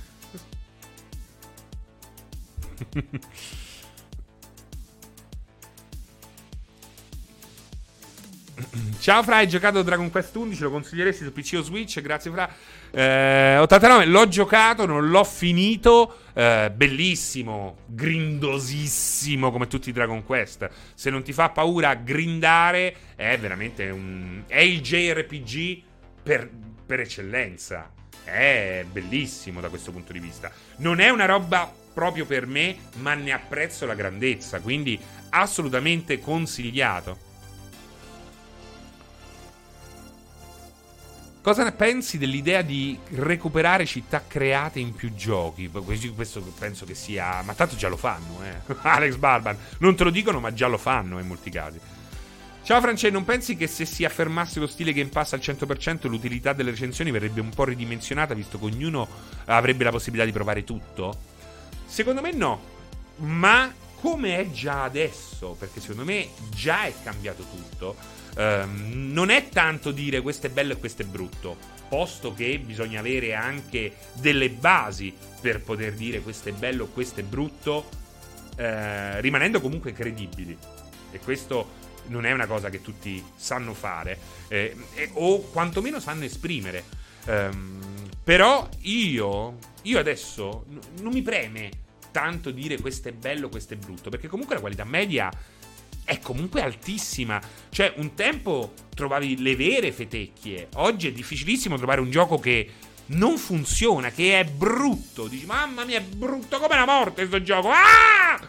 [8.99, 10.61] Ciao Fra, hai giocato Dragon Quest 11?
[10.61, 12.01] Lo consiglieresti su PC o Switch?
[12.01, 12.49] Grazie Fra.
[12.91, 16.19] Eh, 89, l'ho giocato, non l'ho finito.
[16.33, 20.69] Eh, bellissimo, grindosissimo come tutti i Dragon Quest.
[20.93, 24.43] Se non ti fa paura grindare, è veramente un.
[24.47, 25.81] È il JRPG
[26.23, 26.49] per,
[26.85, 27.91] per eccellenza.
[28.23, 30.51] È bellissimo da questo punto di vista.
[30.77, 34.61] Non è una roba proprio per me, ma ne apprezzo la grandezza.
[34.61, 34.99] Quindi
[35.29, 37.24] assolutamente consigliato.
[41.45, 45.69] Cosa ne pensi dell'idea di recuperare città create in più giochi?
[45.69, 47.43] Questo penso che sia.
[47.43, 48.73] Ma tanto già lo fanno, eh.
[48.81, 49.55] Alex Barban.
[49.77, 51.79] Non te lo dicono, ma già lo fanno in molti casi.
[52.63, 56.51] Ciao Francesco, non pensi che se si affermasse lo stile Game Pass al 100% l'utilità
[56.53, 59.07] delle recensioni verrebbe un po' ridimensionata visto che ognuno
[59.45, 61.15] avrebbe la possibilità di provare tutto?
[61.85, 62.59] Secondo me no,
[63.17, 67.95] ma come è già adesso, perché secondo me già è cambiato tutto,
[68.35, 71.57] ehm, non è tanto dire questo è bello e questo è brutto,
[71.87, 77.23] posto che bisogna avere anche delle basi per poter dire questo è bello, questo è
[77.23, 77.89] brutto,
[78.57, 80.57] eh, rimanendo comunque credibili.
[81.11, 84.17] E questo non è una cosa che tutti sanno fare,
[84.47, 86.83] eh, eh, o quantomeno sanno esprimere.
[87.25, 87.81] Um,
[88.23, 91.71] però io, io adesso n- non mi preme
[92.11, 95.29] tanto dire questo è bello, questo è brutto, perché comunque la qualità media
[96.05, 97.41] è comunque altissima.
[97.69, 102.69] Cioè, un tempo trovavi le vere fetecchie, oggi è difficilissimo trovare un gioco che
[103.07, 105.27] non funziona, che è brutto.
[105.27, 107.69] Dici, mamma mia, è brutto come la morte questo gioco.
[107.69, 108.39] Ah!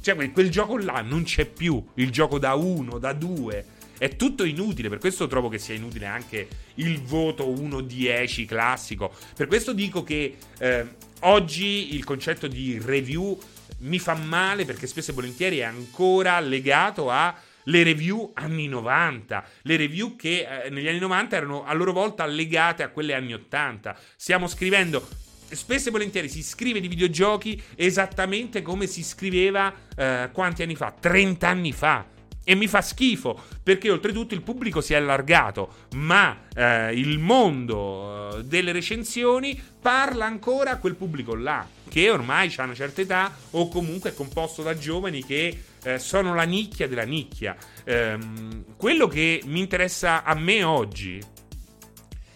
[0.00, 1.82] Cioè, quel, quel gioco là non c'è più.
[1.94, 3.72] Il gioco da uno, da due.
[3.96, 9.12] È tutto inutile, per questo trovo che sia inutile anche il voto 1-10 classico.
[9.34, 10.86] Per questo dico che eh,
[11.20, 13.38] oggi il concetto di review
[13.84, 17.34] mi fa male perché spesso e volentieri è ancora legato a
[17.64, 22.26] le review anni 90, le review che eh, negli anni 90 erano a loro volta
[22.26, 23.96] legate a quelle anni 80.
[24.16, 25.06] Stiamo scrivendo
[25.50, 30.94] spesso e volentieri si scrive di videogiochi esattamente come si scriveva eh, quanti anni fa?
[30.98, 32.12] 30 anni fa.
[32.44, 38.36] E mi fa schifo perché oltretutto il pubblico si è allargato, ma eh, il mondo
[38.36, 43.34] eh, delle recensioni parla ancora a quel pubblico là, che ormai ha una certa età
[43.50, 47.56] o comunque è composto da giovani che eh, sono la nicchia della nicchia.
[47.84, 51.18] Ehm, quello che mi interessa a me oggi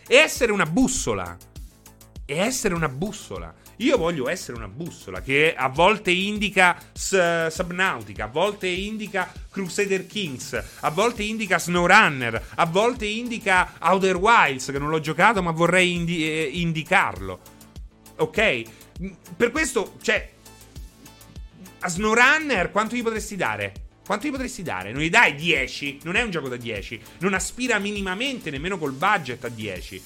[0.06, 1.36] è essere una bussola
[2.28, 3.54] è essere una bussola.
[3.80, 10.04] Io voglio essere una bussola che a volte indica S- Subnautica, a volte indica Crusader
[10.06, 15.52] Kings, a volte indica SnowRunner, a volte indica Outer Wilds, che non l'ho giocato ma
[15.52, 17.40] vorrei indi- eh, indicarlo.
[18.16, 18.62] Ok?
[19.36, 20.28] Per questo, cioè,
[21.78, 23.72] a SnowRunner quanto gli potresti dare?
[24.04, 24.90] Quanto gli potresti dare?
[24.90, 28.92] Non gli dai 10, non è un gioco da 10, non aspira minimamente nemmeno col
[28.92, 30.02] budget a 10.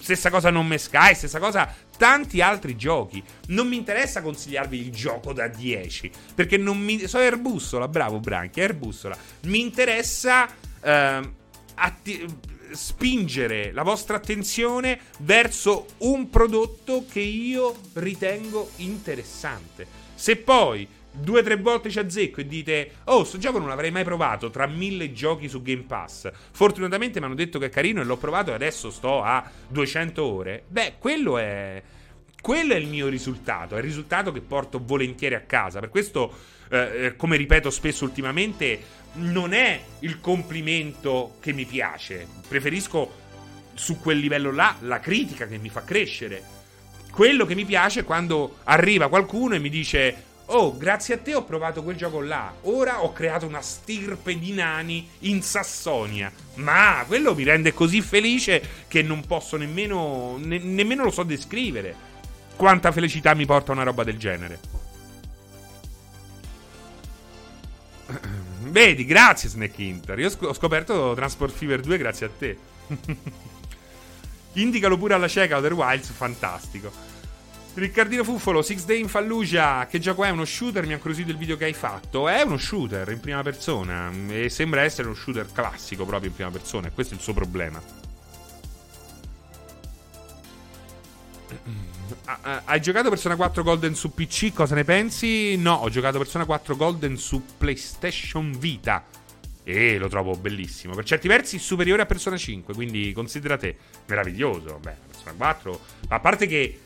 [0.00, 3.22] Stessa cosa Non Me Sky, stessa cosa tanti altri giochi.
[3.48, 7.06] Non mi interessa consigliarvi il gioco da 10, perché non mi...
[7.06, 9.16] So Erbussola, bravo Branchi, Erbussola.
[9.42, 10.48] Mi interessa
[10.80, 11.30] eh,
[11.74, 12.26] atti...
[12.72, 19.86] spingere la vostra attenzione verso un prodotto che io ritengo interessante.
[20.14, 20.88] Se poi
[21.18, 24.50] due o tre volte ci azzecco e dite oh sto gioco non l'avrei mai provato
[24.50, 26.30] tra mille giochi su Game Pass.
[26.52, 30.24] Fortunatamente mi hanno detto che è carino e l'ho provato e adesso sto a 200
[30.24, 30.64] ore.
[30.68, 31.82] Beh quello è
[32.40, 35.80] quello è il mio risultato è il risultato che porto volentieri a casa.
[35.80, 36.32] Per questo
[36.68, 42.26] eh, eh come ripeto spesso ultimamente non è il complimento che mi piace.
[42.46, 43.24] Preferisco
[43.74, 46.54] su quel livello là la critica che mi fa crescere.
[47.10, 51.34] Quello che mi piace è quando arriva qualcuno e mi dice Oh, grazie a te
[51.34, 52.52] ho provato quel gioco là.
[52.62, 56.30] Ora ho creato una stirpe di nani in Sassonia.
[56.54, 60.36] Ma quello mi rende così felice che non posso nemmeno.
[60.38, 61.94] Ne, nemmeno lo so descrivere.
[62.54, 64.60] Quanta felicità mi porta una roba del genere.
[68.70, 70.18] Vedi, grazie Snake Inter.
[70.20, 72.58] Io ho scoperto Transport Fever 2 grazie a te.
[74.54, 77.05] Indicalo pure alla cieca Other Wilds, fantastico.
[77.76, 79.86] Riccardino Fuffolo, Six Day in Fallujah.
[79.86, 80.30] Che gioco è?
[80.30, 80.86] Uno shooter?
[80.86, 82.26] Mi ha incuriosito il video che hai fatto.
[82.26, 84.10] È uno shooter in prima persona.
[84.28, 86.86] E sembra essere uno shooter classico proprio in prima persona.
[86.86, 87.82] E questo è il suo problema.
[92.64, 94.54] Hai giocato Persona 4 Golden su PC?
[94.54, 95.58] Cosa ne pensi?
[95.58, 99.04] No, ho giocato Persona 4 Golden su PlayStation Vita.
[99.64, 100.94] E lo trovo bellissimo.
[100.94, 102.72] Per certi versi superiore a Persona 5.
[102.72, 103.76] Quindi considera te
[104.06, 104.78] meraviglioso.
[104.80, 105.80] Beh, Persona 4.
[106.08, 106.80] A parte che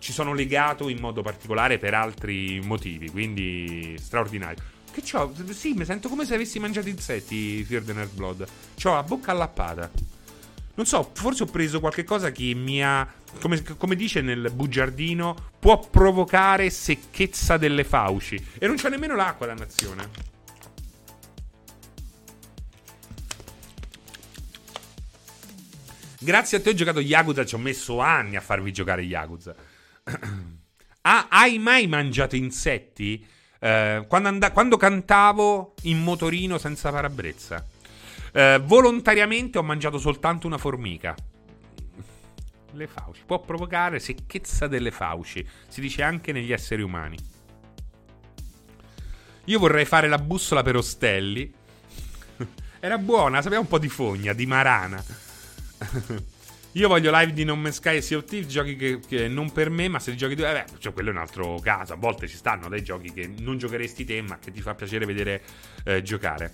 [0.00, 4.62] ci sono legato in modo particolare per altri motivi, quindi straordinario.
[4.90, 5.32] Che c'ho?
[5.50, 8.46] Sì, mi sento come se avessi mangiato insetti, Fear the Nerd Blood.
[8.80, 9.88] C'ho la bocca allappata.
[10.74, 13.06] Non so, forse ho preso qualche cosa che mi ha.
[13.40, 18.42] Come, come, dice nel bugiardino, può provocare secchezza delle fauci.
[18.58, 20.08] E non c'è nemmeno l'acqua, dannazione.
[26.18, 29.54] Grazie a te ho giocato Yakuza, ci ho messo anni a farvi giocare Yakuza.
[31.02, 33.26] Ah, hai mai mangiato insetti?
[33.58, 37.64] Eh, quando, and- quando, cantavo in motorino senza parabrezza.
[38.32, 41.14] Eh, volontariamente ho mangiato soltanto una formica.
[42.72, 43.22] Le fauci.
[43.26, 45.46] Può provocare secchezza delle fauci.
[45.68, 47.16] Si dice anche negli esseri umani.
[49.44, 51.52] Io vorrei fare la bussola per Ostelli.
[52.80, 55.02] Era buona, sapeva un po' di fogna, di marana.
[56.74, 59.50] Io voglio live di Non Man's Sky e Sea of Thieves, giochi che, che, non
[59.50, 61.94] per me, ma se li giochi tu, eh beh, cioè quello è un altro caso.
[61.94, 65.04] A volte ci stanno dei giochi che non giocheresti te, ma che ti fa piacere
[65.04, 65.42] vedere
[65.84, 66.52] eh, giocare.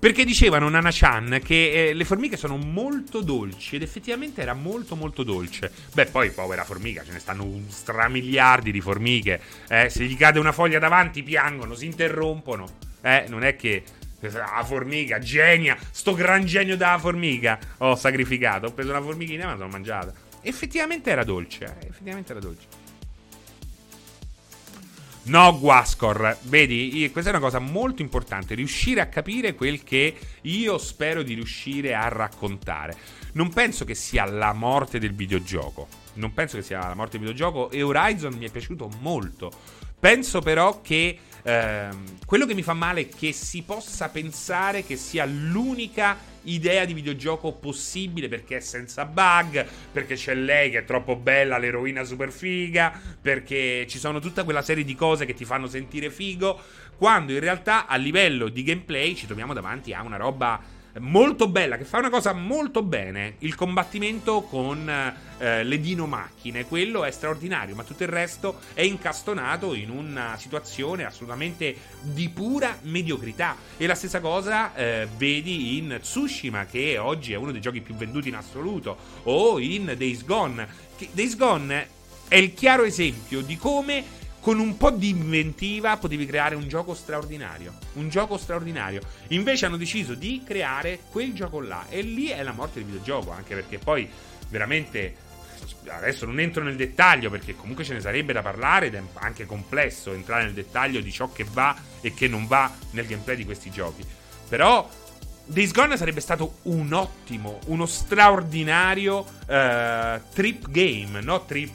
[0.00, 4.96] Perché dicevano Nana Chan che eh, le formiche sono molto dolci ed effettivamente era molto
[4.96, 5.70] molto dolce.
[5.94, 9.40] Beh, poi povera formica, ce ne stanno un stramiliardi di formiche.
[9.68, 12.66] Eh, se gli cade una foglia davanti piangono, si interrompono.
[13.00, 13.84] Eh, non è che
[14.30, 17.58] la formica, genia, sto gran genio della formica.
[17.78, 20.12] Ho sacrificato, ho preso una formichina e me sono mangiata.
[20.40, 21.86] Effettivamente era dolce, eh?
[21.86, 22.82] effettivamente era dolce.
[25.26, 30.76] No, Guascor, vedi, questa è una cosa molto importante, riuscire a capire quel che io
[30.76, 32.94] spero di riuscire a raccontare.
[33.32, 37.26] Non penso che sia la morte del videogioco, non penso che sia la morte del
[37.26, 39.50] videogioco e Horizon mi è piaciuto molto.
[39.98, 44.96] Penso però che Ehm, quello che mi fa male è che si possa pensare che
[44.96, 50.84] sia l'unica idea di videogioco possibile perché è senza bug, perché c'è lei che è
[50.84, 55.44] troppo bella, l'eroina super figa, perché ci sono tutta quella serie di cose che ti
[55.44, 56.58] fanno sentire figo,
[56.96, 60.60] quando in realtà a livello di gameplay ci troviamo davanti a una roba
[60.98, 64.88] molto bella, che fa una cosa molto bene, il combattimento con
[65.38, 71.04] eh, le dinomacchine, quello è straordinario, ma tutto il resto è incastonato in una situazione
[71.04, 73.56] assolutamente di pura mediocrità.
[73.76, 77.94] E la stessa cosa eh, vedi in Tsushima, che oggi è uno dei giochi più
[77.94, 80.66] venduti in assoluto, o in Days Gone.
[81.12, 81.88] Days Gone
[82.28, 86.92] è il chiaro esempio di come con un po' di inventiva potevi creare un gioco
[86.92, 87.78] straordinario.
[87.94, 89.00] Un gioco straordinario.
[89.28, 91.86] Invece hanno deciso di creare quel gioco là.
[91.88, 93.30] E lì è la morte del videogioco.
[93.30, 94.06] Anche perché poi
[94.50, 95.16] veramente
[95.86, 99.46] adesso non entro nel dettaglio perché comunque ce ne sarebbe da parlare ed è anche
[99.46, 103.46] complesso entrare nel dettaglio di ciò che va e che non va nel gameplay di
[103.46, 104.04] questi giochi.
[104.46, 104.86] Però
[105.46, 111.44] Days Gone sarebbe stato un ottimo, uno straordinario uh, trip game, no?
[111.44, 111.74] Trip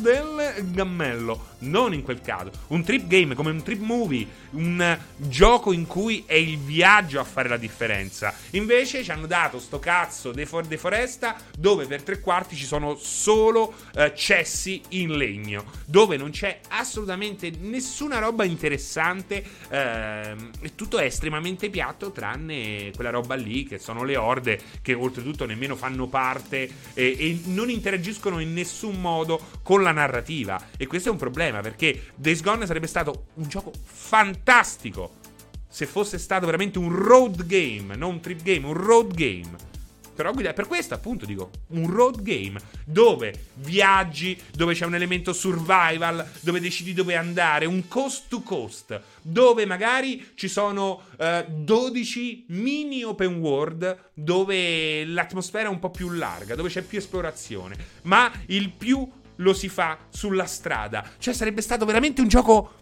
[0.00, 2.50] del gammello, non in quel caso.
[2.68, 7.24] Un trip game come un trip movie, un gioco in cui è il viaggio a
[7.24, 8.34] fare la differenza.
[8.50, 12.64] Invece ci hanno dato sto cazzo De, For- De Foresta dove per tre quarti ci
[12.64, 20.74] sono solo uh, cessi in legno, dove non c'è assolutamente nessuna roba interessante uh, e
[20.74, 25.76] tutto è estremamente piatto, tranne quella roba lì che sono le orde che oltretutto nemmeno
[25.76, 30.68] fanno parte e, e non interagiscono in nessun modo con la narrativa.
[30.76, 35.24] E questo è un problema perché Days Gone sarebbe stato un gioco fantastico
[35.68, 39.74] se fosse stato veramente un road game, non un trip game, un road game.
[40.14, 46.26] Però per questo appunto dico un road game dove viaggi, dove c'è un elemento survival,
[46.40, 53.02] dove decidi dove andare, un coast to coast, dove magari ci sono uh, 12 mini
[53.02, 58.70] open world dove l'atmosfera è un po' più larga, dove c'è più esplorazione, ma il
[58.70, 61.08] più lo si fa sulla strada.
[61.18, 62.72] Cioè sarebbe stato veramente un gioco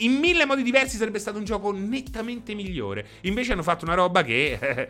[0.00, 3.06] in mille modi diversi sarebbe stato un gioco nettamente migliore.
[3.22, 4.88] Invece hanno fatto una roba che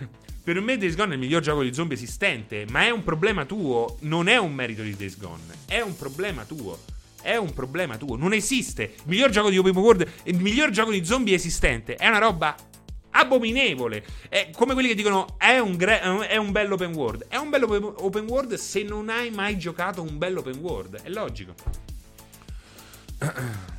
[0.42, 3.44] Per me Days Gone è il miglior gioco di zombie esistente, ma è un problema
[3.44, 6.78] tuo, non è un merito di Days Gone, è un problema tuo.
[7.22, 8.94] È un problema tuo, non esiste.
[8.96, 12.56] Il miglior gioco di open world, il miglior gioco di zombie esistente è una roba
[13.10, 14.04] abominevole.
[14.28, 17.26] È come quelli che dicono è un, gra- è un bello open world.
[17.28, 21.02] È un bello open world se non hai mai giocato un bello open world.
[21.02, 21.54] È logico.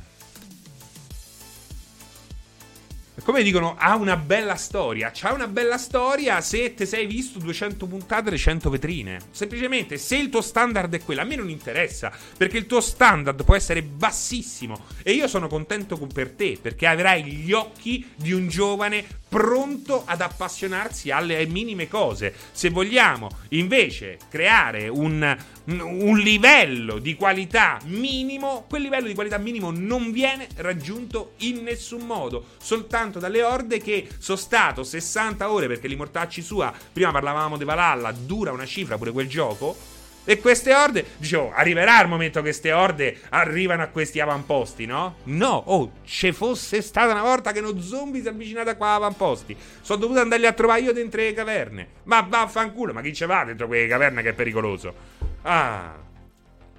[3.22, 5.10] come dicono, ha una bella storia.
[5.12, 9.18] C'ha una bella storia se te sei visto 200 puntate e 100 vetrine.
[9.30, 13.44] Semplicemente, se il tuo standard è quello, a me non interessa, perché il tuo standard
[13.44, 14.86] può essere bassissimo.
[15.02, 20.20] E io sono contento per te, perché avrai gli occhi di un giovane pronto ad
[20.20, 22.34] appassionarsi alle minime cose.
[22.52, 25.34] Se vogliamo invece creare un,
[25.64, 32.02] un, livello di qualità minimo, quel livello di qualità minimo non viene raggiunto in nessun
[32.02, 37.56] modo, soltanto dalle orde che sono stato 60 ore perché li mortacci sua, prima parlavamo
[37.56, 39.91] di Valhalla, dura una cifra pure quel gioco
[40.24, 45.16] e queste orde, dicevo, arriverà il momento che queste orde arrivano a questi avamposti, no?
[45.24, 48.94] No, oh, ci fosse stata una volta che uno zombie si è avvicinato a qua
[48.94, 49.56] avamposti.
[49.80, 51.88] Sono dovuto andarli a trovare io dentro le caverne.
[52.04, 54.94] Ma vaffanculo, ma chi ce va dentro quelle caverne che è pericoloso?
[55.42, 55.98] Ah.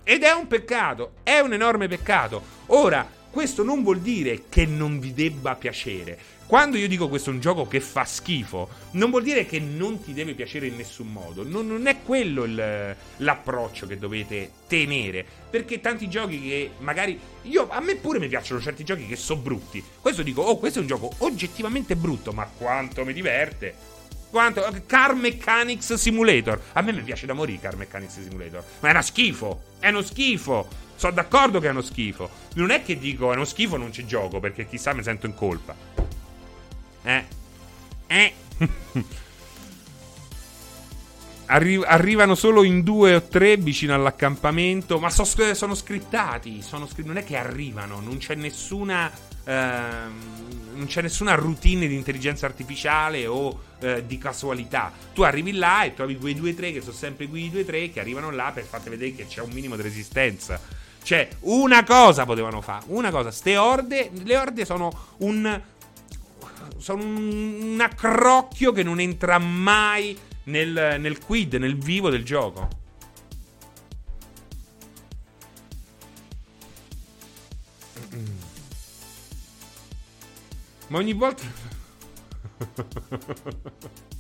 [0.04, 2.42] Ed è un peccato, è un enorme peccato.
[2.68, 6.18] Ora, questo non vuol dire che non vi debba piacere.
[6.54, 10.04] Quando io dico questo è un gioco che fa schifo, non vuol dire che non
[10.04, 11.44] ti deve piacere in nessun modo.
[11.44, 15.26] Non, non è quello il, l'approccio che dovete tenere.
[15.50, 17.20] Perché tanti giochi che magari.
[17.46, 19.84] Io, a me pure mi piacciono certi giochi che sono brutti.
[20.00, 23.74] Questo dico, oh, questo è un gioco oggettivamente brutto, ma quanto mi diverte.
[24.30, 26.62] Quanto, Car Mechanics Simulator.
[26.74, 28.64] A me mi piace da morire Car Mechanics Simulator.
[28.82, 29.62] Ma è uno schifo.
[29.80, 30.68] È uno schifo.
[30.98, 32.30] Sono d'accordo che è uno schifo.
[32.54, 35.34] Non è che dico è uno schifo, non ci gioco, perché chissà mi sento in
[35.34, 36.13] colpa.
[37.04, 37.26] Eh.
[38.08, 38.34] Eh.
[41.46, 45.00] Arri- arrivano solo in due o tre vicino all'accampamento.
[45.00, 46.62] Ma so, sono scrittati.
[46.62, 49.12] Sono scri- non è che arrivano, non c'è nessuna.
[49.46, 54.92] Ehm, non c'è nessuna routine di intelligenza artificiale o eh, di casualità.
[55.14, 57.66] Tu arrivi là e trovi quei due o tre che sono sempre quei due o
[57.66, 60.60] tre che arrivano là per farti vedere che c'è un minimo di resistenza.
[61.04, 62.86] Cioè, una cosa potevano fare.
[62.88, 63.30] Una cosa.
[63.30, 64.10] Ste orde.
[64.24, 65.62] Le orde sono un
[66.84, 72.68] sono un, accrocchio che non entra mai nel, nel quid, nel vivo del gioco.
[80.88, 81.44] Ma ogni volta...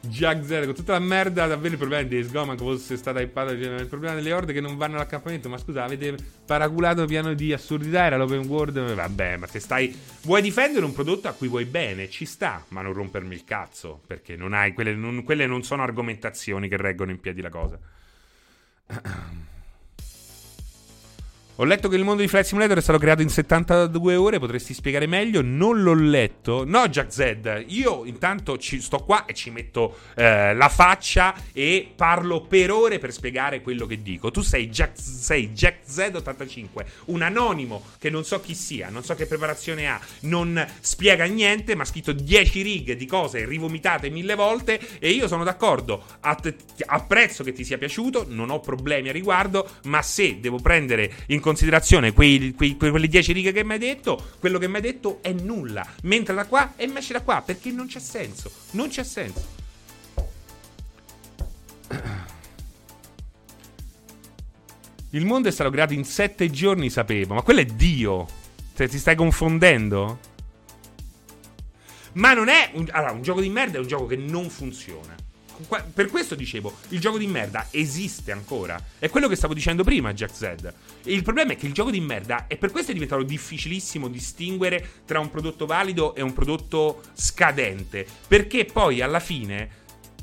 [0.00, 3.20] Jack Zero con tutta la merda davvero il problema di Days Gone manco fosse stata
[3.20, 6.16] hypata il problema delle orde che non vanno all'accampamento ma scusa avete
[6.46, 11.28] paraculato piano di assurdità era l'open world vabbè ma se stai vuoi difendere un prodotto
[11.28, 14.94] a cui vuoi bene ci sta ma non rompermi il cazzo perché non hai quelle
[14.94, 17.78] non, quelle non sono argomentazioni che reggono in piedi la cosa
[21.60, 24.72] Ho letto che il mondo di Flight Simulator è stato creato in 72 ore, potresti
[24.72, 25.42] spiegare meglio?
[25.42, 26.64] Non l'ho letto.
[26.64, 31.86] No, Jack Z, io intanto ci sto qua e ci metto eh, la faccia e
[31.94, 34.30] parlo per ore per spiegare quello che dico.
[34.30, 39.14] Tu sei Jack, sei Jack Z85, un anonimo che non so chi sia, non so
[39.14, 44.34] che preparazione ha, non spiega niente, ma ha scritto 10 righe di cose rivomitate mille
[44.34, 46.04] volte e io sono d'accordo,
[46.86, 51.32] apprezzo che ti sia piaciuto, non ho problemi a riguardo, ma se devo prendere in
[51.36, 54.82] considerazione considerazione quei, quei, quelle dieci righe che mi hai detto, quello che mi hai
[54.82, 55.84] detto è nulla.
[56.02, 58.50] Ma entra da qua e esce da qua perché non c'è senso.
[58.72, 59.58] Non c'è senso.
[65.10, 67.34] Il mondo è stato creato in sette giorni, sapevo.
[67.34, 68.28] Ma quello è Dio.
[68.76, 70.20] Cioè, ti stai confondendo?
[72.12, 72.70] Ma non è.
[72.74, 75.19] Un, allora, un gioco di merda è un gioco che non funziona
[75.92, 78.82] per questo dicevo, il gioco di merda esiste ancora.
[78.98, 80.72] È quello che stavo dicendo prima, Jack Z.
[81.04, 85.02] Il problema è che il gioco di merda, e per questo è diventato difficilissimo distinguere
[85.04, 88.06] tra un prodotto valido e un prodotto scadente.
[88.26, 89.78] Perché poi alla fine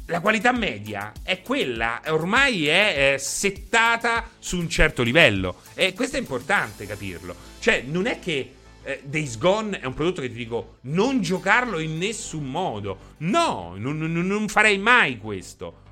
[0.07, 5.61] la qualità media è quella, ormai è, è settata su un certo livello.
[5.73, 7.35] E questo è importante capirlo.
[7.59, 8.53] Cioè, non è che
[8.88, 13.15] eh, Days Gone è un prodotto che ti dico non giocarlo in nessun modo.
[13.18, 15.84] No, non, non, non farei mai questo.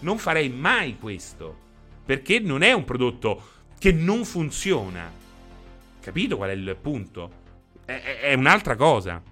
[0.00, 1.56] Non farei mai questo.
[2.04, 3.42] Perché non è un prodotto
[3.78, 5.10] che non funziona.
[5.98, 7.40] Capito qual è il punto?
[7.86, 9.22] È, è, è un'altra cosa.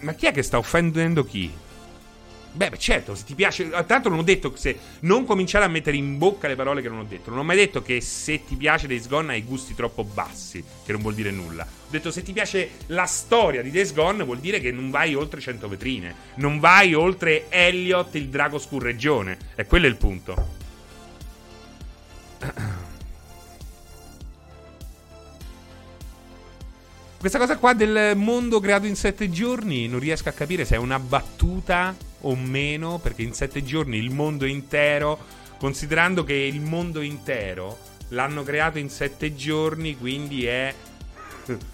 [0.00, 1.61] Ma chi è che sta offendendo chi?
[2.54, 3.70] Beh, certo, se ti piace.
[3.86, 4.78] Tanto non ho detto se.
[5.00, 7.30] Non cominciare a mettere in bocca le parole che non ho detto.
[7.30, 10.92] Non ho mai detto che se ti piace Days Gone hai gusti troppo bassi, che
[10.92, 11.64] non vuol dire nulla.
[11.64, 15.14] Ho detto se ti piace la storia di Days Gone vuol dire che non vai
[15.14, 16.14] oltre 100 vetrine.
[16.36, 19.38] Non vai oltre Elliot, il drago scurreggione.
[19.54, 20.60] E quello è il punto.
[27.22, 30.78] Questa cosa qua del mondo creato in 7 giorni non riesco a capire se è
[30.78, 35.24] una battuta o meno, perché in sette giorni il mondo intero,
[35.56, 37.78] considerando che il mondo intero
[38.08, 40.74] l'hanno creato in sette giorni, quindi è...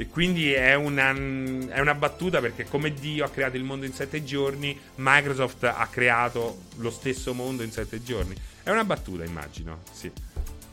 [0.00, 3.92] E quindi è una, è una, battuta perché come Dio ha creato il mondo in
[3.92, 8.34] sette giorni, Microsoft ha creato lo stesso mondo in sette giorni.
[8.62, 10.08] È una battuta, immagino, sì.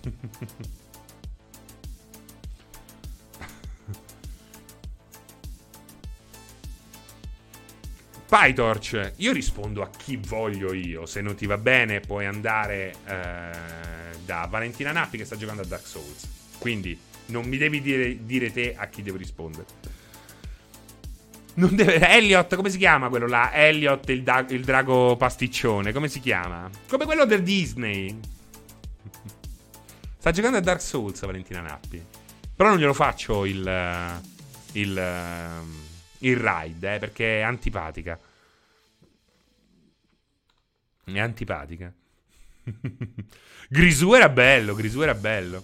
[8.38, 11.06] PyTorch, io rispondo a chi voglio io.
[11.06, 15.66] Se non ti va bene, puoi andare eh, da Valentina Nappi che sta giocando a
[15.66, 16.28] Dark Souls.
[16.57, 19.66] Quindi non mi devi dire, dire te a chi devo rispondere.
[21.53, 22.06] Non deve.
[22.06, 23.53] Elliot, come si chiama quello là?
[23.53, 25.94] Elliot, il, da- il drago pasticcione.
[25.94, 26.70] Come si chiama?
[26.90, 28.20] Come quello del Disney.
[30.20, 32.03] Sta giocando a Dark Souls, Valentina Nappi.
[32.53, 34.22] Però non glielo faccio il.
[34.74, 35.64] il
[36.20, 38.20] il ride, eh, perché è antipatica.
[41.06, 41.94] È antipatica.
[43.69, 45.61] Grisù era bello, Grisù era bello.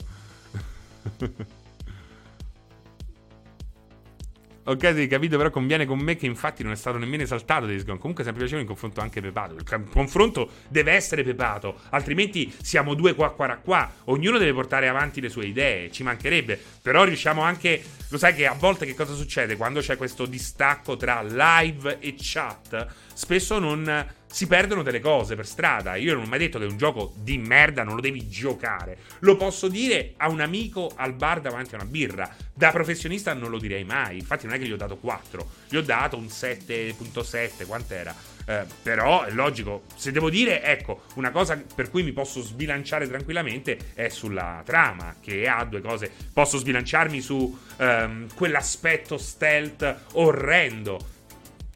[4.64, 7.84] Ok, sì, capito, però conviene con me che infatti non è stato nemmeno esaltato Days
[7.84, 7.98] Gone.
[7.98, 9.56] Comunque sempre piacevole in confronto anche pepato.
[9.56, 13.92] Il confronto deve essere pepato, altrimenti siamo due qua qua qua.
[14.06, 16.62] Ognuno deve portare avanti le sue idee, ci mancherebbe.
[16.82, 17.84] Però riusciamo anche...
[18.10, 19.56] Lo sai che a volte che cosa succede?
[19.56, 22.86] Quando c'è questo distacco tra live e chat,
[23.22, 25.96] spesso non si perdono delle cose per strada.
[25.96, 28.98] Io non ho mai detto che è un gioco di merda non lo devi giocare.
[29.20, 32.36] Lo posso dire a un amico al bar davanti a una birra.
[32.52, 34.18] Da professionista non lo direi mai.
[34.18, 37.68] Infatti, non è che gli ho dato 4, gli ho dato un 7.7.
[37.68, 38.16] Quant'era?
[38.46, 39.84] Eh, però è logico.
[39.96, 45.18] Se devo dire, ecco, una cosa per cui mi posso sbilanciare tranquillamente è sulla trama,
[45.22, 46.12] che ha due cose.
[46.34, 51.20] Posso sbilanciarmi su ehm, quell'aspetto stealth orrendo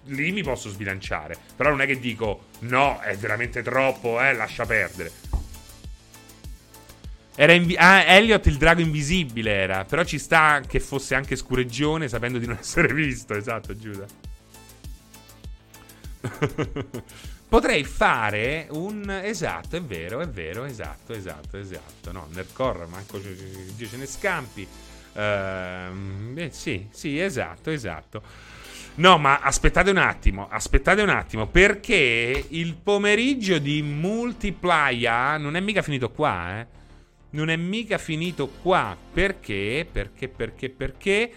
[0.06, 1.38] lì mi posso sbilanciare.
[1.56, 5.12] Però non è che dico no, è veramente troppo, eh, lascia perdere.
[7.38, 9.84] Era invi- ah, Elliot il drago invisibile era.
[9.84, 13.36] Però ci sta che fosse anche scureggione sapendo di non essere visto.
[13.36, 14.06] Esatto, Giuda.
[17.48, 19.10] Potrei fare un.
[19.24, 22.12] Esatto, è vero, è vero, esatto, esatto, esatto.
[22.12, 24.68] No, nel core manco Dio ce ne scampi.
[25.14, 28.22] Uh, eh, sì, sì, esatto, esatto.
[28.98, 35.60] No, ma aspettate un attimo, aspettate un attimo, perché il pomeriggio di Multiplayer non è
[35.60, 36.68] mica finito qua, eh.
[37.32, 38.96] Non è mica finito qua.
[39.14, 39.86] Perché?
[39.92, 41.32] Perché, perché, perché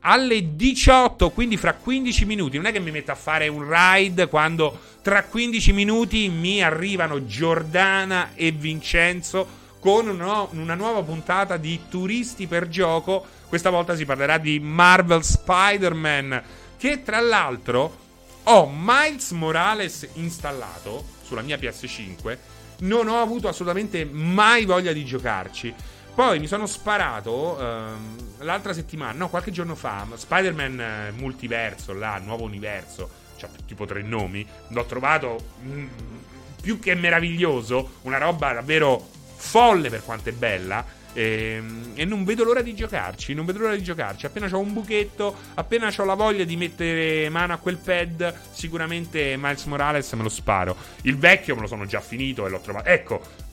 [0.00, 2.56] alle 18, quindi fra 15 minuti.
[2.56, 7.26] Non è che mi metto a fare un ride quando tra 15 minuti mi arrivano
[7.26, 13.26] Giordana e Vincenzo con una nuova puntata di Turisti per gioco.
[13.48, 16.42] Questa volta si parlerà di Marvel Spider-Man,
[16.80, 17.98] che tra l'altro
[18.44, 22.38] ho Miles Morales installato sulla mia PS5.
[22.78, 25.74] Non ho avuto assolutamente mai voglia di giocarci.
[26.14, 32.16] Poi mi sono sparato ehm, l'altra settimana, no, qualche giorno fa, Spider-Man eh, Multiverso, là,
[32.16, 34.46] nuovo universo, cioè tipo tre nomi.
[34.68, 35.86] L'ho trovato mh, mm,
[36.62, 40.82] più che meraviglioso, una roba davvero folle per quanto è bella.
[41.12, 43.34] E, ehm, e, non vedo l'ora di giocarci.
[43.34, 44.26] Non vedo l'ora di giocarci.
[44.26, 49.36] Appena ho un buchetto, appena ho la voglia di mettere mano a quel pad, sicuramente
[49.36, 50.76] Miles Morales me lo sparo.
[51.02, 52.88] Il vecchio me lo sono già finito e l'ho trovato.
[52.88, 53.48] Ecco.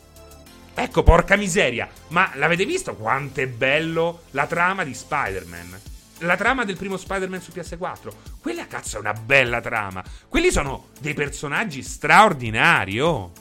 [0.73, 1.89] Ecco, porca miseria.
[2.09, 5.79] Ma l'avete visto quanto è bello la trama di Spider-Man?
[6.19, 8.11] La trama del primo Spider-Man su PS4.
[8.39, 10.03] Quella cazzo è una bella trama.
[10.27, 13.31] Quelli sono dei personaggi straordinari, oh.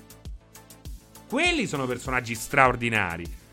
[1.29, 3.45] Quelli sono personaggi straordinari.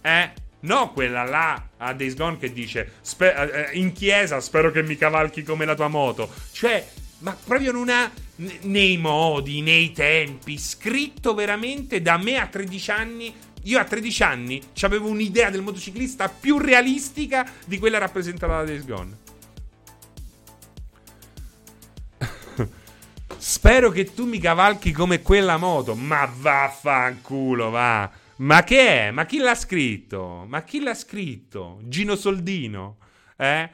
[0.00, 0.30] Eh?
[0.60, 4.96] No, quella là a Days Gone che dice spe- eh, in chiesa spero che mi
[4.96, 6.28] cavalchi come la tua moto.
[6.50, 6.84] Cioè,
[7.18, 8.10] ma proprio non ha
[8.62, 13.34] nei modi, nei tempi, scritto veramente da me a 13 anni.
[13.64, 18.84] Io a 13 anni avevo un'idea del motociclista più realistica di quella rappresentata da Days
[18.84, 19.16] Gone.
[23.36, 25.94] Spero che tu mi cavalchi come quella moto.
[25.94, 28.10] Ma vaffanculo, va.
[28.38, 29.10] Ma che è?
[29.10, 30.44] Ma chi l'ha scritto?
[30.46, 31.80] Ma chi l'ha scritto?
[31.84, 32.98] Gino Soldino?
[33.36, 33.70] Eh?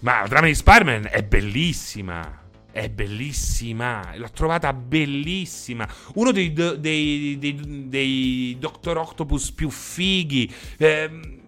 [0.00, 2.42] Ma la trama di Spider-Man è bellissima.
[2.70, 4.12] È bellissima.
[4.16, 5.88] L'ho trovata bellissima.
[6.14, 10.52] Uno dei, dei, dei, dei Doctor Octopus più fighi.
[10.76, 11.38] Eh,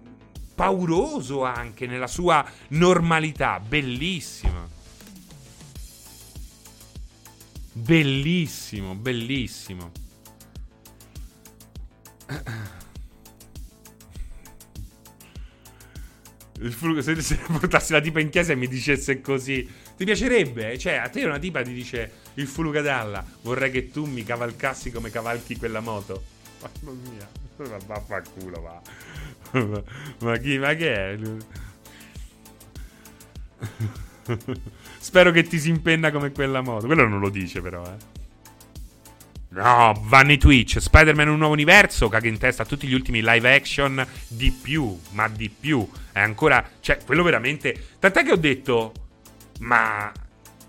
[0.55, 3.61] pauroso anche nella sua normalità.
[3.61, 4.76] Bellissima.
[7.77, 9.93] Bellissimo, bellissimo.
[17.03, 20.78] Se, se portassi la tipa in chiesa e mi dicesse così, ti piacerebbe?
[20.78, 25.11] Cioè, a te una tipa ti dice il Fulugadalla, vorrei che tu mi cavalcassi come
[25.11, 26.24] cavalchi quella moto.
[26.81, 27.28] Mamma mia,
[27.59, 28.81] ma vaffanculo, va.
[30.20, 31.19] ma chi, ma che è?
[34.98, 36.86] Spero che ti si impenna come quella moto.
[36.86, 38.24] Quello non lo dice, però, eh.
[39.48, 43.55] No, Vanni Twitch, Spider-Man un nuovo universo, caga in testa a tutti gli ultimi live
[43.55, 45.89] action di più, ma di più.
[46.12, 47.94] È ancora, cioè, quello veramente...
[47.98, 48.93] Tant'è che ho detto,
[49.61, 50.12] ma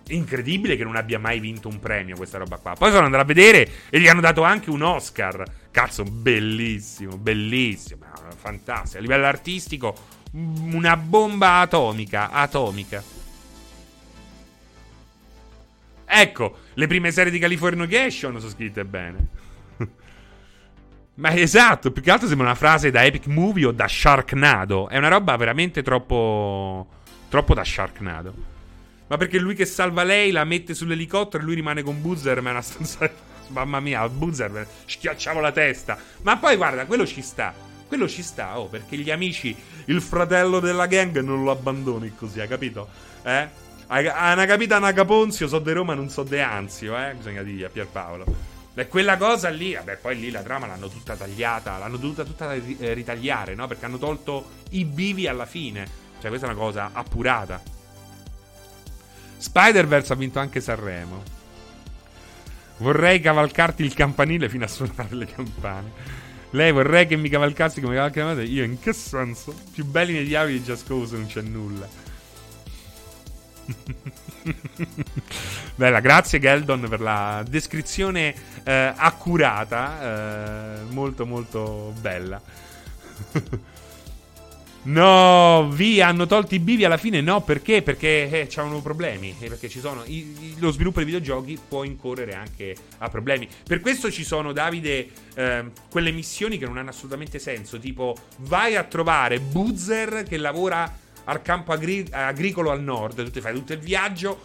[0.09, 2.73] incredibile che non abbia mai vinto un premio questa roba qua.
[2.73, 5.43] Poi sono andato a vedere e gli hanno dato anche un Oscar.
[5.71, 8.05] Cazzo, bellissimo, bellissimo,
[8.37, 8.97] fantastico.
[8.97, 9.95] A livello artistico,
[10.31, 13.03] una bomba atomica, atomica.
[16.09, 19.27] Ecco, le prime serie di Californication sono scritte bene.
[21.15, 24.87] Ma esatto, più che altro sembra una frase da Epic Movie o da Sharknado.
[24.87, 26.87] È una roba veramente troppo.
[27.27, 28.33] troppo da Sharknado.
[29.07, 32.49] Ma perché lui che salva lei la mette sull'elicottero e lui rimane con Buzzer, ma
[32.49, 33.09] è una stanza.
[33.49, 35.97] Mamma mia, Buzzer schiacciavo la testa.
[36.21, 37.53] Ma poi guarda, quello ci sta.
[37.87, 39.55] Quello ci sta, oh, perché gli amici,
[39.85, 42.89] il fratello della gang non lo abbandoni così, hai capito?
[43.23, 43.65] Eh?
[43.89, 47.13] A una capitana Caponzio, so di Roma, non so de Anzio, eh?
[47.13, 48.25] Bisogna dire a Pierpaolo.
[48.73, 52.53] E quella cosa lì, vabbè, poi lì la trama l'hanno tutta tagliata, l'hanno dovuta tutta
[52.53, 53.65] eh, ritagliare, no?
[53.65, 55.87] Perché hanno tolto i bivi alla fine.
[56.19, 57.61] Cioè, questa è una cosa appurata.
[59.37, 61.23] Spider-Verse ha vinto anche Sanremo.
[62.77, 65.91] Vorrei cavalcarti il campanile fino a suonare le campane.
[66.51, 68.43] Lei vorrei che mi cavalcassi come cavalca la madre.
[68.43, 69.55] Io in che senso?
[69.71, 71.87] Più belli nei diavoli di Cause non c'è nulla.
[75.75, 78.33] Bella, grazie Geldon per la descrizione
[78.63, 82.41] eh, accurata, eh, molto molto bella.
[84.83, 87.21] no, via, hanno tolto i bivi alla fine?
[87.21, 87.81] No, perché?
[87.81, 91.83] Perché eh, c'hanno problemi, eh, perché ci sono i, i, lo sviluppo dei videogiochi può
[91.83, 93.47] incorrere anche a problemi.
[93.63, 98.75] Per questo ci sono, Davide, eh, quelle missioni che non hanno assolutamente senso, tipo vai
[98.75, 103.23] a trovare Buzzer che lavora al campo agri- agricolo al nord.
[103.23, 104.43] Tu ti fai tutto il viaggio,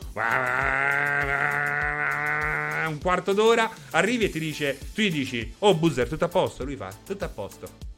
[2.87, 6.65] un quarto d'ora, arrivi e ti dice, tu gli dici, oh Buzzer, tutto a posto?
[6.65, 7.91] Lui fa, tutto a posto.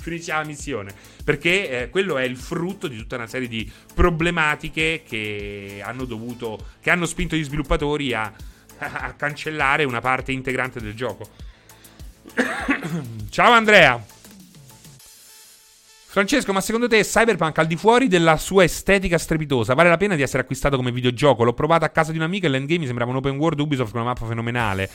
[0.00, 0.94] Finisce la missione.
[1.22, 6.58] Perché eh, quello è il frutto di tutta una serie di problematiche che hanno dovuto,
[6.80, 8.32] che hanno spinto gli sviluppatori a,
[8.78, 11.28] a cancellare una parte integrante del gioco.
[13.28, 14.18] Ciao Andrea.
[16.10, 20.16] Francesco, ma secondo te Cyberpunk al di fuori della sua estetica strepitosa vale la pena
[20.16, 21.44] di essere acquistato come videogioco?
[21.44, 23.92] L'ho provato a casa di un amico e l'endgame mi sembrava un open world Ubisoft
[23.92, 24.90] con una mappa fenomenale.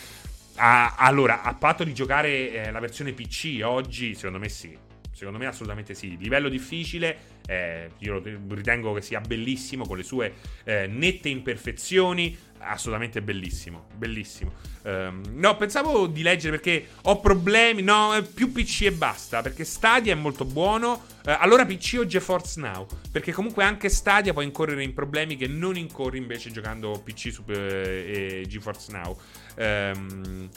[0.56, 4.78] Ah, allora, a patto di giocare eh, la versione PC oggi, secondo me sì.
[5.16, 6.18] Secondo me assolutamente sì.
[6.18, 7.18] Livello difficile,
[7.48, 10.34] eh, io ritengo che sia bellissimo con le sue
[10.66, 13.86] eh, nette imperfezioni assolutamente bellissimo.
[13.96, 14.54] Bellissimo.
[14.84, 17.82] Um, no, pensavo di leggere perché ho problemi.
[17.82, 19.42] No, più PC e basta.
[19.42, 21.06] Perché Stadia è molto buono.
[21.26, 22.86] Uh, allora PC o GeForce Now.
[23.12, 27.44] Perché comunque anche Stadia può incorrere in problemi che non incorri invece giocando PC su,
[27.48, 29.18] uh, e GeForce Now.
[29.56, 30.50] Um,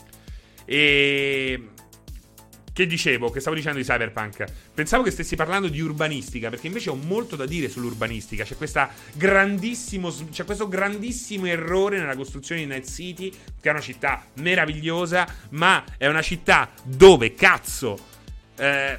[0.65, 1.71] e
[2.79, 4.45] che dicevo, che stavo dicendo di Cyberpunk?
[4.73, 8.45] Pensavo che stessi parlando di urbanistica, perché invece ho molto da dire sull'urbanistica.
[8.45, 15.27] C'è, c'è questo grandissimo errore nella costruzione di Night City, che è una città meravigliosa,
[15.51, 17.99] ma è una città dove cazzo.
[18.57, 18.99] Eh,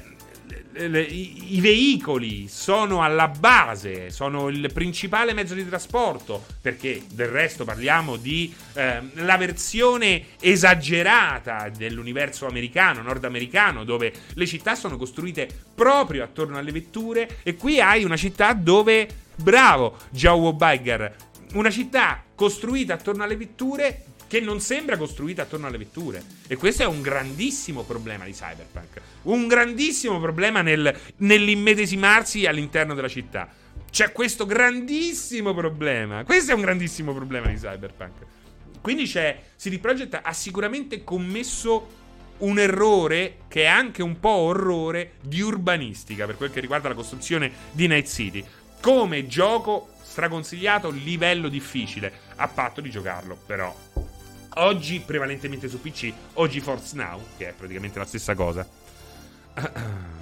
[0.76, 8.16] i, veicoli sono alla base, sono il principale mezzo di trasporto, perché del resto parliamo
[8.16, 16.58] di eh, la versione esagerata dell'universo americano, nordamericano, dove le città sono costruite proprio attorno
[16.58, 21.14] alle vetture e qui hai una città dove, bravo Joe Bigger,
[21.54, 26.22] una città costruita attorno alle vetture che non sembra costruita attorno alle vetture.
[26.46, 29.00] E questo è un grandissimo problema di Cyberpunk.
[29.22, 33.48] Un grandissimo problema nel, nell'immedesimarsi all'interno della città.
[33.90, 36.22] C'è questo grandissimo problema.
[36.22, 38.24] Questo è un grandissimo problema di Cyberpunk.
[38.80, 39.36] Quindi c'è.
[39.58, 41.98] CD Projekt ha sicuramente commesso
[42.38, 46.94] un errore che è anche un po' orrore di urbanistica per quel che riguarda la
[46.94, 48.44] costruzione di Night City.
[48.80, 53.74] Come gioco straconsigliato, livello difficile, a patto di giocarlo, però
[54.54, 58.66] Oggi prevalentemente su PC, oggi Force Now, che è praticamente la stessa cosa.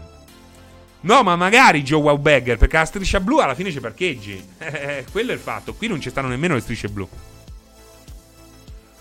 [1.01, 4.45] No, ma magari Joe Wow Bagger, perché la striscia blu alla fine ci parcheggi.
[4.59, 5.73] Eh, quello è il fatto.
[5.75, 7.09] Qui non ci stanno nemmeno le strisce blu.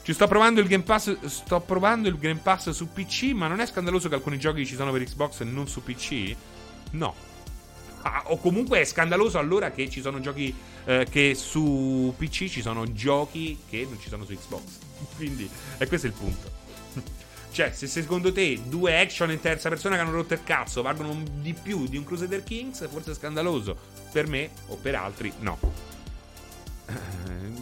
[0.04, 1.26] Ci sto provando il Game Pass.
[1.26, 4.76] Sto provando il Game Pass su PC, ma non è scandaloso che alcuni giochi ci
[4.76, 6.36] sono per Xbox e non su PC?
[6.92, 7.16] No.
[8.04, 10.56] Ah, o comunque è scandaloso allora che ci sono giochi.
[10.86, 14.87] Eh, che su PC ci sono giochi che non ci sono su Xbox.
[15.16, 16.56] Quindi, e questo è il punto.
[17.50, 21.24] Cioè, se secondo te due action in terza persona che hanno rotto il cazzo valgono
[21.40, 23.76] di più di un Crusader Kings, forse è scandaloso.
[24.12, 25.58] Per me o per altri, no.
[26.88, 26.94] Eh,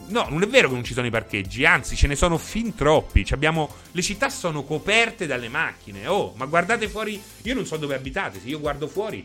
[0.08, 2.76] no, non è vero che non ci sono i parcheggi, anzi ce ne sono fin
[2.76, 3.26] troppi.
[3.30, 3.74] Abbiamo...
[3.92, 6.08] Le città sono coperte dalle macchine.
[6.08, 7.22] Oh, ma guardate fuori.
[7.44, 8.42] Io non so dove abitate.
[8.42, 9.24] Se io guardo fuori,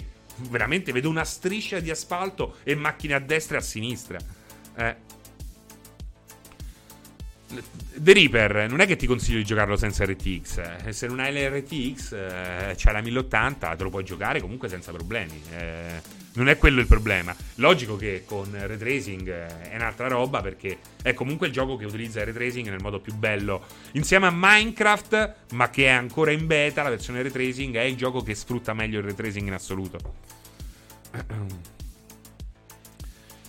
[0.48, 4.18] veramente vedo una striscia di asfalto e macchine a destra e a sinistra.
[4.76, 5.18] Eh.
[7.94, 10.58] The Reaper non è che ti consiglio di giocarlo senza RTX.
[10.84, 10.92] Eh.
[10.92, 15.42] Se non hai l'RTX, eh, c'hai la 1080, te lo puoi giocare comunque senza problemi.
[15.52, 17.34] Eh, non è quello il problema.
[17.56, 21.86] Logico che con ray tracing eh, è un'altra roba perché è comunque il gioco che
[21.86, 23.64] utilizza il ray tracing nel modo più bello.
[23.92, 27.96] Insieme a Minecraft, ma che è ancora in beta, la versione ray tracing è il
[27.96, 29.98] gioco che sfrutta meglio il ray tracing in assoluto.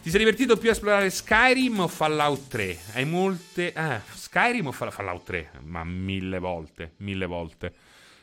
[0.01, 2.77] Ti sei divertito più a esplorare Skyrim o Fallout 3?
[2.93, 3.71] Hai molte.
[3.73, 5.51] Ah, Skyrim o Fallout 3?
[5.65, 7.75] Ma mille volte, mille volte.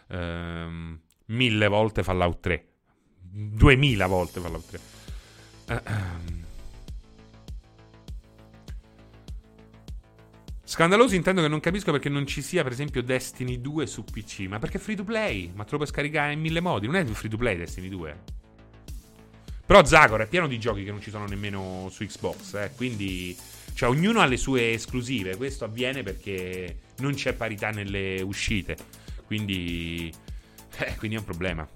[0.09, 2.67] Um, mille volte Fallout 3.
[3.21, 4.81] Duemila volte Fallout 3.
[5.69, 6.45] Uh, um.
[10.65, 14.47] Scandaloso intendo che non capisco perché non ci sia, per esempio, Destiny 2 su PC.
[14.49, 15.53] Ma perché free to play?
[15.55, 16.87] Ma te lo puoi scaricare in mille modi.
[16.87, 18.38] Non è free to play Destiny 2.
[19.69, 23.37] Però Zagor è pieno di giochi che non ci sono nemmeno su Xbox, eh, quindi
[23.75, 25.37] cioè, ognuno ha le sue esclusive.
[25.37, 28.79] Questo avviene perché non c'è parità nelle uscite.
[29.27, 30.11] Quindi,
[30.79, 31.69] eh, quindi è un problema.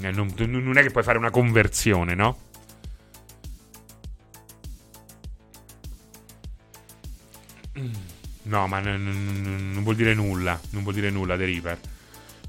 [0.00, 2.38] Eh, non, non, è che puoi fare una conversione, no?
[8.44, 10.58] No, ma n- n- non vuol dire nulla.
[10.70, 11.78] Non vuol dire nulla, The Reaper.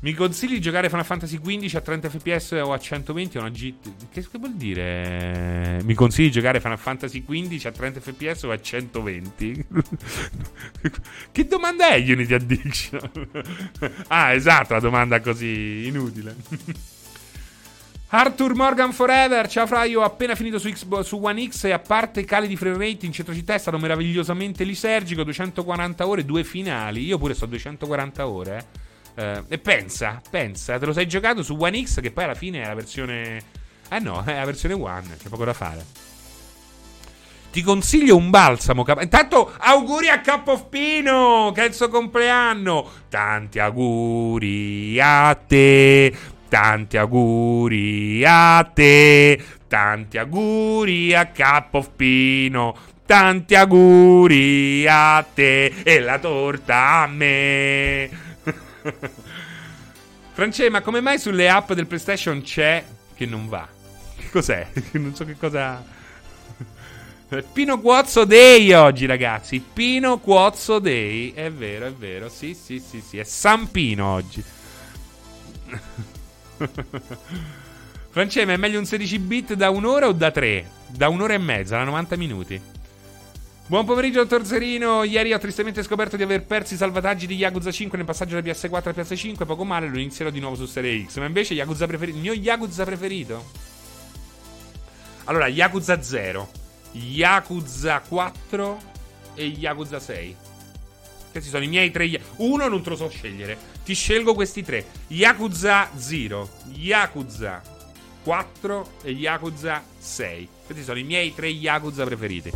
[0.06, 3.50] Mi consigli di giocare Final Fantasy XV a 30 fps o a 120 o una
[3.50, 3.74] G...
[4.12, 5.82] Che, che vuol dire?
[5.84, 9.66] Mi consigli di giocare Final Fantasy XV a 30 fps o a 120?
[11.32, 13.10] che domanda è Unity Addiction?
[14.10, 16.36] ah, esatto, la domanda così inutile.
[18.10, 21.72] Arthur Morgan Forever, ciao Fra, io ho appena finito su, Xbox, su One X e
[21.72, 26.24] a parte cali di frame rate in centro città è stato meravigliosamente lisergico, 240 ore,
[26.24, 28.85] due finali, io pure sto 240 ore, eh.
[29.16, 32.64] Uh, e pensa, pensa, te lo sei giocato su One X che poi alla fine
[32.64, 33.42] è la versione...
[33.90, 35.86] Eh no, è la versione One, c'è poco da fare.
[37.52, 38.84] Ti consiglio un balsamo.
[38.84, 42.90] Cap- Intanto, auguri a Cap of Pino, che è il suo compleanno.
[43.08, 46.14] Tanti auguri a te.
[46.48, 56.20] Tanti auguri a te, tanti auguri a Capo Pino, tanti auguri a te e la
[56.20, 58.25] torta a me.
[60.34, 62.84] France, ma come mai sulle app del PlayStation c'è
[63.16, 63.68] che non va?
[64.18, 64.68] Che cos'è?
[64.94, 65.84] non so che cosa...
[67.52, 69.60] Pino Quozzo Day oggi, ragazzi.
[69.60, 71.34] Pino Quozzo Day.
[71.34, 72.30] È vero, è vero.
[72.30, 73.18] Sì, sì, sì, sì.
[73.18, 74.44] È San Pino oggi.
[78.10, 80.70] Francesca, è meglio un 16 bit da un'ora o da tre?
[80.88, 82.62] Da un'ora e mezza, da 90 minuti.
[83.68, 85.04] Buon pomeriggio, dottor Zerino.
[85.04, 88.48] Ieri ho tristemente scoperto di aver perso i salvataggi di Yakuza 5 nel passaggio da
[88.48, 89.44] PS4 a PS5.
[89.44, 91.18] Poco male, lo inizierò di nuovo su Serie X.
[91.18, 92.16] Ma invece, Yakuza preferito.
[92.16, 93.44] Il mio Yakuza preferito?
[95.24, 96.48] Allora, Yakuza 0,
[96.92, 98.82] Yakuza 4
[99.34, 100.36] e Yakuza 6.
[101.32, 102.22] Questi sono i miei tre.
[102.36, 103.58] Uno non te lo so scegliere.
[103.84, 107.64] Ti scelgo questi tre: Yakuza 0, Yakuza
[108.22, 110.50] 4 e Yakuza 6.
[110.68, 112.52] Questi sono i miei tre Yakuza preferiti.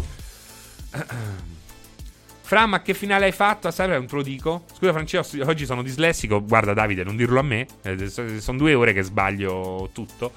[2.49, 3.67] Fra, ma che finale hai fatto?
[3.67, 4.65] A Cyber non te lo dico.
[4.73, 6.43] Scusa, Francesco, oggi sono dislessico.
[6.43, 7.67] Guarda, Davide, non dirlo a me.
[7.83, 10.33] Eh, sono due ore che sbaglio tutto.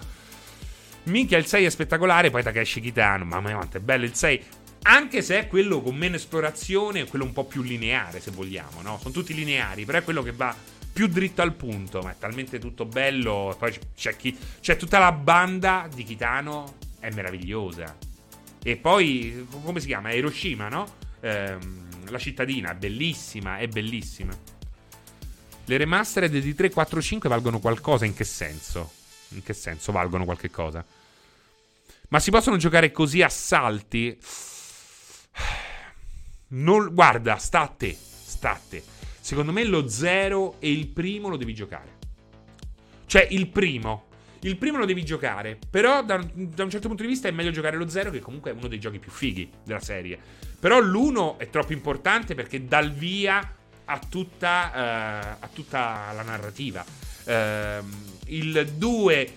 [1.05, 2.29] Minchia, il 6 è spettacolare.
[2.29, 3.25] Poi Takeshi Kitano.
[3.25, 4.43] Mamma mia, quanto è bello il 6.
[4.83, 8.99] Anche se è quello con meno esplorazione, quello un po' più lineare, se vogliamo, no?
[9.01, 10.55] Sono tutti lineari, però è quello che va
[10.93, 12.03] più dritto al punto.
[12.03, 13.57] Ma è talmente tutto bello.
[13.59, 18.12] Poi c'è, chi, c'è tutta la banda di Kitano, è meravigliosa.
[18.63, 20.13] E poi, come si chiama?
[20.13, 20.87] Hiroshima, no?
[21.21, 24.33] Ehm, la cittadina, bellissima, è bellissima.
[25.65, 28.05] Le remastered di 3, 4, 5 valgono qualcosa?
[28.05, 28.93] In che senso?
[29.31, 30.85] In che senso valgono qualche cosa?
[32.09, 34.19] Ma si possono giocare così a salti?
[36.49, 37.97] Non, guarda, sta a te.
[37.97, 38.83] Sta a te.
[39.21, 41.99] Secondo me lo 0 e il primo lo devi giocare.
[43.07, 44.11] Cioè, il primo.
[44.45, 45.59] Il primo lo devi giocare.
[45.71, 48.51] Però, da, da un certo punto di vista, è meglio giocare lo 0, che comunque
[48.51, 50.19] è uno dei giochi più fighi della serie.
[50.59, 53.55] Però l'1 è troppo importante perché dà il via
[53.85, 56.85] a tutta, uh, a tutta la narrativa.
[57.25, 57.85] Uh,
[58.27, 59.37] il 2.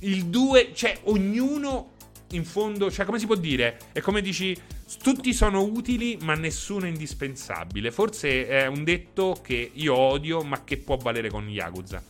[0.00, 1.92] Il 2, cioè, ognuno
[2.30, 3.78] in fondo, cioè, come si può dire?
[3.92, 4.56] È come dici,
[5.02, 7.90] tutti sono utili, ma nessuno è indispensabile.
[7.90, 12.09] Forse è un detto che io odio, ma che può valere con Yakuza.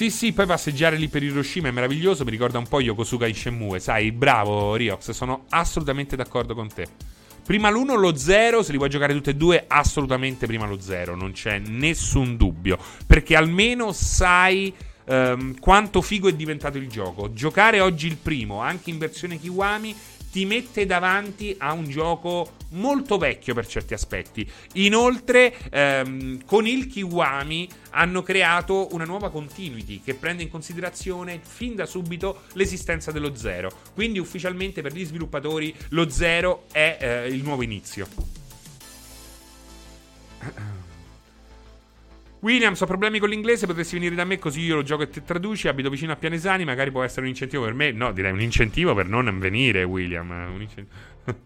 [0.00, 2.24] Sì, sì, poi passeggiare lì per Hiroshima è meraviglioso.
[2.24, 3.80] Mi ricorda un po' Yokosuka Ishimue.
[3.80, 6.86] Sai, bravo Riox, sono assolutamente d'accordo con te.
[7.44, 11.14] Prima l'1, lo 0, se li vuoi giocare tutti e due, assolutamente prima lo 0.
[11.16, 12.78] Non c'è nessun dubbio.
[13.06, 14.72] Perché almeno sai
[15.04, 17.34] um, quanto figo è diventato il gioco.
[17.34, 19.94] Giocare oggi il primo, anche in versione Kiwami,
[20.30, 24.48] ti mette davanti a un gioco molto vecchio per certi aspetti.
[24.74, 31.74] Inoltre, ehm, con il Kiwami hanno creato una nuova continuity che prende in considerazione fin
[31.74, 33.70] da subito l'esistenza dello zero.
[33.94, 38.06] Quindi, ufficialmente per gli sviluppatori, lo zero è eh, il nuovo inizio.
[42.40, 45.22] Williams, ho problemi con l'inglese, potresti venire da me così io lo gioco e ti
[45.22, 47.92] traduci, abito vicino a Pianesani, magari può essere un incentivo per me.
[47.92, 50.56] No, direi un incentivo per non venire, William.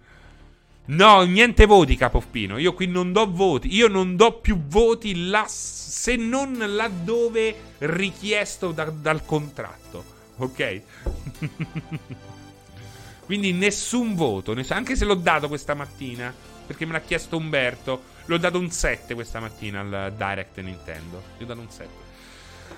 [0.86, 2.58] no, niente voti, Capoppino.
[2.58, 3.74] Io qui non do voti.
[3.74, 10.04] Io non do più voti là, se non laddove richiesto da, dal contratto.
[10.36, 10.82] Ok?
[13.26, 16.32] Quindi nessun voto, anche se l'ho dato questa mattina,
[16.66, 18.12] perché me l'ha chiesto Umberto.
[18.26, 21.22] L'ho dato un 7 questa mattina al Direct Nintendo.
[21.36, 21.88] Gli ho dato un 7.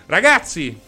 [0.06, 0.78] Ragazzi,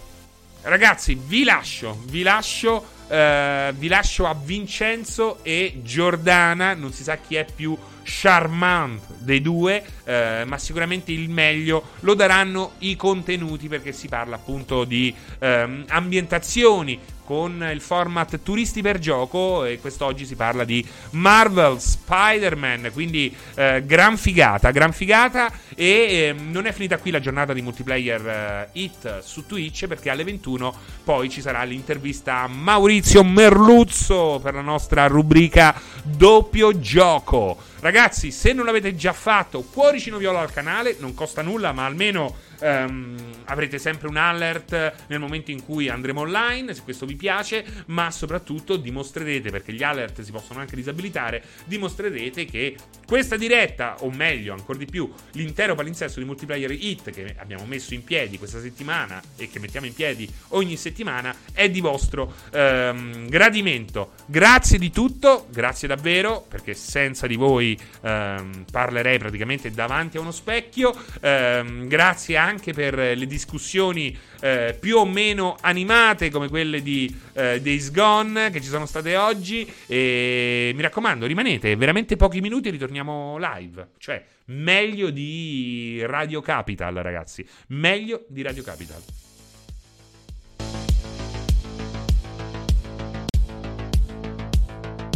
[0.62, 2.00] ragazzi, vi lascio.
[2.06, 2.96] Vi lascio.
[3.08, 6.74] Uh, vi lascio a Vincenzo e Giordana.
[6.74, 7.76] Non si sa chi è più
[8.08, 11.90] charmant dei due, uh, ma sicuramente il meglio.
[12.00, 16.98] Lo daranno i contenuti perché si parla appunto di um, ambientazioni,
[17.28, 23.82] con il format Turisti per gioco e quest'oggi si parla di Marvel Spider-Man, quindi eh,
[23.84, 25.52] gran figata, gran figata.
[25.74, 30.08] E eh, non è finita qui la giornata di multiplayer eh, hit su Twitch perché
[30.08, 30.74] alle 21
[31.04, 37.67] poi ci sarà l'intervista a Maurizio Merluzzo per la nostra rubrica doppio gioco.
[37.80, 42.34] Ragazzi, se non l'avete già fatto, cuoricino viola al canale, non costa nulla, ma almeno
[42.60, 47.64] Um, avrete sempre un alert nel momento in cui andremo online, se questo vi piace,
[47.86, 52.74] ma soprattutto dimostrerete, perché gli alert si possono anche disabilitare, dimostrerete che
[53.06, 57.94] questa diretta, o meglio, ancora di più, l'intero palinsesto di multiplayer hit che abbiamo messo
[57.94, 63.28] in piedi questa settimana e che mettiamo in piedi ogni settimana è di vostro um,
[63.28, 64.12] gradimento.
[64.26, 70.32] Grazie di tutto, grazie davvero, perché senza di voi ehm, parlerei praticamente davanti a uno
[70.32, 70.94] specchio.
[71.20, 77.90] Grazie anche per le discussioni eh, più o meno animate come quelle di eh, Days
[77.90, 79.70] Gone che ci sono state oggi.
[79.86, 83.90] E mi raccomando, rimanete veramente pochi minuti e ritorniamo live.
[83.98, 87.46] Cioè, meglio di Radio Capital, ragazzi.
[87.68, 89.27] Meglio di Radio Capital.